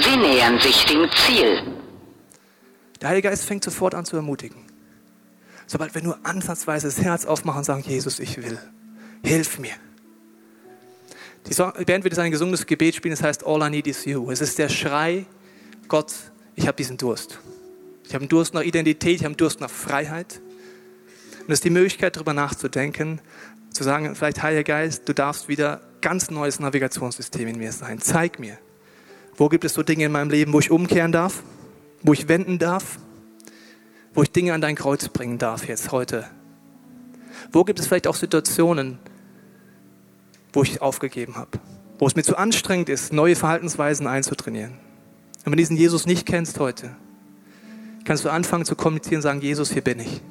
Sie 0.02 0.16
nähern 0.16 0.58
sich 0.60 0.82
dem 0.86 1.06
Ziel. 1.14 1.74
Der 3.02 3.10
Heilige 3.10 3.28
Geist 3.28 3.44
fängt 3.44 3.64
sofort 3.64 3.94
an 3.94 4.06
zu 4.06 4.16
ermutigen. 4.16 4.64
Sobald 5.66 5.94
wir 5.94 6.02
nur 6.02 6.18
ansatzweise 6.22 6.86
das 6.86 7.02
Herz 7.02 7.26
aufmachen 7.26 7.58
und 7.58 7.64
sagen, 7.64 7.84
Jesus, 7.86 8.18
ich 8.18 8.38
will, 8.38 8.58
hilf 9.22 9.58
mir. 9.58 9.72
Die 11.46 11.54
Band 11.54 12.04
wird 12.04 12.12
jetzt 12.12 12.18
ein 12.18 12.30
gesungenes 12.30 12.66
Gebet 12.66 12.94
spielen, 12.94 13.12
das 13.12 13.22
heißt 13.22 13.46
All 13.46 13.66
I 13.66 13.70
Need 13.70 13.86
Is 13.86 14.04
You. 14.04 14.30
Es 14.30 14.40
ist 14.40 14.58
der 14.58 14.68
Schrei, 14.68 15.26
Gott, 15.88 16.12
ich 16.54 16.66
habe 16.66 16.76
diesen 16.76 16.96
Durst. 16.96 17.40
Ich 18.04 18.14
habe 18.14 18.22
einen 18.22 18.28
Durst 18.28 18.54
nach 18.54 18.62
Identität, 18.62 19.16
ich 19.16 19.20
habe 19.20 19.28
einen 19.28 19.36
Durst 19.36 19.60
nach 19.60 19.70
Freiheit. 19.70 20.40
Und 21.40 21.48
es 21.48 21.54
ist 21.54 21.64
die 21.64 21.70
Möglichkeit, 21.70 22.16
darüber 22.16 22.34
nachzudenken, 22.34 23.20
zu 23.70 23.84
sagen, 23.84 24.14
vielleicht 24.14 24.42
Heiliger 24.42 24.64
Geist, 24.64 25.08
du 25.08 25.14
darfst 25.14 25.48
wieder 25.48 25.80
ganz 26.00 26.30
neues 26.30 26.60
Navigationssystem 26.60 27.48
in 27.48 27.58
mir 27.58 27.72
sein. 27.72 28.00
Zeig 28.00 28.38
mir, 28.38 28.58
wo 29.36 29.48
gibt 29.48 29.64
es 29.64 29.74
so 29.74 29.82
Dinge 29.82 30.04
in 30.04 30.12
meinem 30.12 30.30
Leben, 30.30 30.52
wo 30.52 30.60
ich 30.60 30.70
umkehren 30.70 31.12
darf, 31.12 31.42
wo 32.02 32.12
ich 32.12 32.28
wenden 32.28 32.58
darf, 32.58 32.98
wo 34.12 34.22
ich 34.22 34.30
Dinge 34.30 34.54
an 34.54 34.60
dein 34.60 34.74
Kreuz 34.74 35.08
bringen 35.08 35.38
darf 35.38 35.66
jetzt 35.66 35.92
heute. 35.92 36.28
Wo 37.52 37.64
gibt 37.64 37.80
es 37.80 37.86
vielleicht 37.86 38.06
auch 38.06 38.16
Situationen, 38.16 38.98
wo 40.52 40.62
ich 40.62 40.82
aufgegeben 40.82 41.36
habe, 41.36 41.58
wo 41.98 42.06
es 42.06 42.16
mir 42.16 42.22
zu 42.22 42.36
anstrengend 42.36 42.88
ist, 42.88 43.12
neue 43.12 43.36
Verhaltensweisen 43.36 44.06
einzutrainieren. 44.06 44.72
Wenn 45.44 45.52
du 45.52 45.56
diesen 45.56 45.76
Jesus 45.76 46.06
nicht 46.06 46.26
kennst 46.26 46.58
heute, 46.58 46.94
kannst 48.04 48.24
du 48.24 48.30
anfangen 48.30 48.64
zu 48.64 48.76
kommunizieren 48.76 49.16
und 49.16 49.22
sagen, 49.22 49.40
Jesus, 49.40 49.72
hier 49.72 49.82
bin 49.82 50.00
ich. 50.00 50.22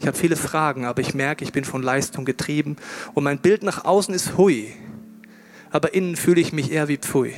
Ich 0.00 0.06
habe 0.06 0.16
viele 0.16 0.36
Fragen, 0.36 0.84
aber 0.84 1.00
ich 1.00 1.14
merke, 1.14 1.44
ich 1.44 1.52
bin 1.52 1.64
von 1.64 1.82
Leistung 1.82 2.24
getrieben 2.24 2.76
und 3.14 3.22
mein 3.22 3.38
Bild 3.38 3.62
nach 3.62 3.84
außen 3.84 4.12
ist 4.14 4.36
hui, 4.36 4.72
aber 5.70 5.94
innen 5.94 6.16
fühle 6.16 6.40
ich 6.40 6.52
mich 6.52 6.72
eher 6.72 6.88
wie 6.88 6.96
pfui. 6.96 7.34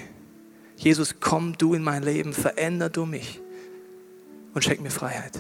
Jesus, 0.77 1.16
komm 1.20 1.59
du 1.59 1.74
in 1.74 1.83
mein 1.83 2.03
Leben, 2.03 2.33
veränder 2.33 2.88
du 2.88 3.05
mich 3.05 3.40
und 4.55 4.64
schenk 4.64 4.81
mir 4.81 4.90
Freiheit. 4.90 5.38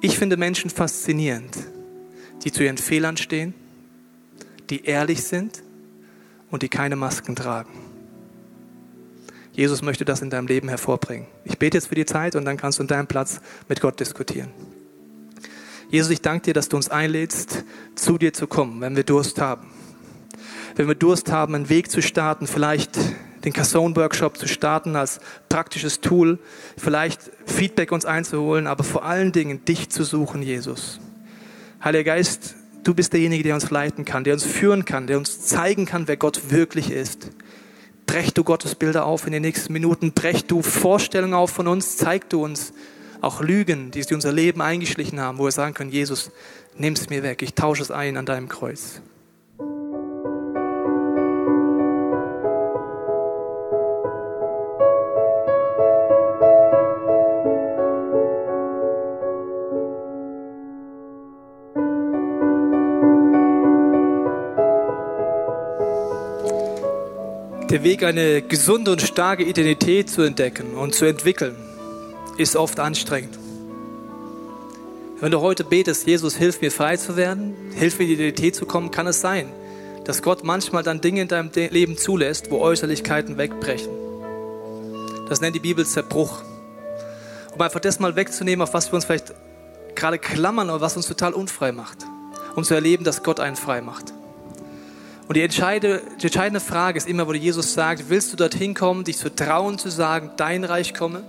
Ich 0.00 0.18
finde 0.18 0.36
Menschen 0.36 0.70
faszinierend, 0.70 1.56
die 2.44 2.52
zu 2.52 2.64
ihren 2.64 2.78
Fehlern 2.78 3.16
stehen, 3.16 3.52
die 4.70 4.84
ehrlich 4.84 5.24
sind 5.24 5.62
und 6.50 6.62
die 6.62 6.68
keine 6.68 6.96
Masken 6.96 7.36
tragen. 7.36 7.70
Jesus 9.52 9.82
möchte 9.82 10.04
das 10.04 10.22
in 10.22 10.30
deinem 10.30 10.46
Leben 10.46 10.68
hervorbringen. 10.68 11.26
Ich 11.44 11.58
bete 11.58 11.76
jetzt 11.76 11.88
für 11.88 11.96
die 11.96 12.06
Zeit 12.06 12.36
und 12.36 12.44
dann 12.44 12.56
kannst 12.56 12.78
du 12.78 12.82
in 12.84 12.88
deinem 12.88 13.08
Platz 13.08 13.40
mit 13.68 13.80
Gott 13.80 13.98
diskutieren. 13.98 14.50
Jesus, 15.90 16.12
ich 16.12 16.20
danke 16.20 16.44
dir, 16.44 16.54
dass 16.54 16.68
du 16.68 16.76
uns 16.76 16.90
einlädst, 16.90 17.64
zu 17.94 18.18
dir 18.18 18.32
zu 18.32 18.46
kommen, 18.46 18.80
wenn 18.80 18.94
wir 18.94 19.04
Durst 19.04 19.40
haben. 19.40 19.68
Wenn 20.76 20.86
wir 20.86 20.94
Durst 20.94 21.32
haben, 21.32 21.54
einen 21.54 21.70
Weg 21.70 21.90
zu 21.90 22.02
starten, 22.02 22.46
vielleicht 22.46 22.96
den 23.44 23.52
Cassone-Workshop 23.52 24.36
zu 24.36 24.46
starten 24.46 24.96
als 24.96 25.18
praktisches 25.48 26.00
Tool, 26.00 26.38
vielleicht 26.76 27.20
Feedback 27.46 27.90
uns 27.90 28.04
einzuholen, 28.04 28.66
aber 28.66 28.84
vor 28.84 29.04
allen 29.04 29.32
Dingen 29.32 29.64
dich 29.64 29.88
zu 29.88 30.04
suchen, 30.04 30.42
Jesus. 30.42 31.00
Heiliger 31.82 32.04
Geist, 32.04 32.54
du 32.88 32.94
bist 32.94 33.12
derjenige, 33.12 33.42
der 33.42 33.54
uns 33.54 33.68
leiten 33.70 34.06
kann, 34.06 34.24
der 34.24 34.32
uns 34.32 34.44
führen 34.44 34.86
kann, 34.86 35.06
der 35.06 35.18
uns 35.18 35.40
zeigen 35.40 35.84
kann, 35.84 36.08
wer 36.08 36.16
Gott 36.16 36.50
wirklich 36.50 36.90
ist. 36.90 37.30
Brech 38.06 38.32
du 38.32 38.42
Gottes 38.42 38.74
Bilder 38.74 39.04
auf 39.04 39.26
in 39.26 39.32
den 39.32 39.42
nächsten 39.42 39.74
Minuten, 39.74 40.12
brech 40.12 40.46
du 40.46 40.62
Vorstellungen 40.62 41.34
auf 41.34 41.50
von 41.50 41.68
uns, 41.68 41.98
zeig 41.98 42.30
du 42.30 42.42
uns 42.42 42.72
auch 43.20 43.42
Lügen, 43.42 43.90
die 43.90 44.02
unser 44.14 44.32
Leben 44.32 44.62
eingeschlichen 44.62 45.20
haben, 45.20 45.36
wo 45.36 45.44
wir 45.44 45.52
sagen 45.52 45.74
können, 45.74 45.90
Jesus, 45.90 46.30
nimm 46.78 46.94
es 46.94 47.10
mir 47.10 47.22
weg, 47.22 47.42
ich 47.42 47.52
tausche 47.52 47.82
es 47.82 47.90
ein 47.90 48.16
an 48.16 48.24
deinem 48.24 48.48
Kreuz. 48.48 49.02
Der 67.70 67.82
Weg, 67.82 68.02
eine 68.02 68.40
gesunde 68.40 68.92
und 68.92 69.02
starke 69.02 69.44
Identität 69.44 70.08
zu 70.08 70.22
entdecken 70.22 70.74
und 70.74 70.94
zu 70.94 71.04
entwickeln, 71.04 71.54
ist 72.38 72.56
oft 72.56 72.80
anstrengend. 72.80 73.38
Wenn 75.20 75.32
du 75.32 75.42
heute 75.42 75.64
betest, 75.64 76.06
Jesus, 76.06 76.34
hilf 76.34 76.62
mir 76.62 76.72
frei 76.72 76.96
zu 76.96 77.18
werden, 77.18 77.54
hilf 77.74 77.98
mir 77.98 78.04
in 78.04 78.08
die 78.08 78.14
Identität 78.14 78.56
zu 78.56 78.64
kommen, 78.64 78.90
kann 78.90 79.06
es 79.06 79.20
sein, 79.20 79.52
dass 80.04 80.22
Gott 80.22 80.44
manchmal 80.44 80.82
dann 80.82 81.02
Dinge 81.02 81.20
in 81.20 81.28
deinem 81.28 81.50
Leben 81.52 81.98
zulässt, 81.98 82.50
wo 82.50 82.60
Äußerlichkeiten 82.60 83.36
wegbrechen. 83.36 83.92
Das 85.28 85.42
nennt 85.42 85.54
die 85.54 85.60
Bibel 85.60 85.84
Zerbruch. 85.84 86.40
Um 87.54 87.60
einfach 87.60 87.80
das 87.80 88.00
mal 88.00 88.16
wegzunehmen, 88.16 88.62
auf 88.62 88.72
was 88.72 88.90
wir 88.90 88.94
uns 88.94 89.04
vielleicht 89.04 89.34
gerade 89.94 90.18
klammern 90.18 90.70
oder 90.70 90.80
was 90.80 90.96
uns 90.96 91.06
total 91.06 91.34
unfrei 91.34 91.72
macht, 91.72 91.98
um 92.56 92.64
zu 92.64 92.72
erleben, 92.72 93.04
dass 93.04 93.22
Gott 93.22 93.40
einen 93.40 93.56
frei 93.56 93.82
macht. 93.82 94.14
Und 95.28 95.36
die 95.36 95.42
entscheidende, 95.42 96.02
die 96.18 96.24
entscheidende 96.24 96.60
Frage 96.60 96.96
ist 96.96 97.06
immer, 97.06 97.28
wo 97.28 97.34
Jesus 97.34 97.74
sagt, 97.74 98.08
willst 98.08 98.32
du 98.32 98.36
dorthin 98.36 98.72
kommen, 98.72 99.04
dich 99.04 99.18
zu 99.18 99.34
trauen 99.34 99.78
zu 99.78 99.90
sagen, 99.90 100.30
dein 100.38 100.64
Reich 100.64 100.94
komme, 100.94 101.22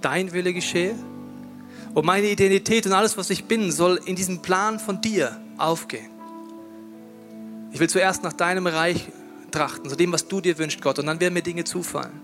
dein 0.00 0.32
Wille 0.32 0.52
geschehe? 0.52 0.96
Und 1.94 2.04
meine 2.04 2.26
Identität 2.26 2.84
und 2.86 2.92
alles, 2.92 3.16
was 3.16 3.30
ich 3.30 3.44
bin, 3.44 3.70
soll 3.70 4.00
in 4.04 4.16
diesem 4.16 4.42
Plan 4.42 4.80
von 4.80 5.00
dir 5.00 5.40
aufgehen. 5.56 6.10
Ich 7.70 7.78
will 7.78 7.88
zuerst 7.88 8.24
nach 8.24 8.32
deinem 8.32 8.66
Reich 8.66 9.06
trachten, 9.52 9.88
zu 9.88 9.94
dem, 9.94 10.10
was 10.10 10.26
du 10.26 10.40
dir 10.40 10.58
wünschst, 10.58 10.82
Gott, 10.82 10.98
und 10.98 11.06
dann 11.06 11.20
werden 11.20 11.34
mir 11.34 11.42
Dinge 11.42 11.62
zufallen. 11.62 12.20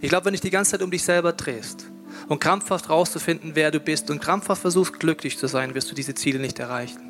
Ich 0.00 0.10
glaube, 0.10 0.26
wenn 0.26 0.32
dich 0.32 0.40
die 0.40 0.50
ganze 0.50 0.72
Zeit 0.72 0.82
um 0.82 0.92
dich 0.92 1.02
selber 1.02 1.32
drehst 1.32 1.86
und 2.28 2.40
krampfhaft 2.40 2.88
rauszufinden, 2.88 3.52
wer 3.54 3.72
du 3.72 3.80
bist 3.80 4.10
und 4.10 4.20
krampfhaft 4.20 4.62
versuchst, 4.62 5.00
glücklich 5.00 5.38
zu 5.38 5.48
sein, 5.48 5.74
wirst 5.74 5.90
du 5.90 5.94
diese 5.96 6.14
Ziele 6.14 6.38
nicht 6.38 6.60
erreichen. 6.60 7.09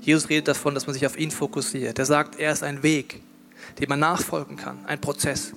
Jesus 0.00 0.28
redet 0.28 0.48
davon, 0.48 0.74
dass 0.74 0.86
man 0.86 0.94
sich 0.94 1.06
auf 1.06 1.18
ihn 1.18 1.30
fokussiert. 1.30 1.98
Er 1.98 2.06
sagt, 2.06 2.38
er 2.38 2.52
ist 2.52 2.62
ein 2.62 2.82
Weg, 2.82 3.20
den 3.78 3.88
man 3.88 4.00
nachfolgen 4.00 4.56
kann, 4.56 4.78
ein 4.86 5.00
Prozess. 5.00 5.52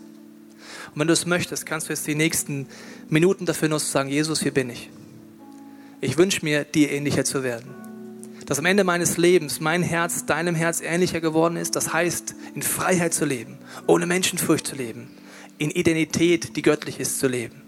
Und 0.94 1.00
wenn 1.00 1.08
du 1.08 1.14
es 1.14 1.26
möchtest, 1.26 1.66
kannst 1.66 1.88
du 1.88 1.94
jetzt 1.94 2.06
die 2.06 2.16
nächsten 2.16 2.68
Minuten 3.10 3.46
dafür 3.46 3.70
nutzen, 3.70 3.86
zu 3.86 3.92
sagen, 3.92 4.10
Jesus, 4.10 4.42
hier 4.42 4.54
bin 4.54 4.70
ich. 4.70 4.90
Ich 6.02 6.18
wünsche 6.18 6.44
mir, 6.44 6.66
dir 6.66 6.92
ähnlicher 6.92 7.24
zu 7.24 7.44
werden. 7.44 7.74
Dass 8.46 8.60
am 8.60 8.66
Ende 8.66 8.84
meines 8.84 9.16
Lebens 9.18 9.62
mein 9.62 9.82
Herz 9.82 10.26
deinem 10.26 10.54
Herz 10.54 10.82
ähnlicher 10.82 11.22
geworden 11.22 11.56
ist, 11.56 11.78
das 11.78 11.94
heißt, 11.94 12.36
in 12.54 12.62
Freiheit 12.62 13.14
zu 13.14 13.24
leben, 13.24 13.58
ohne 13.88 14.06
Menschenfurcht 14.06 14.68
zu 14.68 14.76
leben, 14.76 15.10
in 15.58 15.72
Identität, 15.72 16.58
die 16.58 16.62
göttlich 16.62 17.00
ist, 17.00 17.20
zu 17.20 17.28
leben. 17.28 17.63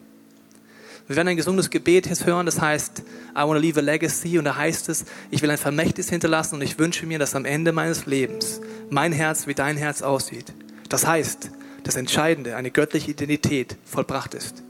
Wir 1.07 1.15
werden 1.15 1.27
ein 1.27 1.37
gesundes 1.37 1.69
Gebet 1.69 2.07
jetzt 2.07 2.25
hören, 2.25 2.47
das 2.47 2.59
heißt, 2.59 3.03
I 3.31 3.41
want 3.41 3.53
to 3.53 3.59
leave 3.59 3.79
a 3.79 3.83
legacy. 3.83 4.39
Und 4.39 4.45
da 4.45 4.55
heißt 4.55 4.89
es, 4.89 5.05
ich 5.29 5.41
will 5.41 5.51
ein 5.51 5.57
Vermächtnis 5.57 6.09
hinterlassen 6.09 6.55
und 6.55 6.61
ich 6.61 6.79
wünsche 6.79 7.05
mir, 7.05 7.19
dass 7.19 7.35
am 7.35 7.45
Ende 7.45 7.71
meines 7.71 8.07
Lebens 8.07 8.59
mein 8.89 9.11
Herz 9.11 9.45
wie 9.45 9.53
dein 9.53 9.77
Herz 9.77 10.01
aussieht. 10.01 10.53
Das 10.89 11.05
heißt, 11.05 11.51
das 11.83 11.95
Entscheidende, 11.95 12.55
eine 12.55 12.71
göttliche 12.71 13.11
Identität 13.11 13.77
vollbracht 13.85 14.33
ist. 14.33 14.63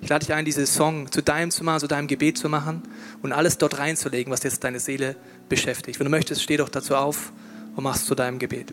Ich 0.00 0.08
lade 0.08 0.24
dich 0.24 0.34
ein, 0.34 0.44
diesen 0.44 0.66
Song 0.66 1.10
zu 1.10 1.20
deinem 1.20 1.50
zu 1.50 1.64
machen, 1.64 1.80
zu 1.80 1.88
deinem 1.88 2.06
Gebet 2.06 2.38
zu 2.38 2.48
machen 2.48 2.82
und 3.22 3.32
alles 3.32 3.58
dort 3.58 3.78
reinzulegen, 3.78 4.32
was 4.32 4.44
jetzt 4.44 4.62
deine 4.62 4.78
Seele 4.78 5.16
beschäftigt. 5.48 5.98
Wenn 5.98 6.04
du 6.04 6.10
möchtest, 6.10 6.42
steh 6.42 6.58
doch 6.58 6.68
dazu 6.68 6.94
auf 6.94 7.32
und 7.74 7.82
machst 7.82 8.06
zu 8.06 8.14
deinem 8.14 8.38
Gebet. 8.38 8.72